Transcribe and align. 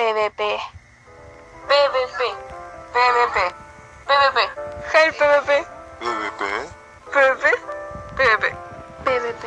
PvP. 0.00 0.42
PvP. 1.68 2.20
PvP. 2.94 3.38
PvP. 4.08 4.38
Hey 4.94 5.10
PvP. 5.12 5.50
PvP. 6.00 6.42
PvP. 7.12 7.44
PvP. 8.16 8.44
PvP. 9.04 9.44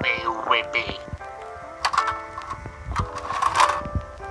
PvP. 0.00 0.76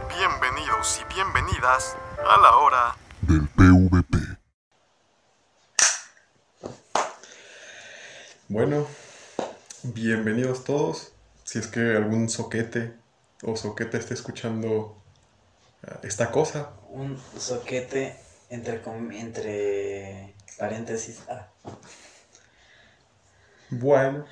Bienvenidos 0.10 1.00
y 1.00 1.14
bienvenidas 1.14 1.96
a 2.28 2.38
la 2.42 2.58
hora 2.58 2.96
del 3.22 3.48
PvP. 3.50 4.18
Bueno, 8.48 8.88
bienvenidos 9.84 10.64
todos. 10.64 11.14
Si 11.44 11.60
es 11.60 11.68
que 11.68 11.96
algún 11.96 12.30
soquete 12.30 12.96
o 13.44 13.56
soquete 13.56 14.00
esté 14.00 14.16
escuchando 14.16 14.68
uh, 14.70 15.01
esta 16.04 16.32
cosa, 16.32 16.72
Un 16.90 17.18
soquete 17.38 18.16
entre, 18.50 18.82
entre 19.20 20.36
paréntesis. 20.58 21.20
Ah, 21.30 21.48
bueno, 23.70 24.26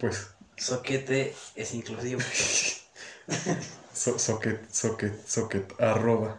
pues 0.00 0.28
soquete 0.56 1.34
es 1.56 1.74
inclusivo. 1.74 2.20
so- 3.94 4.18
soquet, 4.18 4.70
soquet, 4.70 5.26
soquet, 5.26 5.80
arroba. 5.80 6.36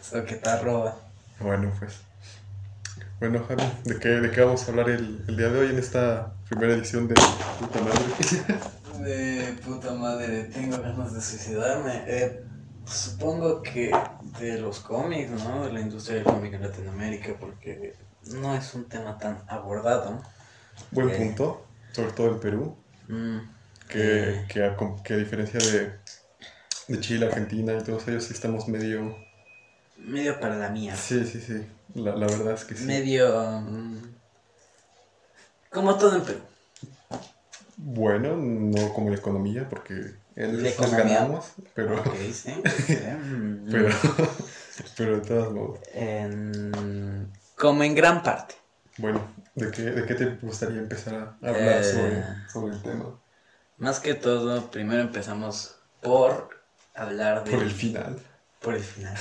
Soquete 0.00 0.48
arroba. 0.48 0.96
Bueno, 1.40 1.72
pues. 1.78 1.94
Bueno, 3.20 3.44
Javi, 3.46 3.62
¿de 3.84 3.98
qué, 4.00 4.08
¿de 4.08 4.30
qué 4.30 4.40
vamos 4.40 4.66
a 4.66 4.70
hablar 4.70 4.90
el, 4.90 5.24
el 5.28 5.36
día 5.36 5.48
de 5.48 5.58
hoy 5.60 5.70
en 5.70 5.78
esta 5.78 6.34
primera 6.48 6.74
edición 6.74 7.06
de 7.08 7.14
Puta 7.14 7.80
Madre? 7.80 8.04
De 9.04 9.52
puta 9.64 9.92
madre, 9.92 10.44
tengo 10.44 10.78
ganas 10.80 11.12
de 11.14 11.20
suicidarme. 11.20 12.04
Eh, 12.06 12.44
supongo 12.86 13.62
que 13.62 13.90
de 14.38 14.58
los 14.58 14.80
cómics, 14.80 15.30
¿no? 15.30 15.64
De 15.66 15.72
la 15.72 15.80
industria 15.80 16.16
del 16.16 16.24
cómic 16.24 16.54
en 16.54 16.62
Latinoamérica, 16.62 17.34
porque 17.38 17.94
no 18.22 18.54
es 18.54 18.74
un 18.74 18.88
tema 18.88 19.18
tan 19.18 19.42
abordado. 19.48 20.22
Buen 20.90 21.10
Eh. 21.10 21.16
punto, 21.16 21.66
sobre 21.92 22.12
todo 22.12 22.28
en 22.28 22.40
Perú, 22.40 22.76
Mm, 23.06 23.38
que, 23.88 24.30
Eh. 24.30 24.46
que, 24.48 24.64
a, 24.64 24.76
que 25.04 25.14
a 25.14 25.16
diferencia 25.18 25.60
de, 25.60 25.92
de 26.88 27.00
Chile, 27.00 27.26
Argentina 27.26 27.74
y 27.74 27.82
todos 27.84 28.08
ellos, 28.08 28.24
sí 28.24 28.32
estamos 28.32 28.66
medio... 28.68 29.14
medio 29.98 30.40
para 30.40 30.56
la 30.56 30.70
mía. 30.70 30.96
Sí, 30.96 31.24
sí, 31.26 31.40
sí, 31.40 31.66
la, 31.94 32.16
la 32.16 32.26
verdad 32.26 32.54
es 32.54 32.64
que 32.64 32.74
sí. 32.74 32.84
Medio. 32.84 33.60
mm, 33.60 33.98
como 35.70 35.96
todo 35.98 36.16
en 36.16 36.22
Perú. 36.22 36.40
Bueno, 37.76 38.36
no 38.36 38.92
como 38.94 39.10
la 39.10 39.16
economía, 39.16 39.68
porque 39.68 39.94
economía. 40.36 41.04
ganamos, 41.04 41.52
pero, 41.74 42.02
sí. 42.32 42.32
sí, 42.86 42.96
mm, 42.96 43.68
pero, 43.70 43.88
pero 44.96 45.16
de 45.20 45.26
todos 45.26 45.52
modos. 45.52 45.78
en- 45.92 47.32
como 47.56 47.82
en 47.84 47.94
gran 47.94 48.22
parte. 48.22 48.54
Bueno, 48.98 49.26
¿de 49.54 49.70
qué, 49.70 49.82
¿de 49.82 50.06
qué 50.06 50.14
te 50.14 50.26
gustaría 50.42 50.78
empezar 50.78 51.14
a 51.14 51.48
hablar 51.48 51.80
Eh. 51.80 51.84
sobre, 51.84 52.24
sobre 52.52 52.74
el 52.76 52.82
tema? 52.82 53.20
Más 53.78 54.00
que 54.00 54.14
todo, 54.14 54.70
primero 54.70 55.02
empezamos 55.02 55.76
por 56.00 56.50
hablar 56.94 57.44
de. 57.44 57.50
Por 57.52 57.62
el 57.62 57.70
final. 57.72 58.18
Por 58.60 58.74
el 58.74 58.82
final. 58.82 59.16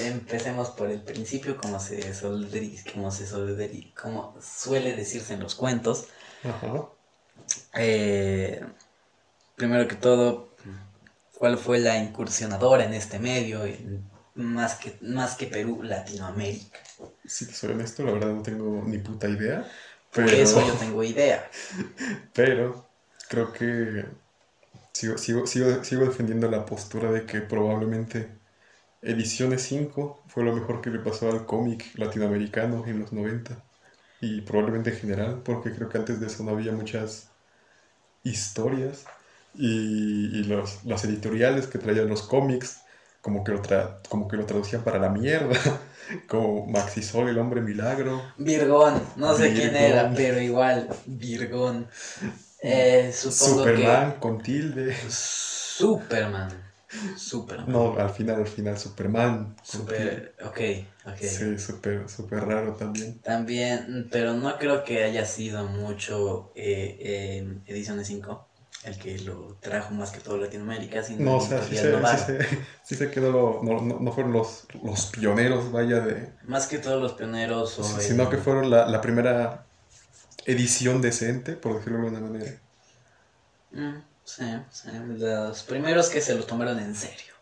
Empecemos 0.00 0.70
por 0.70 0.90
el 0.90 1.02
principio, 1.02 1.56
como 1.56 1.78
se, 1.78 2.14
soldri- 2.14 2.90
como 2.92 3.10
se 3.10 3.26
soldri- 3.26 3.92
como 3.94 4.34
suele 4.40 4.96
decirse 4.96 5.34
en 5.34 5.40
los 5.40 5.54
cuentos. 5.54 6.06
Ajá. 6.42 6.86
Eh, 7.74 8.64
primero 9.56 9.88
que 9.88 9.96
todo, 9.96 10.54
¿cuál 11.38 11.58
fue 11.58 11.78
la 11.80 11.98
incursionadora 11.98 12.84
en 12.84 12.94
este 12.94 13.18
medio? 13.18 13.60
Más, 14.34 14.76
que, 14.76 14.98
más 15.02 15.36
que 15.36 15.46
Perú, 15.46 15.82
Latinoamérica. 15.82 16.80
Si 17.24 17.46
te 17.46 17.52
soy 17.54 17.72
honesto, 17.72 18.02
la 18.04 18.12
verdad 18.12 18.32
no 18.34 18.42
tengo 18.42 18.82
ni 18.86 18.98
puta 18.98 19.28
idea. 19.28 19.70
Por 20.12 20.24
Pero, 20.24 20.34
eso 20.34 20.60
yo 20.66 20.74
tengo 20.74 21.02
idea. 21.02 21.50
pero 22.32 22.86
creo 23.28 23.52
que 23.52 24.04
sigo, 24.92 25.18
sigo, 25.18 25.46
sigo, 25.46 25.84
sigo 25.84 26.04
defendiendo 26.06 26.50
la 26.50 26.66
postura 26.66 27.10
de 27.12 27.26
que 27.26 27.40
probablemente 27.42 28.38
Ediciones 29.02 29.62
5 29.62 30.24
fue 30.28 30.44
lo 30.44 30.54
mejor 30.54 30.80
que 30.82 30.90
le 30.90 31.00
pasó 31.00 31.30
al 31.30 31.46
cómic 31.46 31.86
latinoamericano 31.96 32.84
en 32.86 33.00
los 33.00 33.12
90. 33.12 33.64
Y 34.20 34.42
probablemente 34.42 34.90
en 34.90 34.96
general, 34.98 35.42
porque 35.44 35.72
creo 35.74 35.88
que 35.90 35.98
antes 35.98 36.20
de 36.20 36.28
eso 36.28 36.44
no 36.44 36.52
había 36.52 36.72
muchas 36.72 37.30
historias. 38.24 39.06
Y, 39.56 40.40
y 40.40 40.44
los, 40.44 40.84
las 40.84 41.04
editoriales 41.04 41.66
que 41.66 41.78
traían 41.78 42.08
los 42.08 42.22
cómics, 42.22 42.80
como 43.20 43.44
que, 43.44 43.52
lo 43.52 43.62
tra- 43.62 43.98
como 44.08 44.28
que 44.28 44.36
lo 44.36 44.46
traducían 44.46 44.82
para 44.82 44.98
la 44.98 45.08
mierda. 45.08 45.56
Como 46.28 46.66
Maxisol, 46.66 47.30
el 47.30 47.38
hombre 47.38 47.62
milagro. 47.62 48.20
Virgón, 48.36 49.02
no 49.16 49.34
sé 49.34 49.54
quién 49.54 49.74
era, 49.74 50.12
pero 50.14 50.38
igual, 50.38 50.88
Virgón. 51.06 51.88
Eh, 52.66 53.10
Superman 53.12 54.12
con 54.20 54.40
tilde. 54.42 54.94
Superman. 55.08 56.50
Superman. 57.16 57.66
No, 57.68 57.98
al 57.98 58.10
final, 58.10 58.36
al 58.36 58.46
final, 58.46 58.78
Superman. 58.78 59.54
Super. 59.62 60.34
Ok, 60.44 60.60
ok. 61.06 61.20
Sí, 61.20 61.58
súper, 61.58 62.08
súper 62.08 62.44
raro 62.44 62.74
también. 62.74 63.18
También, 63.20 64.08
pero 64.10 64.34
no 64.34 64.56
creo 64.58 64.84
que 64.84 65.04
haya 65.04 65.24
sido 65.26 65.64
mucho 65.64 66.52
eh, 66.54 66.96
eh, 67.00 67.58
Ediciones 67.66 68.06
5 68.06 68.46
el 68.84 68.98
que 68.98 69.18
lo 69.20 69.56
trajo 69.60 69.92
más 69.94 70.10
que 70.12 70.20
todo 70.20 70.38
Latinoamérica, 70.38 71.02
sino 71.02 71.26
No, 71.26 71.36
o 71.36 71.40
sea, 71.40 71.62
sí 71.62 71.76
se, 71.76 72.04
sí 72.06 72.18
se, 72.18 72.38
sí 72.82 72.94
se 72.96 73.10
quedó, 73.10 73.30
lo- 73.32 73.62
no, 73.62 73.80
no, 73.80 74.00
no 74.00 74.12
fueron 74.12 74.32
los, 74.32 74.66
los 74.82 75.06
pioneros, 75.06 75.70
vaya, 75.72 76.00
de... 76.00 76.34
Más 76.42 76.68
que 76.68 76.78
todos 76.78 77.02
los 77.02 77.14
pioneros 77.14 77.76
o 77.80 77.98
Sino 77.98 78.28
el- 78.28 78.30
que 78.30 78.38
fueron 78.38 78.68
la, 78.68 78.86
la 78.86 79.00
primera 79.00 79.70
edición 80.46 81.02
decente, 81.02 81.56
por 81.56 81.76
decirlo 81.76 82.00
de 82.00 82.06
alguna 82.08 82.20
manera. 82.28 82.62
Mm, 83.72 84.00
sí, 84.24 84.44
sí, 84.70 84.88
los 85.18 85.62
primeros 85.64 86.08
que 86.08 86.20
se 86.22 86.34
lo 86.34 86.44
tomaron 86.46 86.78
en 86.78 86.94
serio. 86.94 87.34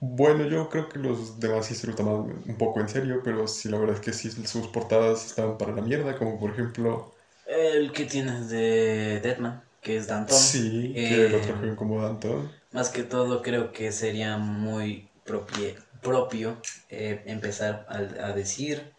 Bueno, 0.00 0.44
yo 0.46 0.68
creo 0.68 0.88
que 0.88 0.98
los 0.98 1.40
demás 1.40 1.66
sí 1.66 1.74
se 1.74 1.86
lo 1.88 1.94
tomaban 1.94 2.42
un 2.46 2.56
poco 2.58 2.80
en 2.80 2.88
serio, 2.88 3.20
pero 3.24 3.46
sí, 3.48 3.68
la 3.68 3.78
verdad 3.78 3.96
es 3.96 4.00
que 4.02 4.12
sí, 4.12 4.30
sus 4.46 4.68
portadas 4.68 5.26
estaban 5.26 5.58
para 5.58 5.72
la 5.74 5.82
mierda, 5.82 6.16
como 6.18 6.38
por 6.38 6.50
ejemplo... 6.50 7.14
El 7.46 7.90
que 7.92 8.04
tienes 8.04 8.48
de 8.48 9.18
Deadman, 9.20 9.67
que 9.82 9.96
es 9.96 10.06
Danton. 10.08 10.36
Sí, 10.38 10.92
que 10.94 11.00
Eh, 11.00 11.28
lo 11.30 11.40
trajeron 11.40 11.76
como 11.76 12.02
Danton. 12.02 12.50
Más 12.72 12.90
que 12.90 13.02
todo 13.02 13.42
creo 13.42 13.72
que 13.72 13.92
sería 13.92 14.36
muy 14.38 15.08
propie- 15.26 15.76
propio 16.02 16.56
eh, 16.90 17.22
empezar 17.26 17.86
a, 17.88 17.96
a 18.28 18.32
decir 18.34 18.92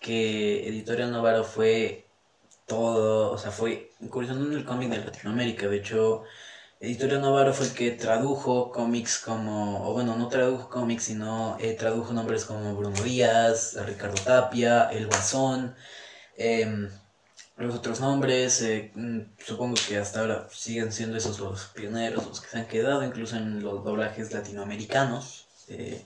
que 0.00 0.68
Editorial 0.68 1.12
Novaro 1.12 1.44
fue 1.44 2.06
todo, 2.66 3.32
o 3.32 3.38
sea, 3.38 3.50
fue 3.50 3.90
incursionando 4.00 4.48
en 4.52 4.58
el 4.58 4.64
cómic 4.64 4.90
de 4.90 4.98
Latinoamérica. 4.98 5.68
De 5.68 5.78
hecho, 5.78 6.24
Editorial 6.80 7.22
Novaro 7.22 7.54
fue 7.54 7.66
el 7.66 7.74
que 7.74 7.92
tradujo 7.92 8.72
cómics 8.72 9.18
como, 9.20 9.88
o 9.88 9.92
bueno, 9.94 10.16
no 10.16 10.28
tradujo 10.28 10.68
cómics, 10.70 11.04
sino 11.04 11.56
eh, 11.60 11.74
tradujo 11.74 12.12
nombres 12.12 12.44
como 12.44 12.76
Bruno 12.76 13.02
Díaz, 13.02 13.76
Ricardo 13.86 14.16
Tapia, 14.24 14.90
El 14.92 15.06
Guasón, 15.08 15.74
em, 16.36 16.90
los 17.56 17.74
otros 17.76 18.00
nombres, 18.00 18.62
eh, 18.62 18.92
mm, 18.94 19.20
supongo 19.38 19.74
que 19.88 19.98
hasta 19.98 20.20
ahora 20.20 20.48
siguen 20.52 20.92
siendo 20.92 21.16
esos 21.16 21.38
los 21.40 21.66
pioneros, 21.66 22.26
los 22.26 22.40
que 22.40 22.48
se 22.48 22.58
han 22.58 22.66
quedado, 22.68 23.04
incluso 23.04 23.36
en 23.36 23.62
los 23.62 23.84
doblajes 23.84 24.32
latinoamericanos, 24.32 25.46
eh, 25.68 26.04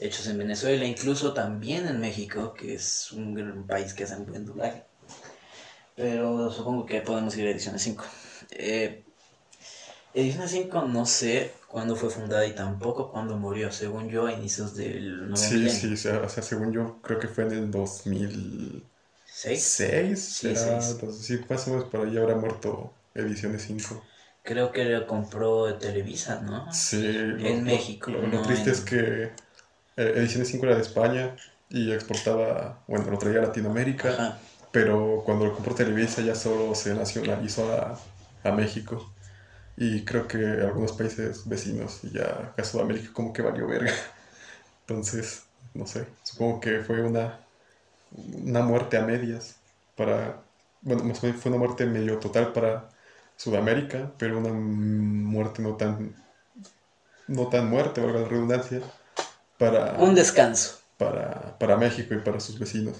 hechos 0.00 0.26
en 0.28 0.38
Venezuela, 0.38 0.84
incluso 0.86 1.34
también 1.34 1.86
en 1.88 2.00
México, 2.00 2.54
que 2.54 2.74
es 2.74 3.12
un 3.12 3.66
país 3.66 3.94
que 3.94 4.04
hace 4.04 4.16
un 4.16 4.26
buen 4.26 4.46
doblaje. 4.46 4.84
Pero 5.96 6.50
supongo 6.50 6.86
que 6.86 7.00
podemos 7.00 7.36
ir 7.36 7.46
a 7.46 7.50
Ediciones 7.50 7.82
5. 7.82 8.04
Eh, 8.50 9.04
Ediciones 10.12 10.50
5 10.50 10.82
no 10.82 11.06
sé 11.06 11.52
cuándo 11.66 11.96
fue 11.96 12.10
fundada 12.10 12.46
y 12.46 12.54
tampoco 12.54 13.10
cuándo 13.10 13.36
murió, 13.38 13.72
según 13.72 14.08
yo, 14.10 14.26
a 14.26 14.32
inicios 14.32 14.74
del 14.74 15.30
nuevo 15.30 15.36
Sí, 15.36 15.54
milenio. 15.54 15.70
sí, 15.70 15.92
o 15.92 15.96
sea, 15.96 16.20
o 16.22 16.28
sea, 16.28 16.42
según 16.42 16.72
yo, 16.72 17.00
creo 17.02 17.18
que 17.18 17.28
fue 17.28 17.44
en 17.44 17.52
el 17.52 17.70
2006, 17.70 18.84
¿Seis? 19.40 20.18
¿será? 20.40 20.54
seis. 20.54 20.92
Entonces, 20.92 21.26
sí, 21.26 21.40
más 21.48 21.66
o 21.68 21.70
menos 21.72 21.86
por 21.90 22.06
ahí 22.06 22.16
habrá 22.18 22.36
muerto 22.36 22.92
Ediciones 23.14 23.62
5. 23.62 24.02
Creo 24.42 24.72
que 24.72 24.84
lo 24.84 25.06
compró 25.06 25.76
Televisa, 25.78 26.40
¿no? 26.40 26.66
Sí, 26.72 26.96
En 27.02 27.64
lo- 27.64 27.64
México, 27.64 28.10
Lo, 28.10 28.22
lo 28.22 28.28
no 28.28 28.42
triste 28.42 28.70
en- 28.70 28.72
es 28.72 28.80
que 28.80 29.24
eh, 29.24 30.12
Ediciones 30.16 30.48
5 30.48 30.66
era 30.66 30.76
de 30.76 30.82
España 30.82 31.36
y 31.68 31.92
exportaba, 31.92 32.84
bueno, 32.88 33.10
lo 33.10 33.18
traía 33.18 33.40
a 33.40 33.42
Latinoamérica, 33.42 34.10
Ajá. 34.10 34.38
pero 34.72 35.22
cuando 35.24 35.46
lo 35.46 35.54
compró 35.54 35.74
Televisa 35.74 36.22
ya 36.22 36.34
solo 36.34 36.74
se 36.74 36.94
nacionalizó 36.94 37.72
a, 37.72 38.00
a 38.44 38.52
México. 38.52 39.14
Y 39.76 40.04
creo 40.04 40.28
que 40.28 40.38
algunos 40.38 40.92
países 40.92 41.48
vecinos 41.48 42.00
y 42.04 42.12
ya 42.12 42.24
acá 42.52 42.64
Sudamérica 42.64 43.12
como 43.12 43.32
que 43.32 43.42
valió 43.42 43.66
verga. 43.68 43.92
Entonces, 44.88 45.44
no 45.74 45.86
sé, 45.86 46.06
supongo 46.24 46.60
que 46.60 46.80
fue 46.80 47.02
una, 47.02 47.47
una 48.12 48.62
muerte 48.62 48.96
a 48.96 49.02
medias 49.02 49.56
para, 49.96 50.42
bueno, 50.82 51.04
más 51.04 51.20
bien 51.22 51.34
fue 51.34 51.50
una 51.50 51.58
muerte 51.58 51.86
medio 51.86 52.18
total 52.18 52.52
para 52.52 52.88
Sudamérica, 53.36 54.12
pero 54.18 54.38
una 54.38 54.50
muerte 54.52 55.62
no 55.62 55.76
tan 55.76 56.14
no 57.26 57.48
tan 57.48 57.68
muerte, 57.70 58.00
valga 58.00 58.20
la 58.20 58.28
redundancia, 58.28 58.80
para, 59.58 59.94
Un 59.98 60.14
descanso. 60.14 60.78
para, 60.96 61.58
para 61.58 61.76
México 61.76 62.14
y 62.14 62.18
para 62.20 62.40
sus 62.40 62.58
vecinos. 62.58 62.96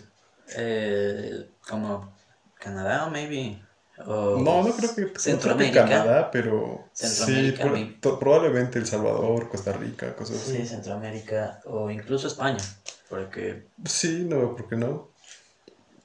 Eh, 0.56 1.50
como 1.68 2.14
Canadá, 2.58 3.08
maybe. 3.10 3.62
O 4.06 4.38
No, 4.38 4.62
no 4.62 4.76
creo 4.76 4.94
que, 4.94 5.02
no 5.02 5.40
creo 5.40 5.56
que 5.56 5.72
Centroamérica. 5.72 5.84
Canadá, 5.88 6.30
pero 6.30 6.90
sí, 6.92 7.06
Centroamérica, 7.06 8.18
probablemente 8.18 8.78
El 8.78 8.86
Salvador, 8.86 9.48
Costa 9.48 9.72
Rica, 9.72 10.14
cosas 10.16 10.38
Sí, 10.38 10.58
así. 10.58 10.66
Centroamérica 10.66 11.60
o 11.66 11.90
incluso 11.90 12.28
España, 12.28 12.62
porque 13.08 13.66
Sí, 13.84 14.24
no 14.28 14.38
veo 14.38 14.54
por 14.56 14.68
qué 14.68 14.76
no. 14.76 15.08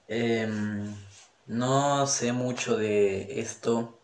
em, 0.08 0.94
no 1.48 2.08
sé 2.08 2.32
mucho 2.34 2.78
de 2.78 3.40
esto, 3.42 4.00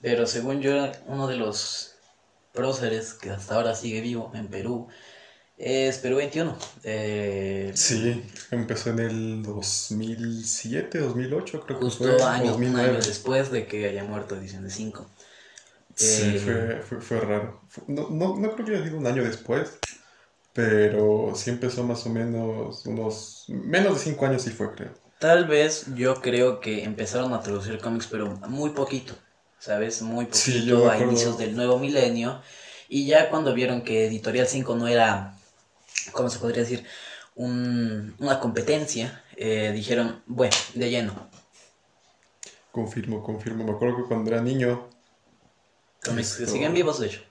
pero 0.00 0.26
según 0.26 0.60
yo, 0.60 0.90
uno 1.06 1.28
de 1.28 1.36
los 1.36 1.94
próceres 2.52 3.14
que 3.14 3.30
hasta 3.30 3.54
ahora 3.56 3.74
sigue 3.74 4.00
vivo 4.00 4.32
en 4.34 4.48
Perú 4.48 4.88
es 5.58 5.98
Perú 5.98 6.16
21. 6.18 6.56
Eh, 6.84 7.72
Sí, 7.74 8.22
empezó 8.50 8.90
en 8.90 8.98
el 9.00 9.42
2007, 9.42 10.98
2008, 10.98 11.60
creo 11.66 11.80
que 11.80 11.86
justo 11.86 12.04
fue. 12.08 12.16
o 12.16 12.26
año, 12.26 12.44
un 12.44 12.48
2009. 12.52 12.88
año 12.96 13.02
después 13.02 13.50
de 13.50 13.66
que 13.66 13.88
haya 13.88 14.04
muerto 14.04 14.36
Edición 14.36 14.64
de 14.64 14.70
5. 14.70 15.06
Sí, 15.94 16.34
Eh, 16.34 16.38
fue, 16.38 16.80
fue, 16.82 17.00
fue 17.00 17.20
raro. 17.20 17.60
No, 17.86 18.08
no, 18.10 18.36
no 18.38 18.52
creo 18.54 18.66
que 18.66 18.74
haya 18.76 18.84
sido 18.84 18.98
un 18.98 19.06
año 19.06 19.22
después, 19.24 19.78
pero 20.52 21.32
sí 21.34 21.50
empezó 21.50 21.84
más 21.84 22.06
o 22.06 22.10
menos 22.10 22.86
unos... 22.86 23.44
Menos 23.48 23.94
de 23.94 24.00
cinco 24.00 24.26
años 24.26 24.42
sí 24.42 24.50
fue, 24.50 24.72
creo. 24.74 24.92
Tal 25.18 25.46
vez 25.46 25.86
yo 25.94 26.20
creo 26.20 26.60
que 26.60 26.84
empezaron 26.84 27.32
a 27.32 27.40
traducir 27.40 27.78
cómics, 27.78 28.08
pero 28.10 28.26
muy 28.48 28.70
poquito, 28.70 29.14
¿sabes? 29.58 30.02
Muy 30.02 30.26
poquito 30.26 30.38
Sí, 30.38 30.64
yo 30.66 30.84
me 30.84 30.90
a 30.90 30.98
inicios 30.98 31.38
del 31.38 31.54
nuevo 31.56 31.78
milenio. 31.78 32.42
Y 32.88 33.06
ya 33.06 33.30
cuando 33.30 33.54
vieron 33.54 33.82
que 33.82 34.06
Editorial 34.06 34.46
5 34.46 34.74
no 34.74 34.88
era, 34.88 35.36
¿cómo 36.12 36.30
se 36.30 36.38
podría 36.40 36.62
decir? 36.62 36.86
Un- 37.36 38.14
una 38.20 38.40
competencia, 38.40 39.24
eh, 39.36 39.72
dijeron, 39.74 40.22
bueno, 40.26 40.56
de 40.74 40.90
lleno. 40.90 41.30
Confirmo, 42.72 43.22
confirmo. 43.22 43.62
Me 43.62 43.70
acuerdo 43.70 43.98
que 43.98 44.08
cuando 44.08 44.32
era 44.32 44.42
niño, 44.42 44.88
Cómics 46.04 46.34
que 46.36 46.46
siguen 46.46 46.74
vivos, 46.74 47.00
de 47.00 47.06
hecho. 47.06 47.22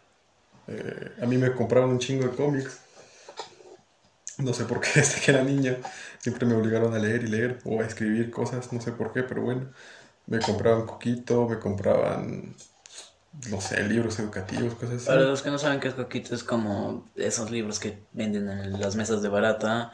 eh, 0.67 1.11
a 1.21 1.25
mí 1.25 1.37
me 1.37 1.53
compraban 1.53 1.89
un 1.91 1.99
chingo 1.99 2.25
de 2.27 2.35
cómics. 2.35 2.79
No 4.45 4.53
sé 4.53 4.65
por 4.65 4.79
qué, 4.81 4.89
desde 4.95 5.21
que 5.21 5.31
era 5.31 5.43
niño, 5.43 5.77
siempre 6.19 6.45
me 6.45 6.55
obligaron 6.55 6.93
a 6.93 6.99
leer 6.99 7.23
y 7.23 7.27
leer 7.27 7.59
o 7.65 7.81
a 7.81 7.85
escribir 7.85 8.31
cosas, 8.31 8.71
no 8.73 8.81
sé 8.81 8.91
por 8.91 9.13
qué, 9.13 9.23
pero 9.23 9.41
bueno. 9.41 9.71
Me 10.27 10.39
compraban 10.39 10.85
coquito, 10.85 11.47
me 11.47 11.59
compraban, 11.59 12.55
no 13.49 13.59
sé, 13.61 13.83
libros 13.83 14.19
educativos, 14.19 14.75
cosas 14.75 14.95
así. 14.97 15.07
Para 15.07 15.21
los 15.21 15.41
que 15.41 15.49
no 15.49 15.57
saben 15.57 15.79
qué 15.79 15.87
es 15.89 15.93
Coquito, 15.95 16.35
es 16.35 16.43
como 16.43 17.09
esos 17.15 17.51
libros 17.51 17.79
que 17.79 17.99
venden 18.13 18.49
en 18.49 18.79
las 18.79 18.95
mesas 18.95 19.21
de 19.21 19.29
barata 19.29 19.91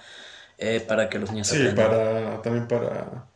eh, 0.58 0.84
para 0.88 1.10
que 1.10 1.20
los 1.20 1.32
niños 1.32 1.48
Sí, 1.48 1.56
aprendan. 1.58 1.90
para, 1.90 2.42
también 2.42 2.68
para, 2.68 3.30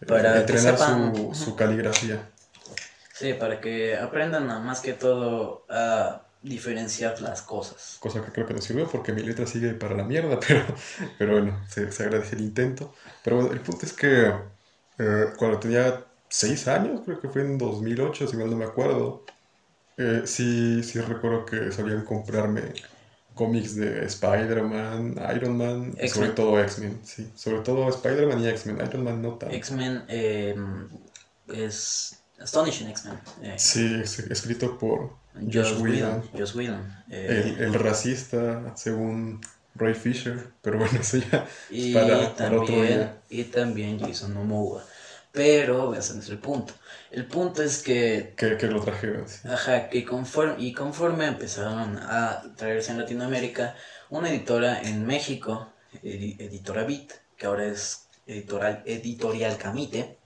eh, 0.00 0.06
Para 0.06 0.40
entrenar 0.40 0.78
su, 0.78 1.34
su 1.34 1.56
caligrafía. 1.56 2.30
Sí, 3.14 3.34
para 3.34 3.60
que 3.60 3.96
aprendan 3.96 4.50
a, 4.50 4.60
más 4.60 4.80
que 4.80 4.92
todo 4.92 5.64
a 5.68 6.27
diferenciar 6.42 7.20
las 7.20 7.42
cosas. 7.42 7.96
Cosa 8.00 8.24
que 8.24 8.32
creo 8.32 8.46
que 8.46 8.54
no 8.54 8.60
sirvió 8.60 8.88
porque 8.88 9.12
mi 9.12 9.22
letra 9.22 9.46
sigue 9.46 9.72
para 9.74 9.96
la 9.96 10.04
mierda, 10.04 10.38
pero, 10.46 10.64
pero 11.18 11.32
bueno, 11.32 11.64
se, 11.68 11.90
se 11.92 12.04
agradece 12.04 12.36
el 12.36 12.42
intento. 12.42 12.94
Pero 13.24 13.36
bueno, 13.36 13.52
el 13.52 13.60
punto 13.60 13.86
es 13.86 13.92
que 13.92 14.32
eh, 14.98 15.26
cuando 15.36 15.58
tenía 15.58 16.04
6 16.28 16.68
años, 16.68 17.00
creo 17.04 17.20
que 17.20 17.28
fue 17.28 17.42
en 17.42 17.58
2008, 17.58 18.28
si 18.28 18.36
mal 18.36 18.50
no 18.50 18.56
me 18.56 18.64
acuerdo, 18.64 19.24
eh, 19.96 20.22
sí, 20.24 20.82
sí 20.82 21.00
recuerdo 21.00 21.44
que 21.44 21.72
solían 21.72 22.04
comprarme 22.04 22.72
cómics 23.34 23.76
de 23.76 24.04
Spider-Man, 24.06 25.16
Iron 25.36 25.56
Man, 25.56 25.96
y 26.00 26.08
sobre 26.08 26.30
todo 26.30 26.60
X-Men, 26.60 27.00
sí. 27.04 27.30
Sobre 27.36 27.60
todo 27.60 27.88
Spider-Man 27.88 28.40
y 28.42 28.48
X-Men, 28.48 28.78
Iron 28.86 29.04
Man 29.04 29.22
no 29.22 29.34
tanto. 29.34 29.54
X-Men 29.54 30.04
eh, 30.08 30.56
es 31.48 32.17
Astonishing 32.40 32.88
X-Men. 32.88 33.18
eh, 33.42 33.54
Sí, 33.58 34.00
es- 34.02 34.18
escrito 34.20 34.78
por 34.78 35.10
Josh 35.34 35.72
Josh 35.72 35.80
Whedon. 35.80 36.22
Josh 36.36 36.54
Whedon, 36.56 37.04
eh, 37.10 37.54
El, 37.58 37.64
el 37.64 37.74
racista, 37.74 38.72
según 38.76 39.40
Ray 39.74 39.94
Fisher, 39.94 40.48
pero 40.62 40.78
bueno, 40.78 40.98
eso 41.00 41.18
ya 41.18 41.46
y, 41.70 41.94
para- 41.94 42.34
para 42.34 42.48
otro 42.56 42.66
también, 42.66 42.86
día. 42.86 43.16
y 43.30 43.44
también 43.44 44.00
Jason 44.00 44.34
Momoa. 44.34 44.84
Pero 45.30 45.94
ese 45.94 46.14
no 46.14 46.20
es 46.20 46.28
el 46.30 46.38
punto. 46.38 46.74
El 47.10 47.26
punto 47.26 47.62
es 47.62 47.82
que 47.82 48.34
que, 48.36 48.56
que 48.56 48.66
lo 48.66 48.80
trajeron. 48.80 49.28
sí. 49.28 49.46
Ajá, 49.48 49.88
que 49.88 50.04
conforme, 50.04 50.54
y 50.58 50.72
conforme 50.72 51.26
empezaron 51.26 51.98
a 51.98 52.42
traerse 52.56 52.92
en 52.92 52.98
Latinoamérica, 52.98 53.74
una 54.10 54.30
editora 54.30 54.80
en 54.82 55.06
México, 55.06 55.68
edi- 56.02 56.36
Editora 56.40 56.82
Bit, 56.84 57.12
que 57.36 57.46
ahora 57.46 57.66
es 57.66 58.06
editorial, 58.26 58.82
editorial 58.86 59.56
Camite, 59.58 60.17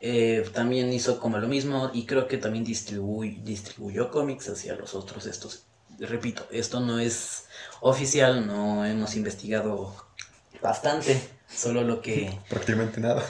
eh, 0.00 0.48
también 0.54 0.92
hizo 0.92 1.18
como 1.20 1.38
lo 1.38 1.48
mismo 1.48 1.90
y 1.92 2.06
creo 2.06 2.28
que 2.28 2.38
también 2.38 2.64
distribuy- 2.64 3.42
distribuyó 3.42 4.10
cómics 4.10 4.48
hacia 4.48 4.74
los 4.76 4.94
otros 4.94 5.26
estos. 5.26 5.64
Repito, 5.98 6.46
esto 6.52 6.80
no 6.80 6.98
es 7.00 7.46
oficial, 7.80 8.46
no 8.46 8.84
hemos 8.86 9.16
investigado 9.16 9.94
bastante, 10.62 11.20
solo 11.48 11.82
lo 11.82 12.00
que 12.02 12.38
Prácticamente 12.48 13.00
nada. 13.00 13.24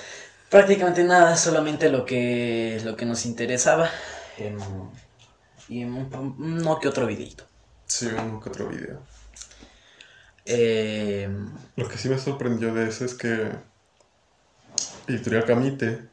Prácticamente 0.50 1.04
nada, 1.04 1.36
solamente 1.36 1.90
lo 1.90 2.04
que, 2.06 2.80
lo 2.84 2.96
que 2.96 3.04
nos 3.06 3.26
interesaba. 3.26 3.90
em, 4.38 4.58
y 5.68 5.84
un, 5.84 6.08
no 6.38 6.78
que 6.80 6.88
otro 6.88 7.06
videito. 7.06 7.44
Sí, 7.86 8.06
uno 8.06 8.40
que 8.40 8.48
otro 8.50 8.68
video. 8.68 9.02
Em, 10.46 11.52
Lo 11.76 11.88
que 11.88 11.98
sí 11.98 12.08
me 12.08 12.18
sorprendió 12.18 12.74
de 12.74 12.88
eso 12.88 13.04
es 13.04 13.14
que 13.14 13.52
Editorial 15.08 15.44
Camite 15.44 16.08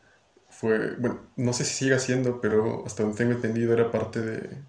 fue, 0.65 0.95
bueno, 0.95 1.19
no 1.35 1.53
sé 1.53 1.63
si 1.63 1.75
sigue 1.75 1.99
siendo, 1.99 2.41
pero 2.41 2.83
hasta 2.85 3.03
donde 3.03 3.17
tengo 3.17 3.33
entendido 3.33 3.73
era 3.73 3.91
parte 3.91 4.21
de, 4.21 4.63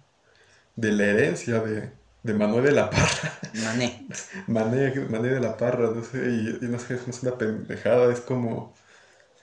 de 0.75 0.91
la 0.91 1.05
herencia 1.05 1.59
de, 1.59 1.91
de 2.21 2.33
Manuel 2.33 2.65
de 2.65 2.71
la 2.71 2.89
Parra. 2.89 3.39
Mané. 3.65 4.07
Mané, 4.47 4.93
Mané 5.09 5.29
de 5.29 5.39
la 5.39 5.57
Parra, 5.57 5.89
no 5.89 6.03
sé, 6.03 6.17
y, 6.29 6.65
y 6.65 6.67
no 6.67 6.77
sé, 6.77 6.95
es 6.95 7.23
una 7.23 7.37
pendejada, 7.37 8.13
es 8.13 8.21
como... 8.21 8.75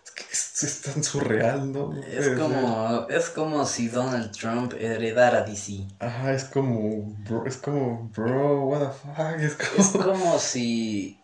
Es 0.04 0.10
que 0.12 0.24
es, 0.30 0.62
es 0.62 0.82
tan 0.82 1.02
surreal, 1.02 1.72
¿no? 1.72 1.92
Es 2.02 2.28
como, 2.38 3.08
es 3.08 3.30
como 3.30 3.66
si 3.66 3.88
Donald 3.88 4.30
Trump 4.30 4.74
heredara 4.78 5.42
DC. 5.42 5.86
Ajá, 5.98 6.32
es 6.34 6.44
como, 6.44 7.16
bro, 7.24 7.46
es 7.46 7.56
como, 7.56 8.10
bro, 8.14 8.66
what 8.66 8.80
the 8.80 8.92
fuck, 8.92 9.40
es 9.40 9.56
Es 9.78 9.88
como... 9.88 10.04
como 10.12 10.38
si 10.38 11.18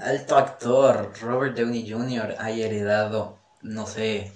alto 0.00 0.36
actor 0.36 1.12
Robert 1.20 1.56
Downey 1.56 1.90
Jr. 1.90 2.36
haya 2.38 2.66
heredado, 2.66 3.38
no 3.62 3.86
sé, 3.86 4.32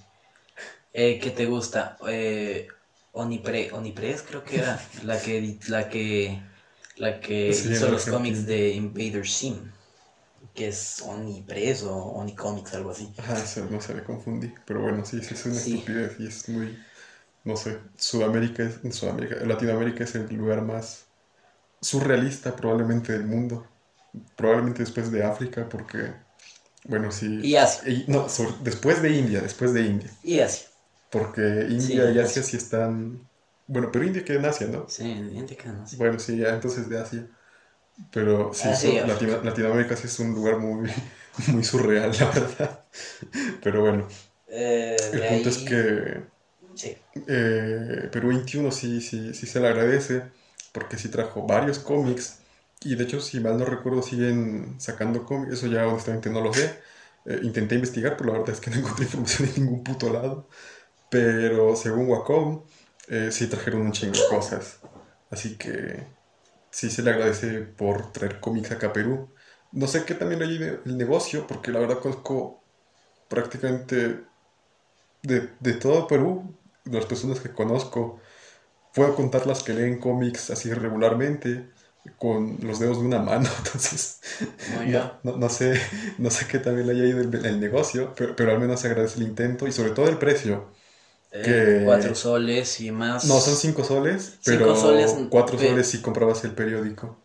eh, 0.97 1.19
¿qué 1.21 1.31
te 1.31 1.47
gusta? 1.47 1.97
Eh, 2.09 2.69
Onipre, 3.12 3.73
Onipress 3.73 4.23
creo 4.23 4.45
que 4.45 4.59
era 4.59 4.79
la 5.05 5.21
que, 5.23 5.59
la 5.69 5.88
que, 5.88 6.41
la 6.97 7.21
que 7.21 7.35
Sí, 7.53 7.71
hizo 7.71 7.88
los 7.88 8.07
cómics 8.07 8.47
de 8.47 8.71
Invader 8.75 9.26
Sim, 9.26 9.73
que 10.55 10.69
es 10.69 11.03
Onipress 11.03 11.83
o 11.85 11.95
Onicomics, 11.97 12.75
algo 12.75 12.91
así. 12.93 13.12
Ajá, 13.19 13.37
se- 13.47 13.65
no 13.71 13.81
sé, 13.81 13.95
me 13.95 14.05
confundí. 14.05 14.53
Pero 14.67 14.83
bueno, 14.83 15.05
sí, 15.05 15.23
sí, 15.23 15.35
es 15.35 15.47
una 15.47 15.61
Sí. 15.61 15.73
estupidez 15.75 16.17
y 16.21 16.26
es 16.26 16.49
muy. 16.49 16.79
No 17.45 17.57
sé, 17.57 17.81
Sudamérica 17.99 18.65
es. 18.65 18.81
Sudamérica, 18.97 19.37
Latinoamérica 19.47 20.05
es 20.05 20.15
el 20.17 20.35
lugar 20.37 20.62
más 20.62 21.07
surrealista 21.83 22.57
probablemente 22.57 23.12
del 23.12 23.26
mundo. 23.26 23.67
Probablemente 24.37 24.81
después 24.85 25.12
de 25.12 25.25
África, 25.25 25.69
porque. 25.69 26.15
Bueno, 26.85 27.12
sí. 27.12 27.43
Y 27.43 27.57
Asia, 27.57 27.91
y- 27.91 28.05
no, 28.09 28.29
sobre- 28.29 28.55
después 28.62 29.03
de 29.03 29.11
India, 29.12 29.41
después 29.43 29.75
de 29.75 29.83
India. 29.87 30.11
y 30.23 30.41
Asia. 30.41 30.69
Porque 31.10 31.40
India 31.70 31.80
Sí, 31.80 31.94
y 31.94 32.00
Asia. 32.02 32.22
Asia 32.25 32.42
sí 32.42 32.56
están. 32.56 33.28
Bueno, 33.66 33.90
pero 33.92 34.04
India 34.04 34.25
queda 34.25 34.38
en 34.38 34.44
Asia, 34.46 34.66
¿no? 34.68 34.88
Sí, 34.88 35.04
bien 35.04 35.46
te 35.46 35.56
quedan 35.56 35.80
así. 35.82 35.96
Bueno, 35.96 36.18
sí, 36.18 36.36
ya 36.38 36.50
entonces 36.50 36.88
de 36.88 36.98
Asia. 37.00 37.26
Pero 38.12 38.52
sí, 38.52 38.68
Ah, 38.68 38.75
sí, 38.75 38.88
Latino- 39.06 39.42
Latinoamérica 39.42 39.96
sí 39.96 40.06
es 40.06 40.18
un 40.20 40.34
lugar 40.34 40.58
muy, 40.58 40.90
muy 41.48 41.64
surreal, 41.64 42.12
la 42.18 42.26
verdad. 42.30 42.84
Pero 43.62 43.80
bueno, 43.82 44.08
Eh, 44.48 44.96
el 45.12 45.20
punto 45.26 45.48
es 45.48 45.58
ahí- 45.58 45.64
que 45.66 46.22
Sí. 46.75 46.96
eh, 47.26 48.08
Perú 48.12 48.28
21 48.28 48.70
sí, 48.70 49.00
sí, 49.00 49.34
sí 49.34 49.46
se 49.46 49.60
le 49.60 49.68
agradece 49.68 50.25
porque 50.72 50.98
sí 50.98 51.08
trajo 51.08 51.46
varios 51.46 51.78
cómics 51.78 52.40
y 52.82 52.94
de 52.94 53.04
hecho 53.04 53.20
si 53.20 53.40
mal 53.40 53.56
no 53.58 53.64
recuerdo 53.64 54.02
siguen 54.02 54.76
sacando 54.78 55.25
cómics, 55.25 55.54
eso 55.54 55.66
ya 55.66 55.86
honestamente 55.86 56.30
no 56.30 56.40
lo 56.40 56.52
sé. 56.52 56.78
Eh, 57.25 57.40
intenté 57.42 57.75
investigar, 57.75 58.16
pero 58.16 58.32
la 58.32 58.38
verdad 58.38 58.54
es 58.54 58.60
que 58.60 58.70
no 58.70 58.76
encontré 58.76 59.04
información 59.06 59.48
en 59.56 59.64
ningún 59.64 59.84
puto 59.84 60.12
lado. 60.12 60.48
Pero 61.08 61.76
según 61.76 62.08
Wacom, 62.08 62.64
eh, 63.08 63.30
sí 63.32 63.48
trajeron 63.48 63.82
un 63.82 63.92
chingo 63.92 64.14
de 64.18 64.26
cosas. 64.26 64.80
Así 65.30 65.56
que 65.58 66.06
sí 66.70 66.90
se 66.90 67.02
le 67.02 67.10
agradece 67.10 67.60
por 67.62 68.12
traer 68.12 68.40
cómics 68.40 68.72
acá 68.72 68.88
a 68.88 68.92
Perú. 68.92 69.34
No 69.72 69.86
sé 69.88 70.04
qué 70.04 70.14
también 70.14 70.42
hay 70.42 70.56
el 70.86 70.98
negocio, 70.98 71.46
porque 71.46 71.72
la 71.72 71.80
verdad 71.80 72.00
conozco 72.00 72.64
prácticamente 73.28 74.26
de, 75.22 75.50
de 75.60 75.72
todo 75.75 76.06
Perú, 76.06 76.58
las 76.84 77.06
personas 77.06 77.40
que 77.40 77.52
conozco, 77.52 78.20
puedo 78.94 79.14
contar 79.16 79.46
las 79.46 79.62
que 79.64 79.75
leen 79.75 80.00
cómics 80.00 80.50
así 80.50 80.72
regularmente 80.75 81.70
con 82.18 82.58
los 82.62 82.80
dedos 82.80 83.00
de 83.00 83.06
una 83.06 83.20
mano, 83.20 83.48
entonces 83.58 84.20
No, 84.66 84.82
no, 84.82 84.82
yo. 84.84 85.20
no- 85.22 85.36
no 85.36 85.48
sé, 85.48 85.80
no 86.18 86.30
sé 86.30 86.46
qué 86.48 86.58
también 86.58 86.86
le 86.88 86.94
haya 86.94 87.04
ido 87.06 87.20
el, 87.20 87.46
el 87.46 87.60
negocio, 87.60 88.14
pero, 88.16 88.36
pero 88.36 88.52
al 88.52 88.60
menos 88.60 88.80
se 88.80 88.88
agradece 88.88 89.18
el 89.20 89.26
intento 89.28 89.66
y 89.66 89.72
sobre 89.72 89.90
todo 89.92 90.08
el 90.08 90.18
precio. 90.18 90.68
Eh, 91.45 91.83
Cuatro 91.85 92.14
soles 92.14 92.81
y 92.81 92.90
más. 92.93 93.25
No, 93.26 93.40
son 93.40 93.57
5 93.57 93.85
soles, 93.85 94.38
Cinco 94.40 94.59
pero 94.59 94.76
soles, 94.76 95.14
4 95.31 95.59
pe- 95.59 95.69
soles 95.69 95.87
si 95.88 96.00
comprabas 96.00 96.45
el 96.45 96.52
periódico. 96.52 97.16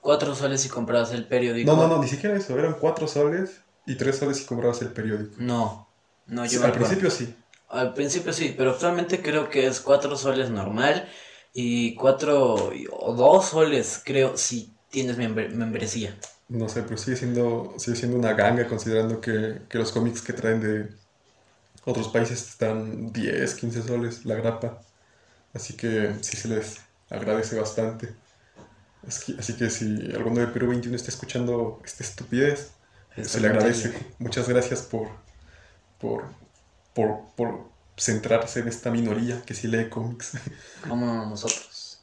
Cuatro 0.00 0.34
soles 0.34 0.60
si 0.60 0.68
comprabas 0.68 1.12
el 1.12 1.26
periódico. 1.26 1.70
No, 1.74 1.76
no, 1.76 1.88
no, 1.96 2.02
ni 2.02 2.08
siquiera 2.08 2.36
eso, 2.36 2.56
eran 2.58 2.74
4 2.80 3.08
soles 3.08 3.60
y 3.86 3.96
3 3.96 4.16
soles 4.16 4.36
si 4.38 4.44
comprabas 4.44 4.80
el 4.82 4.88
periódico. 4.88 5.34
No. 5.38 5.88
No, 6.26 6.44
yo 6.44 6.58
Sí, 6.60 6.64
al 6.64 6.72
principio 6.72 7.10
sí. 7.10 7.34
Al 7.68 7.94
principio 7.94 8.32
sí, 8.32 8.54
pero 8.56 8.70
actualmente 8.72 9.20
creo 9.22 9.48
que 9.50 9.66
es 9.66 9.80
cuatro 9.80 10.16
soles 10.16 10.50
normal 10.50 11.08
y 11.52 11.94
cuatro 11.96 12.70
o 12.92 13.14
dos 13.14 13.46
soles 13.46 14.00
creo 14.04 14.36
si 14.36 14.72
tienes 14.90 15.18
membre- 15.18 15.48
membresía. 15.48 16.16
No 16.48 16.68
sé, 16.68 16.82
pero 16.82 16.96
sigue 16.96 17.16
siendo, 17.16 17.74
sigue 17.78 17.96
siendo 17.96 18.16
una 18.18 18.34
ganga 18.34 18.68
considerando 18.68 19.20
que, 19.20 19.62
que 19.68 19.78
los 19.78 19.90
cómics 19.90 20.22
que 20.22 20.32
traen 20.32 20.60
de 20.60 20.88
otros 21.86 22.08
países 22.10 22.48
están 22.50 23.12
10, 23.12 23.54
15 23.56 23.82
soles 23.84 24.26
la 24.26 24.36
grapa. 24.36 24.82
Así 25.54 25.76
que 25.76 26.16
sí 26.22 26.36
se 26.36 26.48
les 26.48 26.80
agradece 27.10 27.56
bastante. 27.58 28.16
Así 29.06 29.56
que, 29.56 29.70
si 29.70 30.12
alguno 30.14 30.40
de 30.40 30.48
Perú 30.48 30.68
21 30.68 30.96
está 30.96 31.10
escuchando 31.10 31.80
esta 31.84 32.04
estupidez, 32.04 32.72
Esta 33.16 33.24
se 33.24 33.40
le 33.40 33.48
agradece. 33.48 33.92
tontería. 33.92 34.06
Muchas 34.18 34.48
gracias 34.48 34.82
por, 34.82 35.08
por, 35.98 36.24
por, 36.94 37.34
por 37.36 37.70
centrarse 37.98 38.60
en 38.60 38.68
esta 38.68 38.90
minoría 38.90 39.44
que 39.46 39.54
sí 39.54 39.68
lee 39.68 39.90
cómics. 39.90 40.32
Como 40.80 41.06
nosotros. 41.26 42.02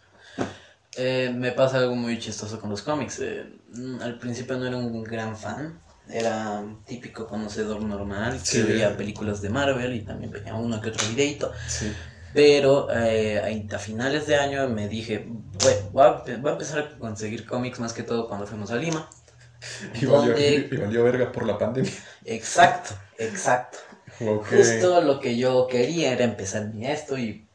Eh, 0.95 1.31
me 1.35 1.51
pasa 1.53 1.77
algo 1.79 1.95
muy 1.95 2.19
chistoso 2.19 2.59
con 2.59 2.69
los 2.69 2.81
cómics. 2.83 3.19
eh, 3.21 3.59
al 4.01 4.19
principio 4.19 4.57
no 4.57 4.67
era 4.67 4.77
un 4.77 5.03
gran 5.03 5.37
fan. 5.37 5.82
Era 6.09 6.59
un 6.59 6.83
típico 6.83 7.27
conocedor 7.27 7.81
normal 7.81 8.39
que 8.49 8.63
veía 8.63 8.95
películas 8.97 9.41
de 9.41 9.49
Marvel 9.49 9.93
y 9.95 10.01
también 10.01 10.31
veía 10.31 10.53
uno 10.53 10.81
que 10.81 10.89
otro 10.89 11.07
videito. 11.07 11.51
Sí. 11.67 11.93
Pero 12.33 12.87
eh, 12.91 13.65
a 13.71 13.79
finales 13.79 14.25
de 14.27 14.35
año 14.35 14.67
me 14.67 14.87
dije, 14.89 15.27
"Bue- 15.27 15.89
voy 15.91 16.03
a, 16.05 16.37
voy 16.37 16.49
a 16.49 16.53
empezar 16.53 16.79
a 16.79 16.97
conseguir 16.97 17.45
cómics 17.45 17.79
más 17.79 17.93
que 17.93 18.03
todo 18.03 18.27
cuando 18.27 18.47
fuimos 18.47 18.71
a 18.71 18.75
Lima. 18.75 19.07
Y 20.01 20.05
valió, 20.05 20.31
¿Dónde? 20.33 20.67
y 20.71 20.75
valió 20.75 21.03
verga 21.05 21.31
por 21.31 21.45
la 21.47 21.57
pandemia. 21.57 21.91
Exacto, 22.25 22.95
exacto. 23.17 23.77
Justo 24.19 25.01
lo 25.01 25.19
que 25.19 25.37
yo 25.37 25.67
quería 25.67 26.11
era 26.11 26.23
empezar 26.25 26.69
esto 26.81 27.17
y... 27.17 27.47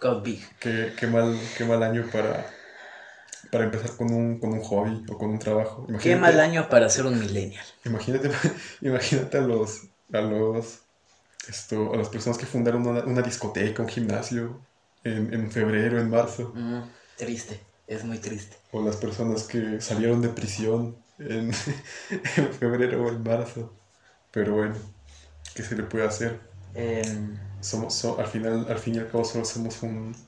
Go 0.00 0.20
big. 0.20 0.46
Qué, 0.60 0.92
qué 0.98 1.06
mal, 1.06 1.38
qué 1.56 1.64
mal 1.64 1.82
año 1.82 2.06
para, 2.12 2.46
para 3.50 3.64
empezar 3.64 3.96
con 3.96 4.12
un, 4.12 4.38
con 4.40 4.52
un 4.52 4.60
hobby 4.62 5.04
o 5.10 5.18
con 5.18 5.30
un 5.30 5.38
trabajo. 5.38 5.86
Imagínate, 5.88 6.02
Qué 6.10 6.16
mal 6.16 6.40
año 6.40 6.68
para 6.68 6.88
ser 6.88 7.06
un 7.06 7.18
millennial. 7.18 7.64
Imagínate, 7.84 8.30
imagínate 8.82 9.38
a 9.38 9.40
los, 9.42 9.88
a 10.12 10.20
los, 10.20 10.80
esto, 11.48 11.92
a 11.94 11.96
las 11.96 12.08
personas 12.08 12.38
que 12.38 12.46
fundaron 12.46 12.86
una, 12.86 13.04
una 13.04 13.22
discoteca, 13.22 13.82
un 13.82 13.88
gimnasio 13.88 14.66
en, 15.04 15.32
en 15.34 15.50
febrero, 15.50 16.00
en 16.00 16.10
marzo. 16.10 16.54
Mm, 16.54 16.82
triste, 17.16 17.60
es 17.86 18.04
muy 18.04 18.18
triste. 18.18 18.56
O 18.72 18.82
las 18.82 18.96
personas 18.96 19.44
que 19.44 19.80
salieron 19.80 20.20
de 20.22 20.28
prisión 20.30 21.04
en, 21.18 21.50
en 22.36 22.52
febrero 22.54 23.04
o 23.04 23.08
en 23.10 23.22
marzo. 23.22 23.80
Pero 24.30 24.54
bueno, 24.54 24.76
¿qué 25.54 25.62
se 25.62 25.76
le 25.76 25.84
puede 25.84 26.06
hacer? 26.06 26.40
Em, 26.74 27.38
Somos, 27.60 27.94
so- 27.94 28.18
al 28.20 28.26
final, 28.28 28.66
al 28.68 28.78
fin 28.78 28.96
y 28.96 28.98
al 28.98 29.10
cabo, 29.10 29.24
solo 29.24 29.44
somos 29.44 29.82
un. 29.82 30.25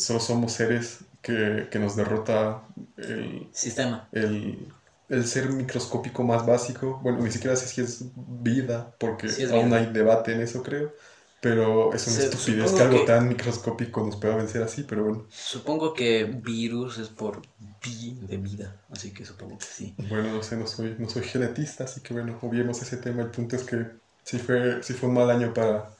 Solo 0.00 0.20
somos 0.20 0.52
seres 0.52 1.04
que, 1.22 1.68
que 1.70 1.78
nos 1.78 1.96
derrota 1.96 2.68
el, 2.96 3.50
sistema. 3.52 4.08
el, 4.12 4.74
el 5.08 5.26
ser 5.26 5.50
microscópico 5.50 6.22
más 6.24 6.46
básico. 6.46 7.00
Bueno, 7.02 7.20
ni 7.22 7.30
siquiera 7.32 7.56
sé 7.56 7.66
si 7.68 7.80
es 7.82 8.04
vida, 8.16 8.96
porque 8.98 9.28
Sí 9.28 9.42
es 9.42 9.50
aún 9.52 9.72
vida. 9.72 9.78
hay 9.78 9.86
debate 9.92 10.34
en 10.34 10.42
eso, 10.42 10.62
creo. 10.62 10.94
Pero 11.40 11.94
es 11.94 12.06
una 12.08 12.18
Se- 12.18 12.28
estupidez 12.30 12.72
que 12.72 12.82
algo 12.82 12.98
que- 12.98 13.06
tan 13.06 13.28
microscópico 13.28 14.04
nos 14.04 14.16
pueda 14.16 14.36
vencer 14.36 14.62
así, 14.62 14.84
pero 14.84 15.04
bueno. 15.04 15.26
Supongo 15.28 15.94
que 15.94 16.24
virus 16.24 16.98
es 16.98 17.08
por 17.08 17.40
vi 17.82 18.14
de 18.30 18.36
vida, 18.36 18.68
así 18.90 19.12
que 19.14 19.24
supongo 19.24 19.58
que 19.58 19.66
sí. 19.66 19.94
Bueno, 19.96 20.30
no 20.32 20.42
sé, 20.42 20.56
no 20.56 20.66
soy, 20.66 20.96
no 20.98 21.08
soy 21.08 21.22
genetista, 21.24 21.84
así 21.84 22.00
que 22.02 22.14
bueno, 22.14 22.38
obviemos 22.42 22.80
ese 22.82 22.96
tema. 22.96 23.22
El 23.22 23.30
punto 23.30 23.56
es 23.56 23.64
que 23.64 24.00
sí 24.24 24.38
fue, 24.38 24.82
sí 24.82 24.94
fue 24.94 25.08
un 25.08 25.14
mal 25.16 25.30
año 25.30 25.52
para. 25.52 25.94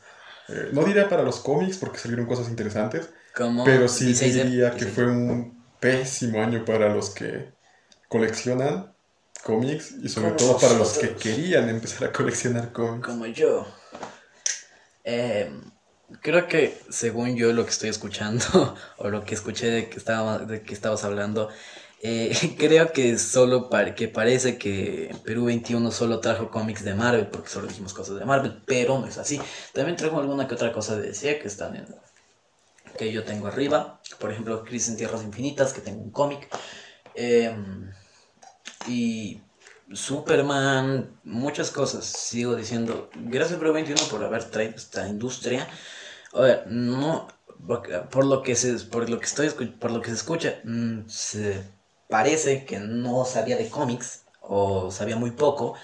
eh, 0.48 0.70
no 0.72 0.84
diría 0.84 1.08
para 1.08 1.22
los 1.22 1.40
cómics, 1.40 1.78
porque 1.78 1.98
salieron 1.98 2.26
cosas 2.26 2.48
interesantes. 2.48 3.10
Como 3.36 3.64
Pero 3.64 3.88
sí 3.88 4.06
16 4.06 4.34
de- 4.34 4.44
diría 4.44 4.70
que 4.72 4.84
16. 4.86 4.94
fue 4.94 5.06
un 5.06 5.64
pésimo 5.80 6.42
año 6.42 6.64
para 6.64 6.88
los 6.94 7.10
que 7.10 7.52
coleccionan 8.08 8.92
cómics 9.44 9.92
y 10.02 10.08
sobre 10.08 10.32
todo 10.32 10.58
para 10.58 10.74
los 10.74 10.98
que 10.98 11.14
querían 11.14 11.68
empezar 11.68 12.08
a 12.08 12.12
coleccionar 12.12 12.72
cómics. 12.72 13.06
como 13.06 13.26
yo. 13.26 13.66
Em, 15.04 15.62
creo 16.20 16.46
que 16.48 16.78
según 16.90 17.36
yo 17.36 17.52
lo 17.52 17.64
que 17.64 17.70
estoy 17.70 17.88
escuchando 17.88 18.44
o 18.98 19.08
lo 19.08 19.24
que 19.24 19.34
escuché 19.34 19.70
de 19.70 19.88
que 19.88 19.96
estaba, 19.96 20.38
de 20.38 20.62
que 20.62 20.74
estabas 20.74 21.04
hablando, 21.04 21.48
eh, 22.02 22.32
creo 22.58 22.92
que 22.92 23.18
solo 23.18 23.70
para, 23.70 23.94
que 23.94 24.08
parece 24.08 24.58
que 24.58 25.14
Perú 25.24 25.46
21 25.46 25.90
solo 25.90 26.20
trajo 26.20 26.50
cómics 26.50 26.84
de 26.84 26.94
Marvel 26.94 27.28
porque 27.28 27.48
solo 27.48 27.66
dijimos 27.68 27.94
cosas 27.94 28.18
de 28.18 28.24
Marvel, 28.24 28.62
pero 28.66 28.98
no 28.98 29.06
es 29.06 29.16
así. 29.18 29.40
También 29.72 29.96
trajo 29.96 30.18
alguna 30.20 30.46
que 30.48 30.54
otra 30.54 30.72
cosa 30.72 30.96
de 30.96 31.08
DC 31.08 31.38
que 31.38 31.48
están 31.48 31.76
en 31.76 31.86
que 32.98 33.12
yo 33.12 33.24
tengo 33.24 33.46
arriba, 33.46 34.00
por 34.18 34.30
ejemplo, 34.32 34.64
Crisis 34.64 34.90
en 34.90 34.96
Tierras 34.96 35.22
Infinitas 35.22 35.72
que 35.72 35.80
tengo 35.80 36.02
un 36.02 36.10
cómic. 36.10 36.48
Em, 37.14 37.90
y 38.86 39.40
Superman, 39.92 41.18
muchas 41.24 41.70
cosas. 41.70 42.04
Sigo 42.06 42.56
diciendo, 42.56 43.10
gracias 43.14 43.58
Pro 43.58 43.72
21 43.72 44.00
por 44.10 44.24
haber 44.24 44.44
traído 44.44 44.76
esta 44.76 45.08
industria. 45.08 45.68
A 46.32 46.40
ver, 46.40 46.66
no, 46.68 47.28
por 48.10 48.24
lo 48.24 48.42
que 48.42 48.54
se, 48.56 48.74
por 48.86 49.08
lo 49.10 49.18
que 49.18 49.26
estoy, 49.26 49.48
por 49.50 49.90
lo 49.90 50.00
que 50.00 50.10
se 50.10 50.16
escucha, 50.16 50.60
mm, 50.64 51.08
se 51.08 51.62
parece 52.08 52.64
que 52.64 52.78
no 52.80 53.24
sabía 53.24 53.56
de 53.56 53.68
cómics 53.68 54.24
o 54.40 54.90
sabía 54.90 55.16
muy 55.16 55.32
poco. 55.32 55.74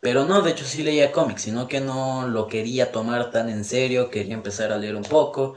Pero 0.00 0.24
no, 0.26 0.42
de 0.42 0.50
hecho 0.50 0.64
sí 0.66 0.82
leía 0.82 1.12
cómics, 1.12 1.42
sino 1.42 1.66
que 1.68 1.80
no 1.80 2.28
lo 2.28 2.46
quería 2.48 2.92
tomar 2.92 3.30
tan 3.30 3.48
en 3.48 3.64
serio, 3.64 4.10
quería 4.10 4.34
empezar 4.34 4.70
a 4.72 4.76
leer 4.76 4.96
un 4.96 5.02
poco, 5.02 5.54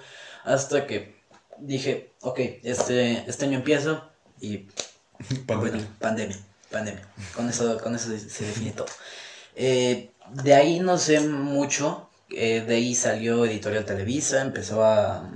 hasta 0.47 0.85
que 0.87 1.15
dije, 1.59 2.13
ok, 2.21 2.39
este, 2.63 3.23
este 3.29 3.45
año 3.45 3.57
empiezo 3.57 4.09
y 4.39 4.67
Pandemia. 5.45 5.71
bueno, 5.71 5.87
pandemia, 5.99 6.37
pandemia. 6.71 7.07
Con 7.35 7.49
eso, 7.49 7.77
con 7.79 7.95
eso 7.95 8.09
se 8.17 8.45
define 8.45 8.71
todo. 8.71 8.87
Eh, 9.55 10.11
de 10.33 10.53
ahí 10.53 10.79
no 10.79 10.97
sé 10.97 11.19
mucho. 11.21 12.09
eh, 12.29 12.61
de 12.67 12.75
ahí 12.75 12.93
salió 12.93 13.45
Editorial 13.45 13.85
Televisa, 13.85 14.41
empezó 14.41 14.83
a... 14.83 15.31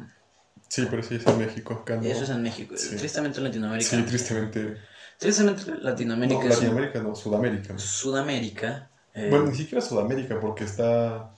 Sí, 0.67 0.87
pero 0.89 1.01
sí 1.03 1.15
es 1.15 1.25
en 1.27 1.37
México. 1.39 1.73
Acá 1.73 1.95
no. 1.95 2.03
Eso 2.03 2.23
es 2.23 2.29
en 2.29 2.41
México. 2.43 2.75
Sí. 2.77 2.95
Tristemente 2.97 3.39
en 3.39 3.45
Latinoamérica. 3.45 3.89
Sí, 3.89 4.03
tristemente. 4.03 4.77
Tristemente 5.17 5.63
No, 5.71 5.77
Latinoamérica 5.77 6.39
es 6.41 6.45
un- 6.45 6.51
Latinoamérica 6.51 6.99
no, 7.01 7.15
Sudamérica. 7.15 7.77
Sudamérica. 7.79 8.89
eh, 9.13 9.27
Bueno, 9.29 9.45
ni 9.47 9.55
siquiera 9.55 9.83
Sudamérica 9.83 10.39
porque 10.39 10.63
está 10.65 11.33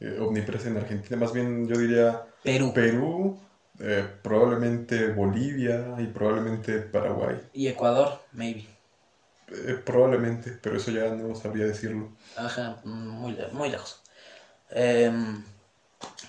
eh, 0.00 0.18
omnipresente 0.20 0.78
en 0.78 0.84
Argentina. 0.84 1.16
Más 1.16 1.32
bien 1.32 1.66
yo 1.68 1.76
diría 1.78 2.26
Perú 2.42 2.72
Perú, 2.74 3.38
eh, 3.80 4.04
probablemente 4.22 5.08
Bolivia 5.12 5.94
y 5.98 6.06
probablemente 6.06 6.80
Paraguay. 6.80 7.36
y 7.52 7.68
Ecuador, 7.68 8.20
maybe. 8.32 8.66
Eh, 9.48 9.80
probablemente, 9.84 10.58
pero 10.62 10.76
eso 10.76 10.90
ya 10.90 11.08
no 11.14 11.34
sabría 11.34 11.66
decirlo. 11.66 12.10
Ajá, 12.36 12.80
muy, 12.84 13.32
le- 13.32 13.48
muy 13.48 13.68
lejos. 13.70 14.02
Em, 14.70 15.44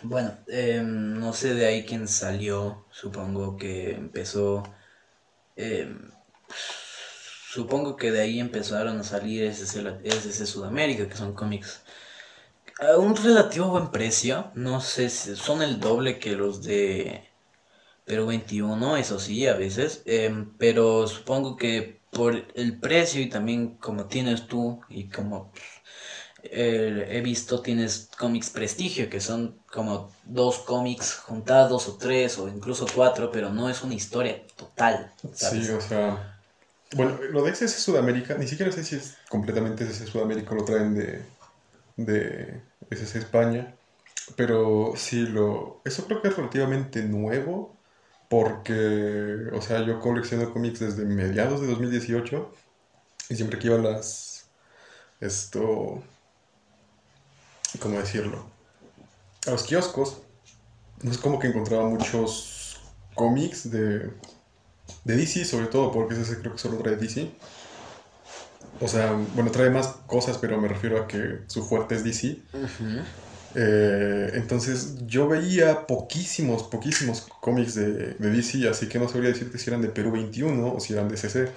bueno, 0.03 0.37
em, 0.47 1.19
no 1.19 1.33
sé 1.33 1.53
de 1.55 1.65
ahí 1.65 1.85
quién 1.85 2.07
salió. 2.07 2.85
Supongo 2.91 3.57
que 3.57 3.91
empezó. 3.91 4.63
em, 5.55 6.11
supongo 7.51 7.95
que 7.95 8.11
de 8.11 8.21
ahí 8.21 8.39
empezaron 8.39 8.99
a 8.99 9.03
salir 9.03 9.43
SC, 9.43 9.99
SC 10.03 10.45
Sudamérica, 10.45 11.07
que 11.09 11.15
son 11.15 11.33
cómics 11.33 11.81
un 12.97 13.15
relativo 13.15 13.69
buen 13.69 13.91
precio. 13.91 14.51
No 14.55 14.81
sé 14.81 15.09
si 15.09 15.35
son 15.35 15.61
el 15.61 15.79
doble 15.79 16.19
que 16.19 16.35
los 16.35 16.63
de 16.63 17.27
Perú 18.05 18.27
21, 18.27 18.97
eso 18.97 19.19
sí, 19.19 19.47
a 19.47 19.55
veces. 19.55 20.03
em, 20.05 20.53
pero 20.57 21.07
supongo 21.07 21.55
que 21.57 21.99
por 22.11 22.35
el 22.55 22.79
precio 22.79 23.21
y 23.21 23.29
también 23.29 23.75
como 23.77 24.05
tienes 24.05 24.47
tú 24.47 24.79
y 24.89 25.09
como 25.09 25.51
eh, 26.43 27.07
he 27.09 27.21
visto 27.21 27.61
tienes 27.61 28.09
cómics 28.17 28.49
prestigio 28.49 29.09
que 29.09 29.19
son 29.19 29.59
como 29.71 30.09
dos 30.23 30.59
cómics 30.59 31.15
juntados 31.15 31.87
o 31.89 31.97
tres 31.97 32.37
o 32.37 32.47
incluso 32.47 32.87
cuatro 32.95 33.29
pero 33.31 33.51
no 33.51 33.69
es 33.69 33.83
una 33.83 33.93
historia 33.95 34.45
total. 34.55 35.11
Sí, 35.33 35.69
o 35.69 35.81
sea. 35.81 36.33
Bueno, 36.95 37.19
lo 37.31 37.43
de 37.43 37.51
SS 37.51 37.81
Sudamérica, 37.81 38.35
ni 38.35 38.47
siquiera 38.47 38.71
sé 38.71 38.83
si 38.85 38.95
es 38.95 39.17
completamente 39.27 39.83
SS 39.83 40.09
Sudamérica, 40.09 40.55
lo 40.55 40.63
traen 40.63 40.95
de, 40.95 41.21
de 41.97 42.61
SS 42.89 43.19
España. 43.19 43.75
Pero 44.35 44.93
sí, 44.95 45.25
lo, 45.25 45.81
eso 45.85 46.05
creo 46.05 46.21
que 46.21 46.29
es 46.29 46.37
relativamente 46.37 47.03
nuevo 47.03 47.77
porque, 48.29 49.47
o 49.53 49.61
sea, 49.61 49.85
yo 49.85 49.99
colecciono 49.99 50.51
cómics 50.53 50.79
desde 50.79 51.05
mediados 51.05 51.61
de 51.61 51.67
2018 51.67 52.51
y 53.29 53.35
siempre 53.35 53.59
que 53.59 53.67
iba 53.67 53.77
a 53.77 53.79
las, 53.79 54.49
esto, 55.21 56.03
¿cómo 57.79 57.99
decirlo? 57.99 58.45
A 59.47 59.51
los 59.51 59.63
kioscos, 59.63 60.21
no 61.03 61.11
es 61.11 61.17
como 61.17 61.39
que 61.39 61.47
encontraba 61.47 61.87
muchos 61.87 62.81
cómics 63.15 63.71
de, 63.71 64.11
de 65.03 65.15
DC, 65.15 65.45
sobre 65.45 65.67
todo, 65.67 65.91
porque 65.91 66.15
ese 66.15 66.39
creo 66.39 66.53
que 66.53 66.59
solo 66.59 66.77
trae 66.77 66.95
DC. 66.95 67.31
O 68.79 68.87
sea, 68.87 69.13
bueno, 69.35 69.51
trae 69.51 69.69
más 69.69 69.87
cosas, 70.07 70.37
pero 70.37 70.59
me 70.61 70.67
refiero 70.67 71.01
a 71.01 71.07
que 71.07 71.39
su 71.47 71.63
fuerte 71.63 71.95
es 71.95 72.03
DC. 72.03 72.37
Eh, 73.55 74.31
entonces 74.35 74.97
yo 75.07 75.27
veía 75.27 75.87
poquísimos, 75.87 76.63
poquísimos 76.63 77.21
cómics 77.41 77.75
de, 77.75 78.13
de 78.15 78.29
DC, 78.29 78.67
así 78.69 78.87
que 78.89 78.99
no 78.99 79.07
sabría 79.09 79.29
decirte 79.31 79.57
si 79.57 79.69
eran 79.69 79.81
de 79.81 79.89
Perú 79.89 80.11
21 80.11 80.73
o 80.73 80.79
si 80.79 80.93
eran 80.93 81.09
de 81.09 81.17
CC. 81.17 81.51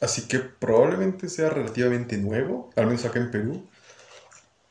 Así 0.00 0.28
que 0.28 0.40
probablemente 0.40 1.28
sea 1.28 1.50
relativamente 1.50 2.16
nuevo, 2.18 2.70
al 2.76 2.86
menos 2.86 3.04
acá 3.04 3.18
en 3.20 3.30
Perú. 3.30 3.68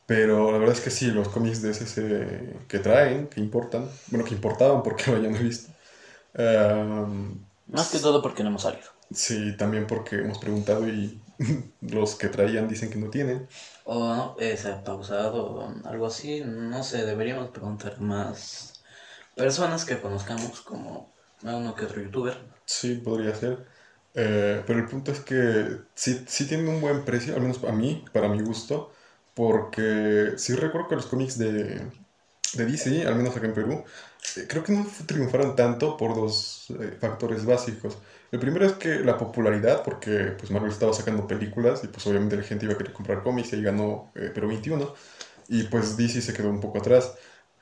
Pero 0.06 0.52
la 0.52 0.60
verdad 0.60 0.76
es 0.76 0.82
que 0.82 0.92
sí, 0.92 1.08
los 1.08 1.30
cómics 1.30 1.62
de 1.62 1.74
CC 1.74 2.60
que 2.68 2.80
traen, 2.80 3.28
que 3.28 3.40
importan, 3.42 3.90
bueno, 4.08 4.24
que 4.26 4.36
importaban 4.36 4.84
porque 4.84 5.12
lo 5.12 5.22
ya 5.22 5.30
no 5.30 5.38
he 5.38 5.44
visto. 5.44 5.72
Em, 6.34 7.40
Más 7.68 7.90
que 7.90 8.00
todo 8.00 8.22
porque 8.22 8.44
no 8.44 8.50
hemos 8.50 8.64
salido. 8.64 8.90
sí, 9.12 9.56
también 9.58 9.88
porque 9.88 10.18
hemos 10.18 10.38
preguntado 10.40 10.88
y 10.88 11.20
los 11.82 12.16
que 12.16 12.30
traían 12.30 12.68
dicen 12.68 12.90
que 12.90 12.98
no 12.98 13.10
tienen. 13.10 13.48
O 13.86 14.00
no, 14.16 14.36
se 14.40 14.70
ha 14.70 14.84
pausado 14.84 15.46
o 15.46 15.88
algo 15.88 16.06
así. 16.08 16.42
No 16.46 16.84
sé, 16.84 17.06
deberíamos 17.06 17.50
preguntar 17.50 18.00
más 18.02 18.74
personas 19.36 19.86
que 19.86 20.00
conozcamos, 20.00 20.62
como 20.62 21.14
a 21.46 21.56
uno 21.56 21.76
que 21.76 21.86
otro 21.86 22.02
youtuber. 22.02 22.38
Sí, 22.66 22.96
podría 22.96 23.36
ser. 23.36 23.66
Eh, 24.14 24.64
pero 24.66 24.80
el 24.80 24.88
punto 24.88 25.12
es 25.12 25.20
que 25.20 25.78
sí, 25.94 26.24
sí 26.28 26.48
tienen 26.48 26.70
un 26.70 26.82
buen 26.82 27.04
precio, 27.04 27.36
al 27.36 27.42
menos 27.42 27.64
a 27.64 27.72
mí, 27.72 28.06
para 28.14 28.30
mi 28.30 28.42
gusto, 28.42 28.92
porque 29.34 30.34
sí 30.38 30.56
recuerdo 30.56 30.88
que 30.88 30.96
los 30.96 31.06
cómics 31.08 31.38
de, 31.38 31.82
de 32.54 32.66
DC, 32.66 33.06
al 33.06 33.16
menos 33.16 33.36
acá 33.36 33.46
en 33.48 33.54
Perú, 33.54 33.84
eh, 34.38 34.46
creo 34.48 34.64
que 34.64 34.72
no 34.74 34.88
triunfaron 35.06 35.56
tanto 35.56 35.98
por 35.98 36.16
dos 36.16 36.68
eh, 36.80 36.98
factores 37.00 37.46
básicos. 37.46 37.98
El 38.36 38.40
primero 38.42 38.66
es 38.66 38.74
que 38.74 39.00
la 39.00 39.18
popularidad, 39.18 39.82
porque 39.84 40.34
pues 40.38 40.52
Marvel 40.52 40.72
estaba 40.72 40.94
sacando 40.94 41.26
películas 41.28 41.84
y 41.84 41.88
pues 41.88 42.06
obviamente 42.08 42.36
la 42.38 42.44
gente 42.44 42.66
iba 42.66 42.74
a 42.74 42.78
querer 42.78 42.92
comprar 42.94 43.24
cómics 43.24 43.54
y 43.54 43.56
ahí 43.58 43.64
ganó 43.64 44.12
eh, 44.16 44.30
Perú 44.34 44.50
21. 44.50 44.94
Y 45.48 45.64
pues 45.64 45.96
DC 45.98 46.22
se 46.22 46.34
quedó 46.34 46.50
un 46.50 46.60
poco 46.60 46.80
atrás 46.80 47.16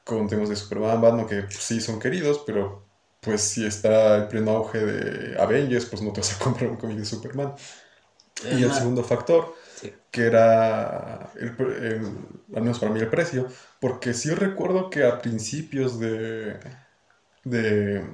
con 0.04 0.28
temas 0.28 0.50
de 0.50 0.56
Superman, 0.56 1.00
Batman, 1.02 1.28
que 1.28 1.44
pues, 1.44 1.56
sí 1.58 1.80
son 1.82 2.00
queridos, 2.00 2.44
pero 2.46 2.88
pues 3.20 3.42
si 3.42 3.66
está 3.66 4.18
el 4.18 4.28
pleno 4.30 4.52
auge 4.52 4.80
de 4.80 5.40
Avengers, 5.42 5.86
pues 5.86 6.02
no 6.02 6.12
te 6.14 6.22
vas 6.22 6.36
a 6.36 6.40
comprar 6.44 6.70
un 6.72 6.78
cómic 6.78 6.98
de 6.98 7.06
Superman. 7.06 7.54
Es 8.44 8.50
Y 8.50 8.64
el 8.64 8.74
segundo 8.74 9.04
factor, 9.04 9.54
sí. 9.76 9.94
que 10.12 10.24
era, 10.28 11.32
el, 11.36 11.50
el- 11.84 12.18
al 12.56 12.64
menos 12.64 12.80
para 12.80 12.92
mí, 12.94 13.00
el 13.02 13.10
precio, 13.10 13.48
porque 13.80 14.14
sí 14.14 14.32
recuerdo 14.32 14.90
que 14.90 15.04
a 15.06 15.22
principios 15.22 16.00
de, 16.00 16.60
de, 17.44 18.06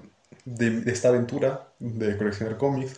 de, 0.46 0.70
de 0.82 0.92
esta 0.92 1.10
aventura 1.10 1.69
de 1.80 2.18
coleccionar 2.18 2.58
cómics, 2.58 2.98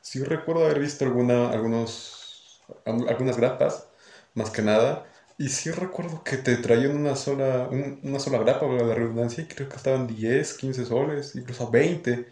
sí 0.00 0.22
recuerdo 0.24 0.64
haber 0.64 0.80
visto 0.80 1.04
alguna, 1.04 1.50
algunos, 1.50 2.62
al- 2.84 3.08
algunas 3.08 3.36
grapas, 3.36 3.86
más 4.34 4.50
que 4.50 4.62
nada, 4.62 5.06
y 5.38 5.48
sí 5.48 5.70
recuerdo 5.70 6.22
que 6.24 6.36
te 6.38 6.56
traían 6.56 6.96
una 6.96 7.16
sola, 7.16 7.68
un- 7.70 8.00
una 8.02 8.20
sola 8.20 8.38
grapa, 8.38 8.66
valga 8.66 8.84
la 8.84 8.94
redundancia, 8.94 9.44
y 9.44 9.48
creo 9.48 9.68
que 9.68 9.76
estaban 9.76 10.06
10, 10.06 10.54
15 10.54 10.84
soles, 10.86 11.34
incluso 11.36 11.70
20, 11.70 12.26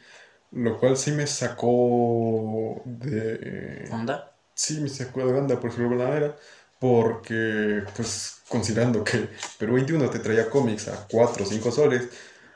lo 0.52 0.78
cual 0.78 0.96
sí 0.96 1.12
me 1.12 1.26
sacó 1.26 2.82
de... 2.86 3.88
¿Onda? 3.92 4.32
Sí, 4.54 4.80
me 4.80 4.88
sacó 4.88 5.24
de 5.26 5.32
banda, 5.32 5.54
por 5.60 5.70
decirlo 5.70 5.88
de 5.88 5.94
alguna 5.94 6.08
manera, 6.10 6.36
porque, 6.78 7.82
pues, 7.96 8.42
considerando 8.48 9.04
que 9.04 9.28
Perú 9.58 9.74
21 9.74 10.10
te 10.10 10.18
traía 10.18 10.50
cómics 10.50 10.88
a 10.88 11.06
4 11.10 11.44
o 11.44 11.46
5 11.46 11.70
soles 11.70 12.08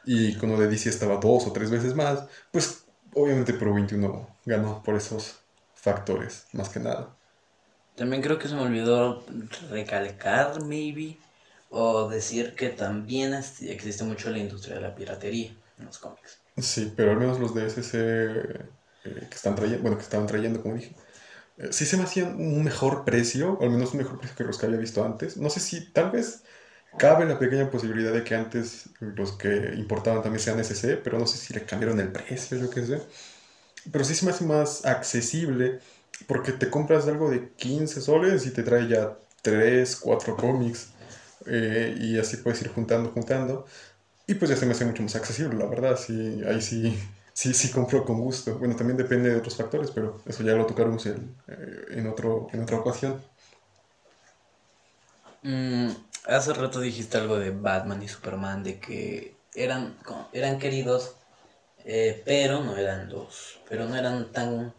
y 0.05 0.37
con 0.37 0.51
lo 0.51 0.59
de 0.59 0.69
DC 0.69 0.91
estaba 0.91 1.17
dos 1.17 1.47
o 1.47 1.53
tres 1.53 1.71
veces 1.71 1.95
más, 1.95 2.25
pues, 2.53 2.84
obviamente 3.15 3.55
Perú 3.55 3.75
21 3.75 4.29
ganó 4.45 4.83
por 4.83 4.97
esos 4.97 5.37
factores, 5.75 6.47
más 6.53 6.69
que 6.69 6.81
nada. 6.81 7.15
También 7.97 8.23
creo 8.23 8.39
que 8.39 8.49
se 8.49 8.55
me 8.55 8.63
olvidó 8.63 9.25
recalcar, 9.71 10.63
maybe, 10.63 11.17
o 11.71 12.09
decir 12.09 12.55
que 12.55 12.71
también 12.71 13.35
existe 13.35 14.05
mucho 14.05 14.31
la 14.31 14.39
industria 14.39 14.77
de 14.77 14.83
la 14.83 14.95
piratería 14.95 15.55
en 15.79 15.87
los 15.87 15.99
cómics. 15.99 16.39
Sí, 16.57 16.93
pero 16.97 17.13
al 17.13 17.19
menos 17.19 17.39
los 17.39 17.55
de 17.55 17.67
SC 17.67 17.95
eh, 17.95 19.27
que 19.29 19.35
están 19.35 19.55
trayendo, 19.55 19.83
bueno, 19.83 19.97
que 19.97 20.05
estaban 20.05 20.27
trayendo, 20.27 20.63
como 20.63 20.75
dije, 20.75 20.95
eh, 21.59 21.69
sí 21.71 21.85
se 21.85 21.97
me 21.97 22.05
hacían 22.05 22.37
un 22.37 22.65
mejor 22.65 23.05
precio, 23.05 23.59
o 23.61 23.65
al 23.65 23.71
menos 23.71 23.93
un 23.93 23.99
mejor 23.99 24.19
precio 24.19 24.37
que 24.37 24.45
los 24.45 24.59
que 24.59 24.67
había 24.67 24.79
visto 24.79 25.05
antes. 25.05 25.37
No 25.37 25.51
sé 25.51 25.61
si 25.61 25.93
tal 25.93 26.11
vez 26.11 26.43
cabe 26.97 27.25
la 27.27 27.39
pequeña 27.39 27.71
posibilidad 27.71 28.13
de 28.13 28.25
que 28.25 28.35
antes 28.35 28.89
los 29.01 29.33
que 29.33 29.75
importaban 29.77 30.23
también 30.23 30.41
sean 30.41 30.61
SC, 30.61 30.97
pero 31.03 31.19
no 31.19 31.27
sé 31.27 31.39
si 31.39 31.55
le 31.55 31.65
cambiaron 31.65 32.01
el 32.01 32.13
precio, 32.13 32.57
yo 32.59 32.71
qué 32.71 32.85
sé. 32.85 33.01
Pero 33.91 34.05
sí 34.05 34.15
se 34.15 34.25
me 34.25 34.31
hace 34.31 34.45
más 34.45 34.85
accesible 34.87 35.81
porque 36.27 36.53
te 36.53 36.71
compras 36.71 37.07
algo 37.07 37.31
de 37.31 37.51
15 37.57 38.01
soles 38.01 38.47
y 38.47 38.51
te 38.51 38.63
trae 38.63 38.89
ya 38.89 39.17
3, 39.43 39.97
4 39.97 40.37
cómics 40.37 40.89
eh, 41.47 41.95
y 41.99 42.19
así 42.19 42.39
puedes 42.39 42.61
ir 42.63 42.69
juntando, 42.69 43.11
juntando. 43.11 43.67
Y 44.27 44.35
pues 44.35 44.51
ya 44.51 44.57
se 44.57 44.65
me 44.65 44.73
hace 44.73 44.87
mucho 44.87 45.03
más 45.03 45.17
accesible, 45.17 45.59
la 45.59 45.67
verdad, 45.67 45.99
sí, 45.99 46.41
ahí 46.49 46.63
sí, 46.63 46.99
sí, 47.35 47.53
sí 47.53 47.71
compro 47.71 48.05
con 48.05 48.21
gusto. 48.21 48.59
Bueno, 48.59 48.75
también 48.75 48.97
depende 48.97 49.29
de 49.31 49.37
otros 49.37 49.57
factores, 49.57 49.91
pero 49.91 50.23
eso 50.27 50.43
ya 50.43 50.55
lo 50.55 50.65
tocaremos 50.65 51.05
en, 51.07 51.37
eh, 51.49 51.85
en, 51.91 52.07
otro, 52.07 52.49
en 52.53 52.63
otra 52.63 52.79
ocasión. 52.79 53.21
Mm, 55.43 55.91
hace 56.25 56.53
rato 56.55 56.81
dijiste 56.81 57.19
algo 57.19 57.39
de 57.39 57.51
Batman 57.51 58.03
y 58.03 58.09
Superman, 58.09 58.63
de 58.63 58.79
que 58.81 59.37
eran, 59.55 59.97
eran 60.33 60.59
queridos, 60.59 61.15
eh, 61.85 62.23
pero 62.25 62.63
no 62.63 62.77
eran 62.77 63.09
los, 63.11 63.59
pero 63.69 63.87
no 63.87 63.97
eran 63.97 64.33
tan, 64.33 64.75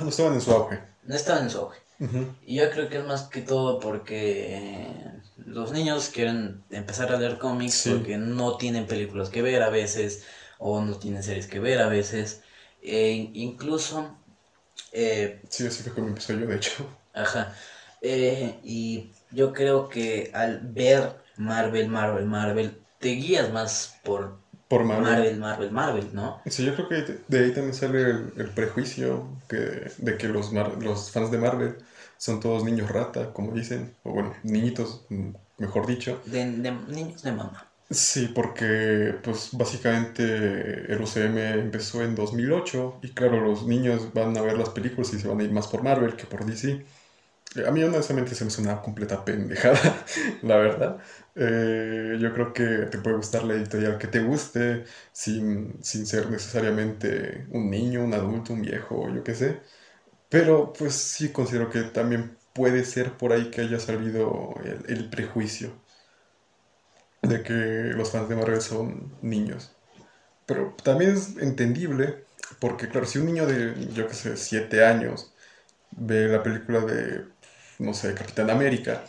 no 0.00 0.08
estaban 0.08 0.34
en 0.34 0.40
su 0.40 0.52
auge. 0.52 0.80
no 1.04 1.14
estaban 1.14 1.44
en 1.44 1.50
su 1.50 1.58
auge. 1.58 1.78
Y 2.44 2.56
yo 2.56 2.68
creo 2.70 2.88
que 2.88 2.98
es 2.98 3.04
más 3.04 3.22
que 3.28 3.40
todo 3.42 3.78
porque 3.78 4.56
eh, 4.56 5.12
los 5.36 5.70
niños 5.70 6.08
quieren 6.08 6.64
empezar 6.70 7.12
a 7.12 7.16
leer 7.16 7.38
cómics 7.38 7.74
Sí. 7.74 7.90
porque 7.90 8.16
no 8.18 8.56
tienen 8.56 8.86
películas 8.86 9.28
que 9.30 9.42
ver 9.42 9.62
a 9.62 9.70
veces 9.70 10.24
o 10.58 10.80
no 10.80 10.98
tienen 10.98 11.22
series 11.22 11.46
que 11.46 11.60
ver 11.60 11.80
a 11.80 11.86
veces. 11.88 12.42
E 12.82 13.12
incluso, 13.34 14.16
eh, 14.90 15.40
Sí, 15.48 15.66
así 15.66 15.82
fue 15.84 15.92
como 15.94 16.08
empezó 16.08 16.32
yo, 16.32 16.46
de 16.46 16.56
hecho. 16.56 16.84
ajá, 17.12 17.54
eh, 18.00 18.58
y 18.64 19.12
yo 19.32 19.52
creo 19.52 19.88
que 19.88 20.30
al 20.34 20.60
ver 20.62 21.16
Marvel, 21.36 21.88
Marvel, 21.88 22.26
Marvel, 22.26 22.86
te 22.98 23.08
guías 23.10 23.52
más 23.52 24.00
por 24.04 24.40
Por 24.68 24.84
Marvel. 24.84 25.04
Marvel, 25.04 25.38
Marvel, 25.38 25.70
Marvel, 25.70 26.14
¿no? 26.14 26.42
Sí, 26.46 26.64
yo 26.64 26.74
creo 26.74 26.88
que 26.88 27.20
de- 27.28 27.38
ahí 27.44 27.52
también 27.52 27.74
sale 27.74 28.02
el, 28.02 28.32
el 28.36 28.50
prejuicio 28.50 29.28
que, 29.48 29.56
de 29.98 30.16
que 30.18 30.28
los, 30.28 30.52
Mar- 30.52 30.76
los 30.82 31.10
fans 31.12 31.30
de 31.30 31.38
Marvel 31.38 31.76
son 32.16 32.40
todos 32.40 32.64
niños 32.64 32.90
rata, 32.90 33.32
como 33.32 33.52
dicen, 33.52 33.94
o 34.02 34.12
bueno, 34.12 34.34
niñitos, 34.42 35.06
mejor 35.58 35.86
dicho. 35.86 36.20
De, 36.24 36.40
de 36.64 36.70
niños 36.72 37.22
de 37.22 37.32
mamá. 37.32 37.72
Sí, 37.90 38.28
porque 38.34 39.14
pues 39.22 39.50
básicamente 39.52 40.22
el 40.92 41.00
UCM 41.02 41.50
empezó 41.60 42.02
en 42.02 42.14
2008 42.14 42.98
y 43.02 43.12
claro, 43.12 43.40
los 43.40 43.66
niños 43.66 44.12
van 44.14 44.34
a 44.38 44.40
ver 44.42 44.56
las 44.56 44.70
películas 44.70 45.12
y 45.12 45.18
se 45.20 45.28
van 45.28 45.40
a 45.40 45.42
ir 45.44 45.52
más 45.52 45.68
por 45.68 45.82
Marvel 45.82 46.16
que 46.16 46.24
por 46.26 46.46
DC. 46.46 46.86
A 47.66 47.70
mí 47.70 47.82
honestamente 47.84 48.34
se 48.34 48.44
me 48.44 48.48
hace 48.48 48.62
una 48.62 48.80
completa 48.80 49.24
pendejada, 49.24 49.78
la 50.42 50.56
verdad. 50.56 50.98
Eh, 51.34 52.16
yo 52.18 52.32
creo 52.32 52.52
que 52.54 52.64
te 52.90 52.98
puede 52.98 53.16
gustar 53.16 53.44
la 53.44 53.54
editorial 53.54 53.98
que 53.98 54.06
te 54.08 54.20
guste 54.22 54.84
sin, 55.12 55.82
sin 55.84 56.06
ser 56.06 56.30
necesariamente 56.30 57.46
un 57.50 57.70
niño, 57.70 58.02
un 58.04 58.14
adulto, 58.14 58.54
un 58.54 58.62
viejo, 58.62 59.08
yo 59.14 59.22
qué 59.22 59.34
sé. 59.34 59.60
Pero 60.30 60.72
pues 60.72 60.94
sí 60.94 61.30
considero 61.32 61.70
que 61.70 61.82
también 61.84 62.38
puede 62.54 62.84
ser 62.84 63.12
por 63.18 63.32
ahí 63.32 63.50
que 63.50 63.62
haya 63.62 63.80
salido 63.80 64.54
el, 64.64 64.84
el 64.88 65.10
prejuicio 65.10 65.72
de 67.22 67.42
que 67.42 67.52
los 67.96 68.10
fans 68.10 68.28
de 68.28 68.36
Marvel 68.36 68.60
son 68.60 69.12
niños. 69.22 69.72
Pero 70.46 70.74
también 70.84 71.12
es 71.12 71.36
entendible, 71.38 72.24
porque 72.60 72.88
claro, 72.88 73.06
si 73.06 73.18
un 73.20 73.26
niño 73.26 73.46
de, 73.46 73.88
yo 73.94 74.08
qué 74.08 74.14
sé, 74.14 74.36
7 74.36 74.84
años 74.86 75.32
ve 75.92 76.28
la 76.28 76.42
película 76.42 76.80
de, 76.80 77.26
no 77.78 77.94
sé, 77.94 78.14
Capitán 78.14 78.50
América 78.50 79.04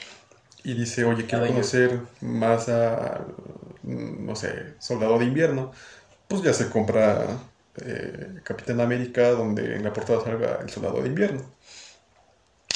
y 0.64 0.74
dice, 0.74 1.04
oye, 1.06 1.26
quiero 1.26 1.46
Avengers. 1.46 1.72
conocer 1.72 2.02
más 2.22 2.70
a, 2.70 3.26
no 3.84 4.36
sé, 4.36 4.76
Soldado 4.80 5.20
de 5.20 5.26
Invierno, 5.26 5.72
pues 6.28 6.42
ya 6.42 6.54
se 6.54 6.70
compra 6.70 7.40
eh, 7.78 8.40
Capitán 8.44 8.82
América 8.82 9.32
donde 9.32 9.76
en 9.76 9.84
la 9.84 9.94
portada 9.94 10.24
salga 10.24 10.60
el 10.62 10.70
Soldado 10.70 11.02
de 11.02 11.10
Invierno. 11.10 11.44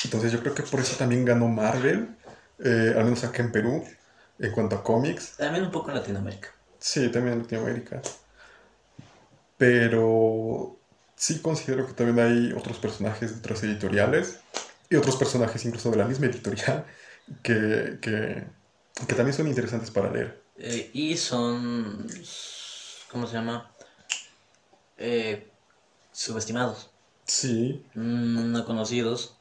Entonces 0.03 0.31
yo 0.31 0.39
creo 0.41 0.53
que 0.53 0.63
por 0.63 0.79
eso 0.79 0.95
también 0.97 1.25
ganó 1.25 1.47
Marvel, 1.47 2.15
eh, 2.63 2.93
al 2.95 3.05
menos 3.05 3.23
acá 3.23 3.41
en 3.43 3.51
Perú, 3.51 3.83
en 4.39 4.51
cuanto 4.51 4.75
a 4.75 4.83
cómics. 4.83 5.35
También 5.37 5.65
un 5.65 5.71
poco 5.71 5.89
en 5.89 5.97
Latinoamérica. 5.97 6.49
Sí, 6.79 7.09
también 7.09 7.35
en 7.35 7.41
Latinoamérica. 7.43 8.01
Pero 9.57 10.77
sí 11.15 11.39
considero 11.39 11.87
que 11.87 11.93
también 11.93 12.19
hay 12.19 12.53
otros 12.53 12.77
personajes 12.77 13.31
de 13.31 13.39
otras 13.39 13.63
editoriales 13.63 14.39
y 14.89 14.95
otros 14.95 15.15
personajes 15.17 15.65
incluso 15.65 15.91
de 15.91 15.97
la 15.97 16.05
misma 16.05 16.27
editorial 16.27 16.85
que, 17.43 17.97
que, 18.01 18.43
que 19.07 19.15
también 19.15 19.33
son 19.33 19.47
interesantes 19.47 19.91
para 19.91 20.11
leer. 20.11 20.41
Eh, 20.57 20.89
y 20.93 21.17
son. 21.17 22.07
¿Cómo 23.11 23.27
se 23.27 23.33
llama? 23.33 23.71
Eh, 24.97 25.47
subestimados. 26.11 26.89
Sí, 27.25 27.85
mm, 27.95 28.51
No 28.51 28.65
conocidos. 28.65 29.35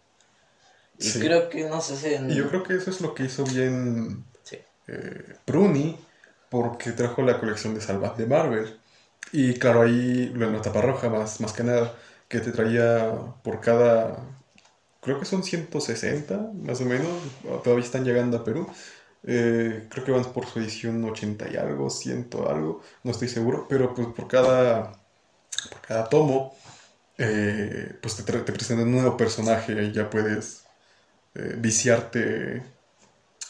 Y 0.98 1.02
Sí. 1.10 1.20
creo 1.20 1.48
que, 1.48 1.68
no 1.68 1.80
sé 1.80 1.96
si. 1.96 2.32
y 2.32 2.36
yo 2.36 2.48
creo 2.48 2.62
que 2.62 2.74
eso 2.74 2.90
es 2.90 3.00
lo 3.00 3.14
que 3.14 3.24
hizo 3.24 3.44
bien 3.44 4.24
Sí. 4.42 4.58
eh, 4.88 5.36
Pruni, 5.44 5.96
porque 6.50 6.92
trajo 6.92 7.22
la 7.22 7.38
colección 7.38 7.74
de 7.74 7.80
Salvat 7.80 8.16
de 8.16 8.26
Marvel. 8.26 8.80
Y 9.32 9.54
claro, 9.54 9.82
ahí 9.82 10.30
lo 10.34 10.46
en 10.46 10.52
la 10.54 10.62
tapa 10.62 10.80
roja 10.80 11.08
más, 11.08 11.40
más 11.40 11.52
que 11.52 11.64
nada, 11.64 11.94
que 12.28 12.40
te 12.40 12.52
traía 12.52 13.12
por 13.42 13.60
cada, 13.60 14.16
creo 15.06 15.20
que 15.20 15.26
son 15.26 15.44
160 15.44 16.52
más 16.64 16.82
o 16.82 16.86
menos, 16.86 17.08
todavía 17.64 17.86
están 17.86 18.04
llegando 18.04 18.38
a 18.38 18.44
Perú. 18.44 18.68
Eh, 19.24 19.88
creo 19.90 20.04
que 20.06 20.12
van 20.12 20.24
por 20.32 20.46
su 20.46 20.60
edición 20.60 21.04
80 21.04 21.50
y 21.52 21.56
algo, 21.56 21.90
100 21.90 22.28
algo, 22.48 22.82
no 23.04 23.12
estoy 23.12 23.28
seguro, 23.28 23.66
pero 23.68 23.94
pues 23.94 24.08
por 24.08 24.28
cada, 24.28 24.92
por 25.70 25.80
cada 25.82 26.08
tomo, 26.08 26.54
eh, 27.18 27.98
pues 28.02 28.16
te, 28.16 28.24
te 28.24 28.52
presentan 28.52 28.86
un 28.88 28.92
nuevo 28.94 29.16
personaje 29.16 29.84
y 29.84 29.92
ya 29.92 30.10
puedes 30.10 30.64
eh, 31.34 31.56
viciarte 31.58 32.64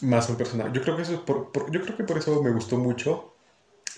más 0.02 0.28
un 0.30 0.36
personaje. 0.36 0.72
Yo 0.74 0.82
creo 0.82 0.96
que 0.96 1.02
eso 1.02 1.14
es 1.14 1.20
por- 1.20 1.52
yo 1.72 1.82
creo 1.82 1.96
que 1.96 2.04
por 2.04 2.18
eso 2.18 2.42
me 2.42 2.52
gustó 2.52 2.78
mucho 2.78 3.35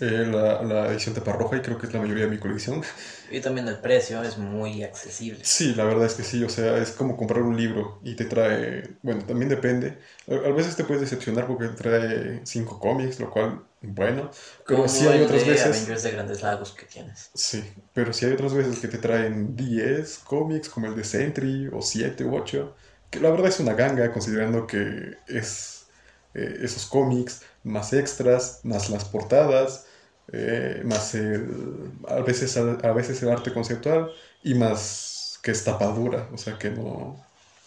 eh, 0.00 0.26
la, 0.30 0.62
la 0.62 0.92
edición 0.92 1.14
taparroja 1.14 1.56
y 1.56 1.60
creo 1.60 1.78
que 1.78 1.86
es 1.86 1.92
la 1.92 2.00
mayoría 2.00 2.24
de 2.24 2.30
mi 2.30 2.38
colección. 2.38 2.82
Y 3.30 3.40
también 3.40 3.68
el 3.68 3.78
precio 3.78 4.22
es 4.22 4.38
muy 4.38 4.82
accesible. 4.82 5.40
Sí, 5.44 5.74
la 5.74 5.84
verdad 5.84 6.06
es 6.06 6.14
que 6.14 6.22
sí, 6.22 6.42
o 6.44 6.48
sea, 6.48 6.78
es 6.78 6.92
como 6.92 7.16
comprar 7.16 7.42
un 7.42 7.56
libro 7.56 8.00
y 8.02 8.14
te 8.14 8.24
trae, 8.24 8.90
bueno, 9.02 9.24
también 9.24 9.48
depende. 9.48 9.98
A, 10.28 10.50
veces 10.50 10.76
te 10.76 10.84
puedes 10.84 11.02
decepcionar 11.02 11.46
porque 11.46 11.68
te 11.68 11.74
trae 11.74 12.40
cinco 12.44 12.78
cómics, 12.78 13.20
lo 13.20 13.30
cual, 13.30 13.62
bueno, 13.82 14.30
pero 14.66 14.88
sí 14.88 15.06
hay 15.06 15.22
otras 15.22 15.44
de 15.44 15.50
veces, 15.50 15.66
Avengers 15.66 16.02
de 16.02 16.10
Grandes 16.12 16.42
Lagos 16.42 16.72
que 16.72 16.86
tienes. 16.86 17.30
sí, 17.34 17.64
pero 17.92 18.12
sí 18.12 18.26
hay 18.26 18.32
otras 18.32 18.54
veces 18.54 18.78
que 18.78 18.88
te 18.88 18.98
traen 18.98 19.56
10 19.56 20.18
cómics 20.20 20.68
como 20.68 20.86
el 20.86 20.96
de 20.96 21.04
Sentry 21.04 21.68
o 21.72 21.82
7 21.82 22.24
u 22.24 22.36
8, 22.36 22.76
que 23.10 23.20
la 23.20 23.30
verdad 23.30 23.48
es 23.48 23.60
una 23.60 23.74
ganga 23.74 24.10
considerando 24.12 24.66
que 24.66 25.16
es 25.26 25.77
eh, 26.34 26.58
esos 26.62 26.86
cómics, 26.86 27.42
más 27.64 27.92
extras, 27.92 28.60
más 28.64 28.90
las 28.90 29.04
portadas, 29.04 29.86
eh, 30.32 30.82
más 30.84 31.14
el, 31.14 31.92
a, 32.08 32.20
veces, 32.20 32.56
a 32.56 32.92
veces 32.92 33.22
el 33.22 33.30
arte 33.30 33.52
conceptual 33.52 34.10
y 34.42 34.54
más 34.54 35.38
que 35.42 35.52
es 35.52 35.64
tapadura, 35.64 36.28
o 36.32 36.38
sea 36.38 36.58
que 36.58 36.70
no, 36.70 37.16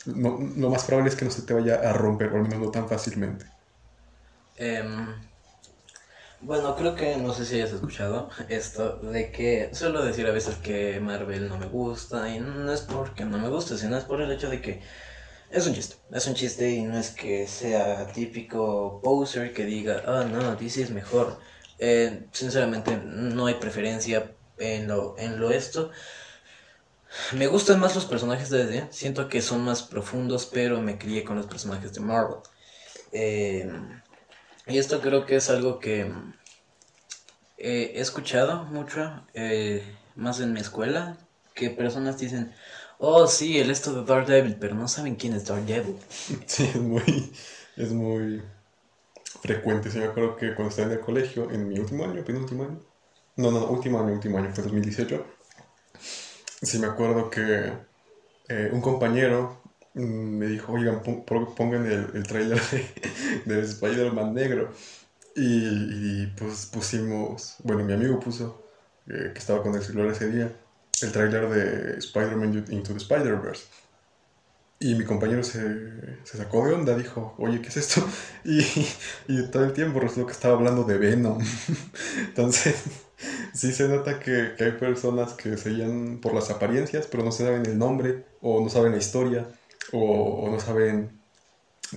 no, 0.05 0.39
lo 0.57 0.69
más 0.69 0.83
probable 0.85 1.09
es 1.09 1.15
que 1.15 1.25
no 1.25 1.31
se 1.31 1.43
te 1.43 1.53
vaya 1.53 1.75
a 1.89 1.93
romper, 1.93 2.31
o 2.33 2.37
al 2.37 2.43
menos 2.43 2.59
no 2.59 2.71
tan 2.71 2.87
fácilmente. 2.87 3.45
Em, 4.57 5.07
bueno, 6.41 6.75
creo 6.75 6.95
que 6.95 7.17
no 7.17 7.33
sé 7.33 7.45
si 7.45 7.55
hayas 7.55 7.71
escuchado 7.71 8.29
esto 8.49 8.97
de 8.97 9.31
que 9.31 9.69
suelo 9.73 10.03
decir 10.03 10.25
a 10.27 10.31
veces 10.31 10.55
que 10.57 10.99
Marvel 10.99 11.47
no 11.47 11.57
me 11.57 11.67
gusta 11.67 12.29
y 12.29 12.39
no 12.39 12.71
es 12.71 12.81
porque 12.81 13.25
no 13.25 13.37
me 13.37 13.49
guste, 13.49 13.77
sino 13.77 13.97
es 13.97 14.05
por 14.05 14.21
el 14.21 14.31
hecho 14.31 14.49
de 14.49 14.61
que 14.61 14.81
es 15.51 15.67
un 15.67 15.73
chiste, 15.73 15.95
es 16.11 16.27
un 16.27 16.33
chiste 16.33 16.69
y 16.69 16.83
no 16.83 16.97
es 16.97 17.11
que 17.11 17.47
sea 17.47 18.07
típico 18.07 19.01
poser 19.03 19.53
que 19.53 19.65
diga, 19.65 20.03
ah, 20.07 20.23
no, 20.23 20.55
DC 20.55 20.83
es 20.83 20.91
mejor. 20.91 21.39
Eh, 21.79 22.27
sinceramente, 22.31 22.97
no 22.97 23.47
hay 23.47 23.55
preferencia 23.55 24.31
en 24.57 24.87
lo, 24.87 25.15
en 25.17 25.39
lo 25.39 25.51
esto. 25.51 25.91
Me 27.33 27.47
gustan 27.47 27.79
más 27.79 27.95
los 27.95 28.05
personajes 28.05 28.49
de 28.49 28.65
DC, 28.65 28.87
siento 28.91 29.27
que 29.27 29.41
son 29.41 29.63
más 29.65 29.83
profundos, 29.83 30.45
pero 30.45 30.81
me 30.81 30.97
crié 30.97 31.25
con 31.25 31.35
los 31.35 31.47
personajes 31.47 31.93
de 31.93 31.99
Marvel. 31.99 32.37
Em, 33.11 34.01
y 34.67 34.77
esto 34.77 35.01
creo 35.01 35.25
que 35.25 35.35
es 35.35 35.49
algo 35.49 35.79
que 35.79 36.11
eh, 37.57 37.93
he 37.95 37.99
escuchado 37.99 38.63
mucho, 38.65 39.25
eh, 39.33 39.83
más 40.15 40.39
en 40.39 40.53
mi 40.53 40.61
escuela, 40.61 41.17
que 41.53 41.69
personas 41.69 42.17
dicen, 42.17 42.53
oh 43.01 43.27
sí, 43.27 43.59
el 43.59 43.69
esto 43.69 43.91
de 43.93 44.05
Daredevil, 44.05 44.55
pero 44.57 44.75
no 44.75 44.87
saben 44.87 45.15
quién 45.15 45.33
es 45.33 45.45
Daredevil. 45.45 45.97
Sí, 46.47 46.63
es 46.65 46.75
muy, 46.77 47.33
es 47.75 47.91
muy 47.93 48.41
frecuente. 49.41 49.91
Sí, 49.91 49.99
me 49.99 50.05
acuerdo 50.05 50.35
que 50.37 50.55
cuando 50.55 50.69
estaba 50.69 50.87
en 50.89 50.95
el 50.99 51.01
colegio, 51.05 51.51
en 51.51 51.67
mi 51.69 51.79
último 51.79 52.05
año, 52.05 52.23
penúltimo 52.25 52.63
año, 52.63 52.79
no, 53.37 53.51
no, 53.51 53.67
último 53.67 53.99
año, 54.01 54.13
último 54.13 54.37
año, 54.39 54.53
fue 54.53 54.63
2018. 54.63 55.25
Sí, 56.61 56.79
me 56.79 56.87
acuerdo 56.87 57.29
que 57.29 57.73
eh, 58.49 58.69
un 58.73 58.81
compañero 58.81 59.61
mm, 59.95 60.01
me 60.39 60.47
dijo, 60.47 60.73
oigan, 60.73 61.03
pon- 61.03 61.25
pon- 61.25 61.55
pongan 61.55 61.85
el, 61.87 62.11
el 62.15 62.23
tráiler 62.27 62.61
de, 62.71 62.85
de 63.55 63.61
Spider-Man 63.61 64.33
negro. 64.33 64.71
Y, 65.35 66.23
y, 66.23 66.27
pues 66.37 66.67
pusimos, 66.67 67.57
bueno, 67.63 67.83
mi 67.85 67.93
amigo 67.93 68.19
puso, 68.19 68.63
eh, 69.07 69.31
que 69.33 69.39
estaba 69.39 69.63
con 69.63 69.75
el 69.75 69.83
celular 69.83 70.11
ese 70.13 70.29
día, 70.31 70.51
el 71.01 71.11
tráiler 71.11 71.49
de 71.49 71.97
Spider-Man 71.99 72.65
Into 72.69 72.93
the 72.93 72.99
Spider-Verse. 72.99 73.63
Y 74.79 74.95
mi 74.95 75.05
compañero 75.05 75.43
se, 75.43 75.59
se 76.23 76.37
sacó 76.37 76.65
de 76.65 76.73
onda, 76.73 76.97
dijo, 76.97 77.35
oye, 77.37 77.61
¿qué 77.61 77.69
es 77.69 77.77
esto? 77.77 78.03
Y, 78.43 78.61
y 79.27 79.47
todo 79.51 79.63
el 79.63 79.73
tiempo 79.73 79.99
resultó 79.99 80.25
que 80.25 80.33
estaba 80.33 80.55
hablando 80.55 80.83
de 80.83 80.97
Venom. 80.97 81.39
Entonces, 82.17 82.75
sí 83.53 83.71
se 83.73 83.87
nota 83.87 84.19
que, 84.19 84.53
hay 84.59 84.71
personas 84.73 85.33
que 85.33 85.57
se 85.57 85.69
guían 85.71 86.19
por 86.21 86.33
las 86.33 86.49
apariencias, 86.49 87.07
pero 87.07 87.23
no 87.23 87.31
saben 87.31 87.65
el 87.65 87.77
nombre, 87.77 88.25
o 88.41 88.61
no 88.61 88.69
saben 88.69 88.93
la 88.93 88.97
historia, 88.97 89.47
o, 89.91 89.99
o 90.45 90.49
no 90.51 90.59
saben, 90.59 91.21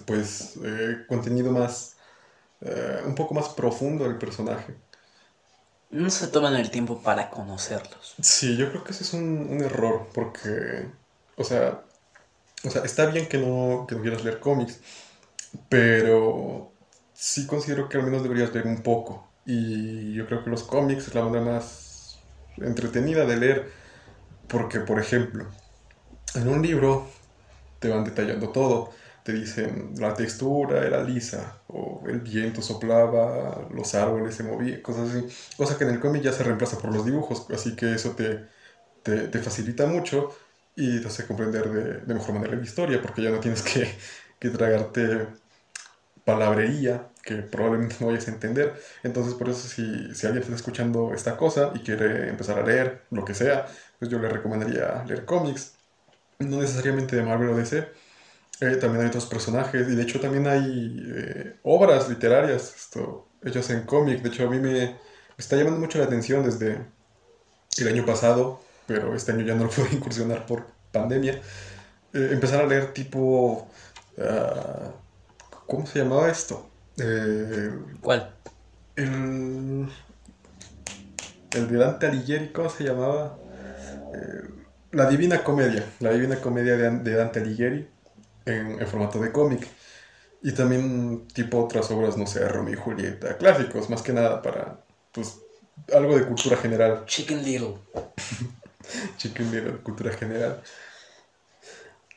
pues, 0.07 0.57
eh, 0.65 1.05
contenido 1.09 1.53
más, 1.53 1.97
eh, 2.61 3.03
un 3.07 3.15
poco 3.15 3.35
más 3.35 3.51
profundo 3.51 4.05
del 4.05 4.19
personaje. 4.19 4.75
No 5.95 6.11
se 6.11 6.27
toman 6.27 6.57
el 6.57 6.73
tiempo 6.73 7.01
para 7.01 7.31
conocerlos. 7.31 8.17
Sí, 8.21 8.57
yo 8.57 8.69
creo 8.69 8.83
que 8.83 8.91
ese 8.91 9.05
es 9.05 9.13
un, 9.13 9.61
error, 9.63 10.09
porque, 10.13 10.89
o 11.37 11.45
sea, 11.45 11.83
o 12.65 12.71
sea, 12.71 12.83
está 12.83 13.07
bien 13.07 13.29
que 13.29 13.39
no, 13.39 13.87
que 13.87 13.95
no 13.95 14.03
quieras 14.03 14.25
leer 14.25 14.41
cómics, 14.41 14.81
pero 15.69 16.73
sí 17.13 17.47
considero 17.47 17.89
que 17.89 17.97
al 17.97 18.03
menos 18.03 18.25
deberías 18.25 18.53
leer 18.53 18.67
un 18.67 18.83
poco. 18.83 19.29
Y 19.47 20.15
yo 20.15 20.27
creo 20.27 20.43
que 20.43 20.51
los 20.51 20.65
cómics 20.65 21.07
es 21.07 21.15
la 21.15 21.23
manera 21.23 21.45
más 21.45 22.19
entretenida 22.57 23.25
de 23.25 23.37
leer, 23.37 23.71
porque, 24.49 24.81
por 24.81 24.99
ejemplo, 24.99 25.47
en 26.35 26.49
un 26.49 26.61
libro 26.61 27.07
te 27.79 27.89
van 27.89 28.03
detallando 28.03 28.49
todo. 28.49 28.91
Te 29.25 29.35
dicen 29.35 29.95
la 29.99 30.15
textura 30.15 30.87
era 30.87 31.03
lisa, 31.05 31.63
o 31.69 32.05
el 32.09 32.21
viento 32.21 32.63
soplaba, 32.63 33.69
los 33.73 33.95
árboles 33.97 34.37
se 34.37 34.45
movían, 34.45 34.83
cosas 34.83 35.11
así. 35.11 35.27
Cosa 35.59 35.79
que 35.79 35.85
en 35.85 35.91
el 35.93 36.01
cómic 36.01 36.23
ya 36.23 36.33
se 36.33 36.45
reemplaza 36.45 36.79
por 36.79 36.93
los 36.95 37.07
dibujos, 37.07 37.47
así 37.53 37.77
que 37.77 37.95
eso 37.95 38.13
te, 38.17 38.47
te, 39.03 39.29
te 39.29 39.41
facilita 39.41 39.87
mucho 39.87 40.31
y 40.77 41.01
te 41.01 41.09
hace 41.09 41.27
comprender 41.27 41.71
de, 41.71 42.01
de 42.03 42.15
mejor 42.15 42.35
manera 42.35 42.57
la 42.57 42.63
historia, 42.65 43.03
porque 43.03 43.23
ya 43.23 43.31
no 43.31 43.41
tienes 43.41 43.63
que, 43.63 43.89
que 44.41 44.51
tragarte 44.51 45.29
palabrería 46.25 47.11
que 47.23 47.37
probablemente 47.43 47.97
no 48.01 48.07
vayas 48.09 48.29
a 48.29 48.33
entender. 48.33 48.75
Entonces, 49.03 49.35
por 49.35 49.49
eso, 49.49 49.69
si, 49.69 50.15
si 50.15 50.27
alguien 50.27 50.43
está 50.43 50.55
escuchando 50.55 51.13
esta 51.15 51.37
cosa 51.37 51.73
y 51.75 51.81
quiere 51.81 52.29
empezar 52.29 52.59
a 52.59 52.63
leer 52.67 53.03
lo 53.11 53.25
que 53.25 53.35
sea, 53.35 53.67
pues 53.99 54.11
yo 54.11 54.19
le 54.19 54.29
recomendaría 54.29 55.05
leer 55.05 55.25
cómics. 55.25 55.75
No 56.41 56.61
necesariamente 56.61 57.17
de 57.17 57.23
Marvel 57.25 57.51
o 57.51 57.57
DC. 57.57 57.89
Eh, 58.61 58.77
también 58.77 59.03
hay 59.03 59.09
otros 59.09 59.27
personajes 59.27 59.89
y 59.89 59.95
de 59.97 60.03
hecho 60.03 60.21
también 60.21 60.47
hay 60.47 60.97
eh, 61.17 61.57
obras 61.65 62.09
literarias 62.09 62.73
esto, 62.77 63.29
hechas 63.43 63.71
en 63.71 63.83
cómic. 63.83 64.23
De 64.23 64.29
hecho, 64.29 64.47
a 64.47 64.51
mí 64.51 64.59
me, 64.59 64.71
me 64.73 64.99
está 65.39 65.57
llamando 65.57 65.81
mucho 65.81 65.99
la 65.99 66.05
atención 66.05 66.45
desde 66.45 66.79
el 67.79 67.89
año 67.89 68.07
pasado, 68.07 68.61
pero 68.87 69.15
este 69.15 69.33
año 69.33 69.45
ya 69.45 69.55
no 69.55 69.65
lo 69.65 69.71
pude 69.71 69.89
incursionar 69.93 70.47
por 70.47 70.67
pandemia. 70.93 71.35
Eh, 72.15 72.29
empezar 72.33 72.63
a 72.63 72.67
leer 72.67 72.93
tipo... 72.93 73.69
ah, 74.19 74.93
¿Cómo 75.67 75.87
se 75.87 76.01
llamaba 76.01 76.31
esto? 76.31 76.71
¿Cuál? 78.01 78.31
el, 78.97 79.89
el 81.53 81.69
de 81.69 81.77
Dante 81.77 82.07
Alighieri, 82.07 82.53
¿cómo 82.53 82.69
se 82.69 82.85
llamaba? 82.85 83.39
La 84.93 85.09
Divina 85.09 85.43
Comedia, 85.43 85.85
la 86.01 86.13
Divina 86.13 86.37
Comedia 86.41 86.77
de, 86.77 86.91
de 86.99 87.15
Dante 87.15 87.41
Alighieri 87.41 87.89
en, 88.47 88.81
en 88.81 88.87
formato 88.87 89.19
de 89.19 89.33
cómic. 89.33 89.67
Y 90.43 90.53
también 90.53 91.27
tipo 91.29 91.65
otras 91.65 91.91
obras, 91.91 92.19
no 92.19 92.27
sé, 92.27 92.47
Romeo 92.47 92.75
y 92.75 92.77
Julieta, 92.77 93.39
clásicos, 93.39 93.89
más 93.89 94.03
que 94.03 94.13
nada 94.13 94.43
para, 94.43 94.79
pues, 95.11 95.39
algo 95.93 96.17
de 96.19 96.27
cultura 96.27 96.57
general. 96.57 97.05
Chicken 97.07 97.43
Little. 97.43 97.77
Chicken 99.17 99.51
Little, 99.51 99.79
cultura 99.79 100.13
general. 100.13 100.63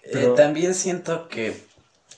Eh, 0.04 0.34
también 0.36 0.74
siento 0.74 1.28
que 1.30 1.56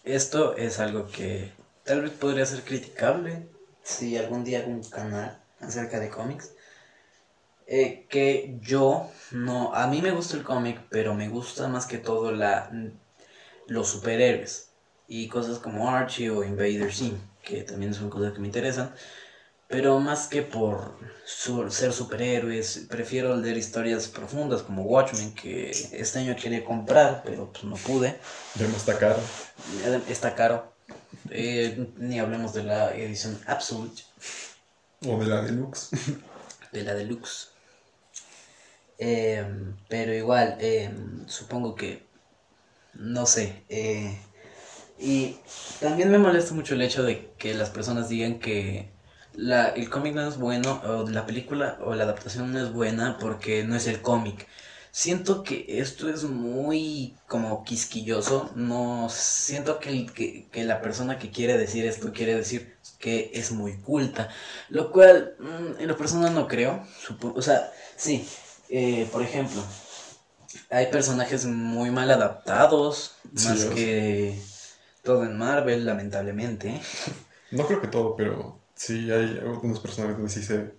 esto 0.04 0.56
es 0.56 0.80
algo 0.80 1.08
que 1.08 1.52
tal 1.84 2.02
vez 2.02 2.12
podría 2.12 2.46
ser 2.46 2.64
criticable 2.64 3.48
si 3.84 4.18
algún 4.18 4.44
día 4.44 4.60
hago 4.60 4.72
un 4.72 4.84
canal 4.84 5.40
acerca 5.60 6.00
de 6.00 6.10
cómics. 6.10 6.54
Eh, 7.68 8.08
que 8.10 8.58
yo 8.62 9.12
no, 9.32 9.76
a 9.76 9.86
mí 9.86 10.02
me 10.02 10.12
gusta 10.12 10.36
el 10.36 10.44
cómic, 10.44 10.82
pero 10.90 11.14
me 11.14 11.30
gusta 11.30 11.68
más 11.68 11.86
que 11.86 12.00
todo 12.00 12.32
la, 12.32 12.72
los 13.70 13.88
superhéroes 13.90 14.70
y 15.08 15.28
cosas 15.30 15.60
como 15.60 15.90
Archie 15.90 16.30
o 16.30 16.44
Invader 16.44 16.94
Sim, 16.94 17.18
que 17.44 17.64
también 17.64 17.94
son 17.94 18.10
cosas 18.10 18.34
que 18.34 18.40
me 18.40 18.48
interesan. 18.48 18.94
Pero 19.68 20.00
más 20.00 20.28
que 20.28 20.42
por 20.42 20.98
su- 21.26 21.70
ser 21.72 21.94
superhéroes, 21.94 22.88
prefiero 22.90 23.36
leer 23.36 23.56
historias 23.58 24.08
profundas 24.08 24.64
como 24.64 24.82
Watchmen, 24.84 25.34
que 25.36 25.70
este 25.70 26.20
año 26.20 26.36
quería 26.36 26.66
comprar, 26.66 27.22
pero 27.24 27.52
pues 27.52 27.64
no 27.66 27.76
pude. 27.76 28.20
Ya 28.56 28.68
no 28.68 28.76
está 28.76 28.98
caro. 28.98 29.20
Está 30.10 30.34
caro. 30.36 30.74
Eh, 31.30 31.88
ni 31.98 32.20
hablemos 32.20 32.54
de 32.54 32.64
la 32.64 32.96
edición 32.96 33.40
Absolute, 33.46 34.02
O 35.06 35.20
de 35.20 35.28
la 35.28 35.42
deluxe. 35.44 35.90
de 36.72 36.84
la 36.84 36.96
Deluxe. 36.96 37.50
Eh, 38.98 39.46
pero 39.88 40.14
igual, 40.14 40.58
eh, 40.60 40.90
supongo 41.28 41.76
que, 41.76 42.09
no 42.94 43.26
sé. 43.26 43.64
eh, 43.70 44.18
y 45.00 45.38
también 45.80 46.12
me 46.12 46.18
molesta 46.20 46.54
mucho 46.54 46.76
el 46.76 46.82
hecho 46.82 47.04
de 47.04 47.32
que 47.38 47.54
las 47.54 47.70
personas 47.70 48.10
digan 48.10 48.40
que 48.40 48.92
la, 49.34 49.70
el 49.70 49.90
cómic 49.90 50.14
no 50.14 50.28
es 50.28 50.38
bueno, 50.38 50.82
o 50.86 51.10
la 51.10 51.26
película 51.26 51.78
o 51.82 51.96
la 51.96 52.04
adaptación 52.04 52.52
no 52.52 52.60
es 52.62 52.74
buena 52.74 53.18
porque 53.20 53.64
no 53.64 53.76
es 53.76 53.88
el 53.88 54.02
cómic. 54.02 54.48
Siento 54.92 55.44
que 55.44 55.66
esto 55.80 56.10
es 56.10 56.24
muy 56.24 57.16
como 57.28 57.64
quisquilloso. 57.64 58.52
No 58.56 59.08
siento 59.10 59.80
que, 59.80 60.48
que, 60.52 60.64
la 60.64 60.82
persona 60.82 61.20
que 61.20 61.30
quiere 61.32 61.58
decir 61.58 61.86
esto 61.86 62.12
quiere 62.12 62.36
decir 62.36 62.76
que 63.00 63.32
es 63.34 63.52
muy 63.52 63.78
culta. 63.78 64.30
Lo 64.70 64.92
cual, 64.92 65.36
mm, 65.40 65.82
en 65.82 65.88
lo 65.88 65.96
personal 65.98 66.34
no 66.34 66.48
creo. 66.48 66.84
O 67.36 67.42
sea, 67.42 67.72
sí. 67.96 68.28
eh, 68.70 69.08
por 69.12 69.22
ejemplo, 69.22 69.64
hay 70.70 70.88
personajes 70.88 71.46
muy 71.46 71.92
mal 71.92 72.12
adaptados. 72.12 73.16
Sí, 73.36 73.48
más 73.48 73.66
que 73.66 74.40
todo 75.04 75.24
en 75.24 75.38
Marvel, 75.38 75.86
lamentablemente. 75.86 76.82
No 77.52 77.66
creo 77.66 77.82
que 77.82 77.88
todo, 77.88 78.16
pero 78.16 78.60
sí 78.76 79.12
hay 79.12 79.40
algunos 79.40 79.80
personajes 79.80 80.18
donde 80.18 80.32
sí 80.32 80.44
se 80.44 80.74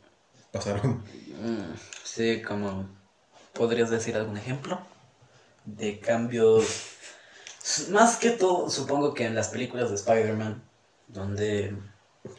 pasaron. 0.53 1.03
Mm, 1.41 1.75
sí, 2.05 2.43
como. 2.43 2.89
¿Podrías 3.53 3.91
decir 3.91 4.17
algún 4.17 4.37
ejemplo? 4.37 4.81
De 5.65 5.99
cambios. 5.99 6.65
Más 7.91 8.17
que 8.17 8.31
todo, 8.31 8.71
supongo 8.71 9.15
que 9.15 9.27
en 9.27 9.35
las 9.35 9.49
películas 9.49 9.91
de 9.91 9.97
Spider-Man, 9.97 10.63
donde 11.09 11.77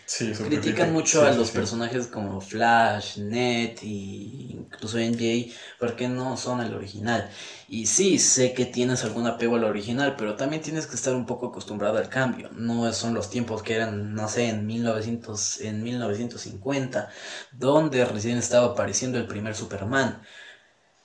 Sí, 0.05 0.33
critican 0.41 0.91
mucho 0.91 1.23
Sí, 1.23 1.25
a 1.25 1.31
sí, 1.31 1.33
los 1.33 1.51
sí. 1.51 1.51
personajes 1.51 2.07
como 2.07 2.41
Flash, 2.41 3.17
Ned 3.19 3.77
y 3.83 4.51
incluso 4.53 4.97
NJ, 4.99 5.53
porque 5.79 6.07
no 6.09 6.35
son 6.37 6.61
el 6.61 6.73
original. 6.73 7.29
Y 7.67 7.85
sí, 7.85 8.17
sé 8.19 8.53
que 8.53 8.65
tienes 8.65 9.03
algún 9.03 9.27
apego 9.27 9.55
al 9.55 9.63
original, 9.65 10.15
pero 10.17 10.35
también 10.35 10.61
tienes 10.61 10.87
que 10.87 10.95
estar 10.95 11.13
un 11.15 11.25
poco 11.25 11.47
acostumbrado 11.47 11.97
al 11.99 12.09
cambio. 12.09 12.49
No 12.53 12.91
son 12.93 13.13
los 13.13 13.29
tiempos 13.29 13.61
que 13.63 13.75
eran, 13.75 14.13
no 14.13 14.27
sé, 14.27 14.49
en 14.49 14.65
1900, 14.65 15.61
en 15.61 15.83
1950, 15.83 17.09
donde 17.51 18.03
recién 18.05 18.37
estaba 18.37 18.67
apareciendo 18.73 19.17
el 19.19 19.27
primer 19.27 19.55
Superman. 19.55 20.21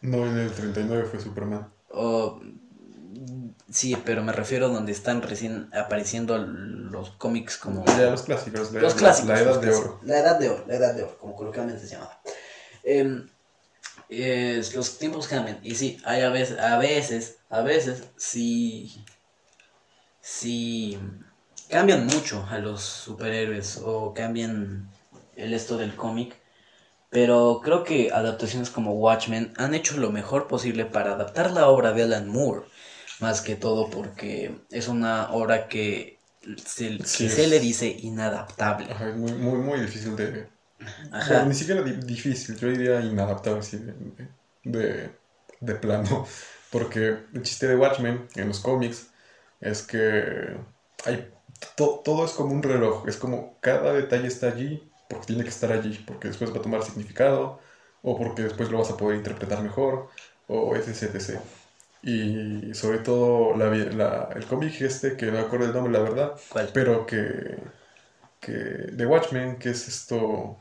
No, 0.01 0.27
en 0.27 0.39
el 0.39 0.53
39 0.55 1.05
fue 1.05 1.21
Superman. 1.21 1.71
O, 1.91 2.41
sí, 3.71 3.97
pero 4.05 4.23
me 4.23 4.33
refiero 4.33 4.69
donde 4.69 4.93
están 4.93 5.23
recién 5.23 5.71
apareciendo 5.75 6.39
los 6.39 7.11
cómics 7.11 7.57
como... 7.57 7.85
Ya 7.87 8.11
los 8.11 8.23
clásicos. 8.23 8.73
La, 8.73 8.81
Los 8.81 8.95
la- 8.95 8.99
clásicos. 8.99 9.29
La 9.29 9.41
edad 9.41 9.61
de 9.61 9.71
oro. 9.71 10.01
La 10.03 10.19
edad 10.19 10.39
de 10.39 10.49
oro, 10.51 10.65
la 10.67 10.75
edad 10.77 10.95
de 10.95 11.03
oro, 11.03 11.19
como 11.19 11.35
coloquialmente 11.37 11.81
se 11.87 11.95
llamaba. 11.95 12.21
Es- 14.09 14.75
los 14.75 14.99
tiempos 14.99 15.27
cambian. 15.29 15.59
Y 15.63 15.75
sí, 15.75 16.01
hay 16.05 16.23
a 16.23 16.31
veces, 16.31 16.59
a 16.59 16.79
veces, 16.79 17.39
a 17.51 17.61
veces, 17.63 18.05
sí, 18.17 19.05
sí, 20.21 20.99
cambian 21.69 22.07
mucho 22.07 22.47
a 22.49 22.59
los 22.59 22.83
superhéroes 22.83 23.81
o 23.85 24.15
cambian 24.15 24.89
el 25.35 25.55
esto 25.55 25.77
del 25.77 25.95
cómic. 25.97 26.37
Pero 27.11 27.61
creo 27.63 27.85
que 27.85 28.11
adaptaciones 28.13 28.69
como 28.71 28.93
Watchmen 28.95 29.53
han 29.57 29.75
hecho 29.75 29.97
lo 29.97 30.11
mejor 30.11 30.49
posible 30.49 30.85
para 30.85 31.13
adaptar 31.13 31.53
la 31.53 31.69
obra 31.69 31.93
de 31.93 32.03
Alan 32.03 32.29
Moore. 32.29 32.63
Más 33.21 33.41
que 33.41 33.57
todo 33.57 33.89
porque 33.91 34.55
es 34.71 34.89
una 34.89 35.33
obra 35.33 35.69
que 35.69 36.21
se, 36.65 36.99
Sí, 37.05 37.29
le 37.49 37.61
dice 37.61 37.89
inadaptable. 37.89 38.91
Ajá, 38.93 39.09
es 39.09 39.17
muy, 39.17 39.33
muy, 39.33 39.59
muy 39.59 39.81
difícil 39.81 40.17
de. 40.17 40.49
Ajá. 41.13 41.33
Bueno, 41.35 41.47
ni 41.47 41.55
siquiera 41.55 41.83
di- 41.83 41.97
difícil, 42.07 42.57
yo 42.57 42.69
diría 42.69 43.01
inadaptable 43.01 43.61
así 43.61 43.79
de, 43.79 43.95
de, 44.65 45.11
de 45.61 45.75
plano. 45.77 46.27
Porque 46.71 47.17
el 47.33 47.43
chiste 47.43 47.69
de 47.69 47.77
Watchmen 47.77 48.29
en 48.35 48.49
los 48.49 48.61
cómics 48.61 49.09
es 49.61 49.83
que 49.83 50.57
hay 51.05 51.33
to- 51.77 52.03
todo 52.05 52.25
es 52.25 52.33
como 52.33 52.53
un 52.53 52.63
reloj, 52.63 53.07
es 53.09 53.17
como 53.17 53.59
cada 53.61 53.93
detalle 53.93 54.27
está 54.29 54.49
allí 54.49 54.91
porque 55.09 55.27
tiene 55.27 55.45
que 55.45 55.51
estar 55.51 55.73
allí, 55.73 55.97
porque 56.07 56.29
después 56.29 56.53
va 56.53 56.59
a 56.59 56.63
tomar 56.63 56.83
significado 56.83 57.61
o 58.03 58.19
porque 58.19 58.43
después 58.43 58.71
lo 58.71 58.79
vas 58.79 58.91
a 58.91 58.97
poder 58.97 59.17
interpretar 59.19 59.63
mejor 59.63 60.09
o 60.49 60.77
etc. 60.77 61.19
etc. 61.19 61.41
Y 62.03 62.75
sobre 62.75 62.99
todo 63.01 63.57
la, 63.57 63.71
la- 63.75 64.29
el 64.37 64.47
cómic 64.47 64.81
este, 64.83 65.17
que 65.17 65.27
no 65.27 65.33
me 65.33 65.39
acuerdo 65.41 65.67
el 65.67 65.73
nombre, 65.75 65.93
la 65.93 66.01
verdad, 66.01 66.37
¿Cuál? 66.49 66.69
pero 66.73 67.07
que, 67.07 67.59
que 68.41 68.53
de 68.53 69.07
Watchmen, 69.07 69.59
que 69.59 69.71
es 69.71 69.89
esto, 69.89 70.59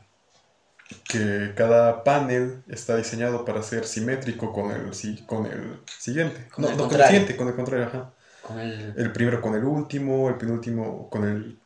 que 1.08 1.52
cada 1.56 2.04
panel 2.04 2.62
está 2.68 2.96
diseñado 2.96 3.44
para 3.44 3.62
ser 3.62 3.84
simétrico 3.86 4.52
con 4.52 4.70
el, 4.70 4.90
con 5.26 5.46
el 5.46 5.80
siguiente. 5.98 6.48
Con 6.48 6.64
no, 6.64 6.68
el 6.68 6.76
no, 6.76 6.88
con 6.88 6.98
el 6.98 7.04
siguiente, 7.04 7.36
con 7.36 7.48
el 7.48 7.54
contrario, 7.56 7.86
ajá. 7.86 8.14
Con 8.40 8.58
el... 8.60 8.94
El 8.94 9.12
primero 9.12 9.40
con 9.42 9.54
el 9.54 9.64
último, 9.64 10.28
el 10.30 10.36
penúltimo 10.38 11.10
con 11.10 11.24
el 11.24 11.60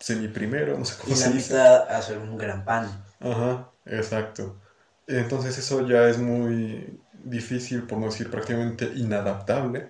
semiprimero, 0.00 0.78
no 0.78 0.84
sé 0.84 0.96
Y 1.06 1.14
cómo 1.14 1.16
la 1.16 1.28
se 1.28 1.32
dice. 1.32 1.54
mitad 1.54 1.88
hacer 1.90 2.18
un 2.18 2.36
gran 2.36 2.64
pan. 2.64 3.04
Ajá, 3.20 3.72
exacto. 3.84 4.60
Entonces 5.06 5.56
eso 5.58 5.86
ya 5.88 6.08
es 6.08 6.18
muy 6.18 7.01
difícil, 7.24 7.82
por 7.84 7.98
no 7.98 8.06
decir 8.06 8.30
prácticamente 8.30 8.90
inadaptable, 8.96 9.88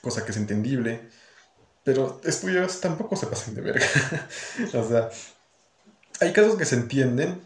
cosa 0.00 0.24
que 0.24 0.30
es 0.32 0.36
entendible, 0.36 1.08
pero 1.84 2.20
estudios 2.24 2.80
tampoco 2.80 3.16
se 3.16 3.26
pasan 3.26 3.54
de 3.54 3.62
verga. 3.62 3.86
o 4.74 4.88
sea, 4.88 5.10
hay 6.20 6.32
casos 6.32 6.56
que 6.56 6.64
se 6.64 6.76
entienden, 6.76 7.40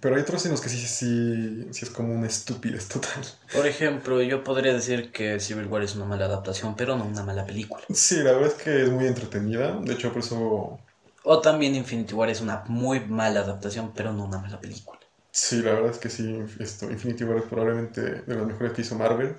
pero 0.00 0.16
hay 0.16 0.22
otros 0.22 0.44
en 0.46 0.52
los 0.52 0.60
que 0.60 0.68
sí, 0.68 0.78
sí, 0.78 1.68
sí 1.72 1.84
es 1.84 1.90
como 1.90 2.14
una 2.14 2.26
estupidez 2.26 2.88
total. 2.88 3.22
Por 3.52 3.66
ejemplo, 3.66 4.22
yo 4.22 4.42
podría 4.44 4.72
decir 4.72 5.12
que 5.12 5.40
Civil 5.40 5.66
War 5.66 5.82
es 5.82 5.94
una 5.94 6.04
mala 6.04 6.26
adaptación, 6.26 6.76
pero 6.76 6.96
no 6.96 7.04
una 7.04 7.22
mala 7.22 7.46
película. 7.46 7.84
Sí, 7.92 8.16
la 8.16 8.32
verdad 8.32 8.48
es 8.48 8.54
que 8.54 8.82
es 8.82 8.90
muy 8.90 9.06
entretenida, 9.06 9.78
de 9.80 9.92
hecho 9.92 10.12
por 10.12 10.22
eso, 10.22 10.80
O 11.24 11.40
también 11.40 11.74
Infinity 11.74 12.14
War 12.14 12.30
es 12.30 12.40
una 12.40 12.64
muy 12.66 13.00
mala 13.00 13.40
adaptación, 13.40 13.92
pero 13.94 14.12
no 14.12 14.24
una 14.24 14.38
mala 14.38 14.60
película. 14.60 15.01
Sí, 15.32 15.62
la 15.62 15.72
verdad 15.72 15.90
es 15.92 15.98
que 15.98 16.10
sí, 16.10 16.38
esto, 16.60 16.90
Infinity 16.90 17.24
War 17.24 17.38
es 17.38 17.44
probablemente 17.44 18.00
de 18.02 18.34
las 18.36 18.46
mejores 18.46 18.72
que 18.72 18.82
hizo 18.82 18.94
Marvel, 18.96 19.36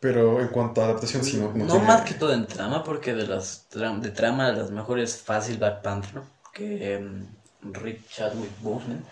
pero 0.00 0.40
en 0.40 0.48
cuanto 0.48 0.82
a 0.82 0.86
adaptación 0.86 1.24
sí 1.24 1.38
no, 1.38 1.48
no 1.52 1.64
No 1.66 1.66
tiene- 1.72 1.86
más 1.86 2.02
que 2.02 2.14
todo 2.14 2.32
en 2.34 2.46
trama, 2.46 2.84
porque 2.84 3.14
de 3.14 3.26
las 3.26 3.68
tra- 3.70 3.98
de 4.00 4.10
trama 4.10 4.52
las 4.52 4.70
mejores 4.70 5.18
fácil 5.22 5.58
Black 5.58 5.82
Panther, 5.82 6.22
que 6.54 6.94
em, 6.94 7.26
Rick 7.62 8.08
Chadwick 8.10 8.52
Boseman. 8.62 9.04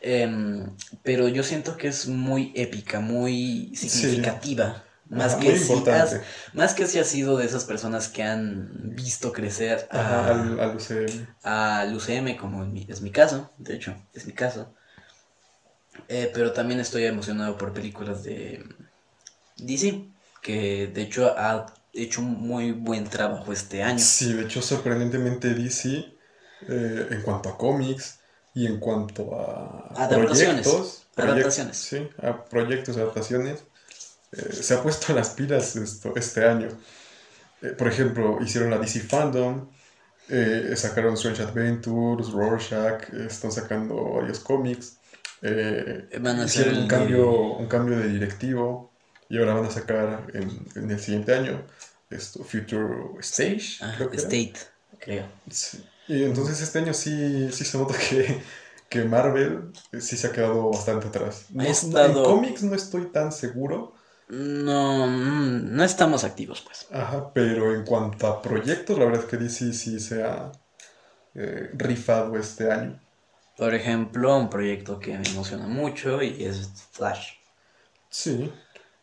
Em, 0.00 0.70
pero 1.02 1.28
yo 1.28 1.42
siento 1.42 1.76
que 1.76 1.88
es 1.88 2.06
muy 2.08 2.52
épica, 2.54 3.00
muy 3.00 3.72
significativa. 3.76 4.82
Más, 5.08 5.34
Ajá, 5.34 5.40
que 5.42 5.56
si 5.56 5.72
has- 5.88 6.20
más 6.52 6.74
que 6.74 6.86
si 6.86 6.98
has 6.98 7.06
sido 7.06 7.36
de 7.38 7.46
esas 7.46 7.64
personas 7.64 8.08
que 8.08 8.24
han 8.24 8.70
visto 8.96 9.32
crecer 9.32 9.86
a, 9.90 10.00
Ajá, 10.00 10.30
al, 10.30 10.60
al 10.60 10.76
UCM. 10.76 11.26
al 11.44 11.94
UCM, 11.94 12.36
como 12.36 12.64
mi- 12.66 12.86
es 12.88 13.00
mi 13.02 13.10
caso, 13.12 13.50
de 13.58 13.74
hecho, 13.76 13.94
es 14.12 14.26
mi 14.26 14.32
caso. 14.32 14.74
Eh, 16.08 16.30
pero 16.32 16.52
también 16.52 16.80
estoy 16.80 17.04
emocionado 17.04 17.56
por 17.58 17.72
películas 17.72 18.22
de 18.22 18.64
DC, 19.56 20.04
que 20.42 20.86
de 20.88 21.02
hecho 21.02 21.34
ha 21.36 21.66
hecho 21.92 22.20
un 22.20 22.32
muy 22.46 22.72
buen 22.72 23.04
trabajo 23.04 23.52
este 23.52 23.82
año. 23.82 23.98
Sí, 23.98 24.32
de 24.32 24.44
hecho, 24.44 24.62
sorprendentemente 24.62 25.54
DC, 25.54 26.04
eh, 26.68 27.06
en 27.10 27.22
cuanto 27.22 27.48
a 27.48 27.58
cómics 27.58 28.18
y 28.54 28.66
en 28.66 28.78
cuanto 28.78 29.34
a 29.38 29.88
Adaptaciones. 29.96 30.66
proyectos, 30.66 31.06
proyec- 31.16 31.30
Adaptaciones. 31.32 31.76
sí, 31.76 32.08
a 32.22 32.44
proyectos, 32.44 32.96
adaptaciones, 32.96 33.64
eh, 34.32 34.52
se 34.52 34.74
ha 34.74 34.82
puesto 34.82 35.12
las 35.14 35.30
pilas 35.30 35.76
esto, 35.76 36.12
este 36.16 36.44
año. 36.44 36.68
Por 37.78 37.88
ejemplo, 37.88 38.38
hicieron 38.42 38.70
la 38.70 38.78
DC 38.78 39.00
Fandom, 39.00 39.68
sacaron 40.76 41.14
Strange 41.14 41.42
Adventures, 41.42 42.30
Rorschach, 42.30 43.08
están 43.14 43.50
sacando 43.50 43.94
varios 44.14 44.40
cómics. 44.40 44.95
Eh, 45.48 46.18
Van 46.20 46.40
a 46.40 46.44
hacer 46.44 46.68
un 46.74 46.86
cambio, 46.86 47.18
de- 47.18 47.56
un 47.58 47.66
cambio 47.68 47.98
de 47.98 48.08
directivo 48.08 48.92
y 49.28 49.38
ahora 49.38 49.54
van 49.54 49.66
a 49.66 49.70
sacar 49.70 50.26
en, 50.34 50.50
en 50.76 50.90
el 50.90 51.00
siguiente 51.00 51.34
año 51.34 51.66
esto, 52.10 52.44
Future 52.44 53.18
Stage, 53.20 53.78
Ah, 53.80 53.92
creo 53.96 54.10
que 54.10 54.16
era. 54.18 54.28
State, 54.28 54.54
creo. 54.98 55.26
Sí. 55.50 55.84
Y 56.08 56.22
entonces 56.24 56.60
este 56.60 56.78
año 56.78 56.94
sí, 56.94 57.50
sí 57.52 57.64
se 57.64 57.78
nota 57.78 57.94
que, 57.98 58.42
que 58.88 59.04
Marvel 59.04 59.72
eh, 59.92 60.00
sí 60.00 60.16
se 60.16 60.28
ha 60.28 60.32
quedado 60.32 60.70
bastante 60.70 61.08
atrás. 61.08 61.46
No- 61.50 61.62
En 61.64 62.22
cómics 62.22 62.62
no 62.62 62.74
estoy 62.74 63.06
tan 63.12 63.32
seguro, 63.32 63.94
No, 64.28 65.06
mm, 65.08 65.74
no 65.76 65.82
estamos 65.84 66.22
activos, 66.24 66.60
pues. 66.62 66.86
ajá, 66.90 67.32
pero 67.32 67.74
en 67.74 67.84
cuanto 67.84 68.26
a 68.26 68.42
proyectos, 68.42 68.98
la 68.98 69.04
verdad 69.06 69.22
es 69.24 69.28
que 69.30 69.36
DC 69.36 69.72
sí 69.72 70.00
se 70.00 70.22
ha 70.24 70.50
eh, 71.34 71.70
rifado 71.74 72.36
este 72.38 72.70
año. 72.72 73.00
Por 73.56 73.74
ejemplo, 73.74 74.36
un 74.36 74.48
proyecto 74.48 75.00
que 75.00 75.18
me 75.18 75.28
emociona 75.28 75.66
mucho 75.66 76.22
y 76.22 76.44
es 76.44 76.70
Flash. 76.92 77.32
Sí, 78.10 78.52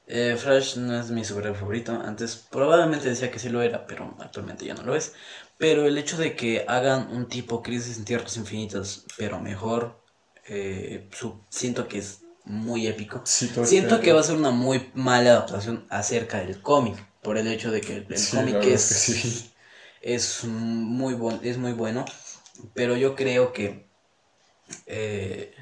Eh, 0.05 0.35
Flash 0.37 0.75
no 0.77 0.99
es 0.99 1.09
mi 1.11 1.23
superhéroe 1.23 1.57
favorito. 1.57 1.93
Antes 1.93 2.35
probablemente 2.51 3.09
decía 3.09 3.31
que 3.31 3.39
sí 3.39 3.49
lo 3.49 3.61
era, 3.61 3.85
pero 3.87 4.15
actualmente 4.19 4.65
ya 4.65 4.73
no 4.73 4.83
lo 4.83 4.95
es. 4.95 5.13
Pero 5.57 5.85
el 5.85 5.97
hecho 5.97 6.17
de 6.17 6.35
que 6.35 6.65
hagan 6.67 7.09
un 7.11 7.27
tipo 7.29 7.61
Crisis 7.63 7.97
en 7.97 8.05
Tierras 8.05 8.35
Infinitas, 8.37 9.05
pero 9.17 9.39
mejor, 9.39 10.03
eh, 10.47 11.09
siento 11.49 11.87
que 11.87 11.99
es 11.99 12.21
muy 12.43 12.87
épico. 12.87 13.21
sí, 13.23 13.49
Siento 13.61 14.01
que 14.01 14.11
va 14.13 14.19
a 14.19 14.23
ser 14.23 14.35
una 14.35 14.51
muy 14.51 14.91
mala 14.93 15.31
adaptación 15.31 15.85
acerca 15.89 16.39
del 16.39 16.61
cómic, 16.61 16.97
por 17.21 17.37
el 17.37 17.47
hecho 17.47 17.71
de 17.71 17.79
que 17.81 17.95
el, 17.97 18.07
el 18.13 18.27
Sí, 18.27 18.37
la 18.49 18.59
cómic 18.59 18.65
es, 18.67 18.91
es 18.91 19.05
que 19.05 19.15
sí. 19.15 19.53
es 20.01 20.43
muy, 20.45 21.13
buen- 21.13 21.39
es 21.43 21.57
muy 21.57 21.71
bueno, 21.73 22.05
pero 22.73 22.95
yo 22.97 23.15
creo 23.15 23.53
que 23.53 23.87
eh, 24.85 25.53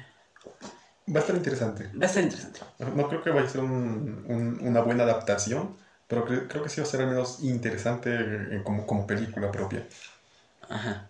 Va 1.14 1.18
a 1.18 1.22
estar 1.22 1.36
interesante. 1.36 1.90
va 2.00 2.04
a 2.04 2.06
estar 2.06 2.22
interesante. 2.22 2.60
No 2.96 3.08
creo 3.08 3.22
que 3.22 3.30
vaya 3.30 3.46
a 3.46 3.50
ser 3.50 3.60
un- 3.62 4.24
un- 4.28 4.58
una 4.62 4.80
buena 4.82 5.02
adaptación, 5.04 5.76
pero 6.06 6.26
cre- 6.26 6.46
creo 6.48 6.62
que 6.62 6.68
sí 6.68 6.80
va 6.80 6.86
a 6.86 6.90
ser 6.90 7.00
al 7.02 7.08
menos 7.08 7.40
interesante 7.42 8.60
como, 8.64 8.86
como 8.86 9.06
película 9.06 9.50
propia. 9.50 9.84
Ajá. 10.68 11.08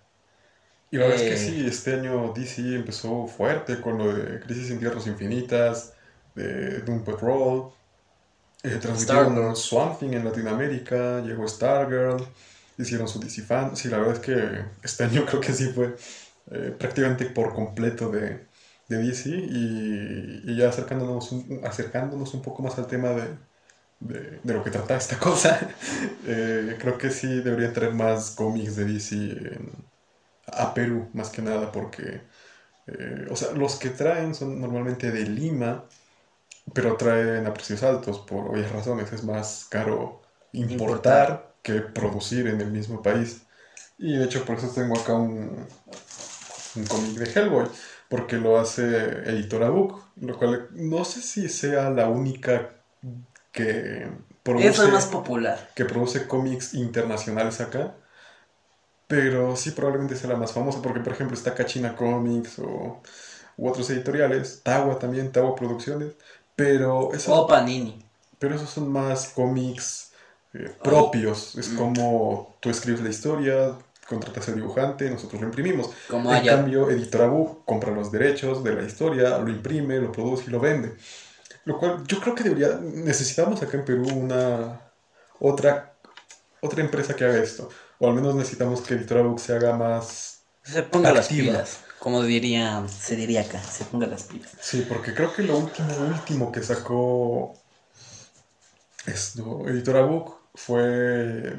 Y 0.91 0.97
la 0.99 1.07
verdad 1.07 1.23
es 1.23 1.29
que 1.29 1.35
Eh. 1.35 1.49
sí, 1.51 1.67
este 1.67 1.95
año 1.95 2.33
DC 2.35 2.75
empezó 2.77 3.27
fuerte 3.27 3.81
con 3.81 3.99
lo 3.99 4.13
de 4.15 4.41
Crisis 4.41 4.71
en 4.71 4.79
Tierras 4.79 5.07
Infinitas, 5.07 5.95
de 6.35 6.81
Doom 6.81 7.05
Patrol, 7.05 7.71
eh, 8.63 8.79
transmitieron. 8.81 9.57
Swamp 9.57 9.99
Thing 9.99 10.13
en 10.15 10.25
Latinoamérica, 10.25 11.21
llegó 11.21 11.47
Stargirl, 11.49 12.25
hicieron 12.79 13.09
su 13.09 13.21
DC 13.21 13.43
Fan. 13.43 13.77
Sí, 13.77 13.89
la 13.89 13.99
verdad 13.99 14.15
es 14.15 14.21
que 14.21 14.65
este 14.83 15.05
año 15.05 15.25
creo 15.27 15.41
que 15.41 15.53
sí 15.53 15.69
fue 15.73 15.95
eh, 16.55 16.75
prácticamente 16.79 17.27
por 17.27 17.55
completo 17.55 18.11
de, 18.11 18.49
de 18.89 18.99
DC 18.99 19.31
y, 19.31 20.43
y 20.53 20.57
ya 20.57 20.69
acercándonos 20.71 21.33
un, 21.33 21.61
acercándonos 21.65 22.35
un 22.35 22.43
poco 22.43 22.63
más 22.63 22.79
al 22.79 22.87
tema 22.89 23.11
de, 23.11 23.39
de, 24.01 24.41
de 24.43 24.55
lo 24.55 24.65
que 24.65 24.71
trata 24.71 24.97
esta 24.97 25.19
cosa, 25.19 25.61
eh, 26.27 26.77
creo 26.81 26.99
que 26.99 27.11
sí 27.11 27.29
debería 27.43 27.73
traer 27.73 27.95
más 27.95 28.33
cómics 28.33 28.77
de 28.77 28.85
DC 28.87 29.17
en- 29.17 29.87
a 30.53 30.75
Perú, 30.75 31.11
más 31.15 31.31
que 31.31 31.43
nada, 31.43 31.73
porque, 31.73 32.23
eh, 32.89 33.27
o 33.31 33.37
sea, 33.37 33.53
los 33.53 33.77
que 33.77 33.91
traen 33.91 34.35
son 34.35 34.61
normalmente 34.61 35.11
de 35.13 35.25
Lima, 35.27 35.87
pero 36.75 36.97
traen 36.97 37.47
a 37.47 37.55
precios 37.55 37.83
altos 37.83 38.21
por 38.21 38.49
obvias 38.51 38.73
razones, 38.73 39.13
es 39.13 39.25
más 39.25 39.67
caro 39.71 40.23
importar, 40.53 41.57
que 41.63 41.81
producir 41.81 42.47
en 42.49 42.61
el 42.61 42.71
mismo 42.73 43.03
país. 43.03 43.43
Y 43.99 44.17
de 44.19 44.25
hecho 44.27 44.45
por 44.45 44.59
eso 44.59 44.71
tengo 44.75 44.99
acá 44.99 45.15
un, 45.15 45.67
un 46.77 46.87
cómic 46.87 47.17
de 47.19 47.31
Hellboy, 47.41 47.67
porque 48.09 48.37
lo 48.37 48.59
hace 48.59 48.85
Editora 49.31 49.71
Book, 49.71 50.03
lo 50.21 50.39
cual 50.39 50.69
no 50.73 51.05
sé 51.05 51.21
si 51.23 51.49
sea 51.49 51.91
la 51.91 52.09
única 52.09 52.71
que 53.53 54.09
produce, 54.43 54.69
Es 54.69 54.79
la 54.79 54.89
más 54.89 55.07
popular. 55.07 55.71
que 55.75 55.85
produce 55.85 56.27
cómics 56.27 56.75
internacionales 56.75 57.61
acá. 57.61 57.95
Pero 59.07 59.57
sí, 59.57 59.73
probablemente 59.73 60.17
sea 60.17 60.31
la 60.31 60.37
más 60.37 60.53
famosa, 60.53 60.81
porque 60.83 61.01
por 61.01 61.13
ejemplo 61.13 61.37
está 61.37 61.55
Kachina 61.55 61.95
Comics 61.97 62.59
o 62.59 63.03
u 63.59 63.69
otros 63.69 63.91
editoriales, 63.91 64.63
Tawa 64.63 64.99
también, 64.99 65.31
Tawa 65.33 65.55
Producciones, 65.55 66.15
pero 66.57 67.11
O 67.29 67.47
Panini. 67.47 68.03
pero 68.39 68.55
esos 68.55 68.71
son 68.71 68.91
más 68.91 69.29
cómics 69.29 70.13
eh, 70.55 70.71
propios. 70.83 71.57
Es 71.57 71.71
Mm. 71.71 71.77
como 71.77 72.57
tú 72.61 72.71
escribes 72.71 73.03
la 73.03 73.11
historia, 73.11 73.79
contratas 74.07 74.49
al 74.49 74.57
dibujante, 74.57 75.11
nosotros 75.11 75.41
lo 75.41 75.47
imprimimos. 75.47 75.91
Como 76.09 76.35
En 76.35 76.45
cambio, 76.45 76.91
Editora 76.91 77.27
Book 77.27 77.65
compra 77.65 77.91
los 77.91 78.11
derechos 78.13 78.63
de 78.63 78.75
la 78.75 78.83
historia, 78.83 79.39
lo 79.39 79.49
imprime, 79.49 79.99
lo 79.99 80.13
produce 80.13 80.45
y 80.47 80.51
lo 80.51 80.61
vende. 80.61 80.95
Lo 81.65 81.79
cual 81.79 82.05
yo 82.07 82.21
creo 82.21 82.35
que 82.35 82.45
debería, 82.45 82.79
necesitamos 82.83 83.63
acá 83.63 83.77
en 83.77 83.85
Perú 83.85 84.09
una 84.09 84.81
otra, 85.39 85.95
otra 86.61 86.83
empresa 86.83 87.15
que 87.15 87.25
haga 87.25 87.39
esto. 87.39 87.69
O 87.99 88.09
al 88.09 88.15
menos 88.15 88.35
necesitamos 88.35 88.81
que 88.81 88.95
Editora 88.95 89.23
Book 89.23 89.41
se 89.41 89.55
haga 89.55 89.77
más... 89.77 90.41
Se 90.65 90.83
ponga 90.83 91.13
las 91.13 91.29
pilas. 91.29 91.81
Como 91.99 92.23
diría, 92.23 92.85
se 92.89 93.15
diría 93.15 93.43
acá, 93.43 93.63
se 93.63 93.85
ponga 93.85 94.09
las 94.09 94.25
pilas. 94.25 94.51
Sí, 94.61 94.85
porque 94.89 95.15
creo 95.15 95.33
que 95.33 95.43
lo 95.43 95.57
último, 95.57 95.89
último 96.09 96.51
que 96.51 96.63
sacó 96.63 97.55
esto, 99.07 99.69
Editora 99.69 100.03
Book 100.03 100.35
fue... 100.55 101.55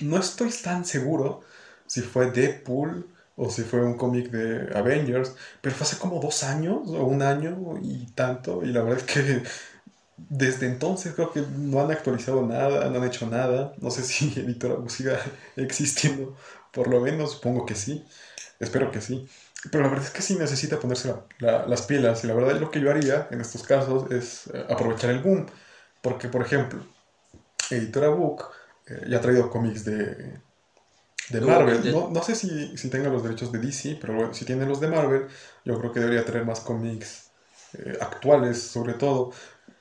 No 0.00 0.18
estoy 0.18 0.50
tan 0.62 0.84
seguro 0.84 1.40
si 1.86 2.02
fue 2.02 2.30
Deadpool 2.30 3.06
o 3.36 3.50
si 3.50 3.62
fue 3.62 3.82
un 3.84 3.96
cómic 3.96 4.30
de 4.30 4.76
Avengers, 4.76 5.34
pero 5.60 5.74
fue 5.74 5.86
hace 5.86 5.98
como 5.98 6.20
dos 6.20 6.42
años 6.42 6.88
o 6.88 7.04
un 7.04 7.22
año 7.22 7.78
y 7.82 8.06
tanto, 8.12 8.62
y 8.64 8.68
la 8.72 8.82
verdad 8.82 8.98
es 9.00 9.04
que 9.14 9.42
desde 10.16 10.66
entonces 10.66 11.14
creo 11.14 11.32
que 11.32 11.42
no 11.58 11.80
han 11.82 11.90
actualizado 11.92 12.46
nada, 12.46 12.88
no 12.90 12.98
han 13.00 13.06
hecho 13.08 13.26
nada, 13.28 13.74
no 13.78 13.90
sé 13.90 14.02
si 14.04 14.32
Editora 14.40 14.76
siga 14.88 15.20
existiendo, 15.56 16.36
por 16.72 16.88
lo 16.88 17.00
menos 17.00 17.32
supongo 17.34 17.66
que 17.66 17.74
sí, 17.74 18.04
espero 18.60 18.90
que 18.92 19.00
sí. 19.02 19.28
Pero 19.72 19.84
la 19.84 19.90
verdad 19.90 20.06
es 20.06 20.12
que 20.12 20.22
sí 20.22 20.36
necesita 20.36 20.80
ponerse 20.80 21.08
la- 21.08 21.24
la- 21.40 21.66
las 21.66 21.82
pilas. 21.82 22.24
Y 22.24 22.28
la 22.28 22.34
verdad 22.34 22.60
lo 22.60 22.70
que 22.70 22.80
yo 22.80 22.90
haría 22.90 23.28
en 23.30 23.40
estos 23.42 23.62
casos 23.64 24.10
es 24.12 24.48
eh, 24.54 24.66
aprovechar 24.70 25.10
el 25.10 25.20
boom. 25.20 25.46
Porque, 26.02 26.28
por 26.28 26.42
ejemplo, 26.42 26.80
Editora 27.70 28.08
Book 28.08 28.44
eh, 28.86 29.06
ya 29.08 29.18
ha 29.18 29.20
traído 29.20 29.50
cómics 29.50 29.84
de, 29.84 30.40
de 31.30 31.40
Marvel. 31.40 31.90
No, 31.90 32.10
no 32.10 32.22
sé 32.22 32.34
si, 32.34 32.76
si 32.76 32.90
tenga 32.90 33.08
los 33.08 33.22
derechos 33.22 33.52
de 33.52 33.58
DC, 33.58 33.98
pero 34.00 34.14
bueno, 34.14 34.34
si 34.34 34.44
tiene 34.44 34.66
los 34.66 34.80
de 34.80 34.88
Marvel, 34.88 35.26
yo 35.64 35.78
creo 35.78 35.92
que 35.92 36.00
debería 36.00 36.24
traer 36.24 36.44
más 36.44 36.60
cómics 36.60 37.30
eh, 37.74 37.98
actuales, 38.00 38.62
sobre 38.62 38.94
todo. 38.94 39.32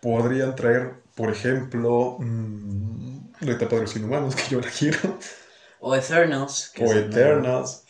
Podrían 0.01 0.55
traer, 0.55 1.03
por 1.15 1.31
ejemplo, 1.31 2.17
mm, 2.19 3.17
la 3.41 3.51
etapa 3.53 3.75
de 3.75 3.81
los 3.83 3.95
inhumanos, 3.95 4.35
que 4.39 4.49
yo 4.49 4.61
la 4.61 4.69
quiero, 4.69 5.17
O 5.79 5.95
Eternals. 5.95 6.69
que 6.73 6.83
o. 6.85 6.93
Eternals. 6.93 7.83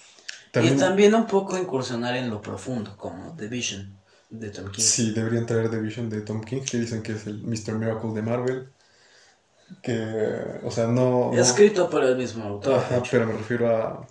Y 0.58 0.72
también 0.78 1.14
un 1.16 1.28
poco 1.28 1.58
incursionar 1.58 2.16
en 2.16 2.30
lo 2.30 2.42
profundo, 2.42 2.96
como 2.98 3.36
The 3.36 3.48
Vision 3.48 4.00
de 4.30 4.50
Tom 4.52 4.72
King. 4.72 4.84
Sí, 4.84 5.12
deberían 5.12 5.46
traer 5.46 5.70
The 5.70 5.80
Vision 5.80 6.10
de 6.10 6.22
Tom 6.22 6.42
King, 6.44 6.62
que 6.64 6.78
dicen 6.80 7.04
que 7.04 7.14
es 7.14 7.28
el 7.28 7.44
Mr. 7.44 7.76
Miracle 7.76 8.14
de 8.14 8.22
Marvel. 8.22 8.70
Que, 9.82 10.60
o 10.64 10.72
sea, 10.72 10.88
no. 10.88 11.32
no- 11.32 11.34
Escrito 11.34 11.90
por 11.90 12.04
el 12.04 12.18
mismo 12.18 12.44
autor. 12.46 12.76
Ajá, 12.76 13.02
pero 13.10 13.26
me 13.28 13.34
refiero 13.34 13.76
a, 13.76 14.08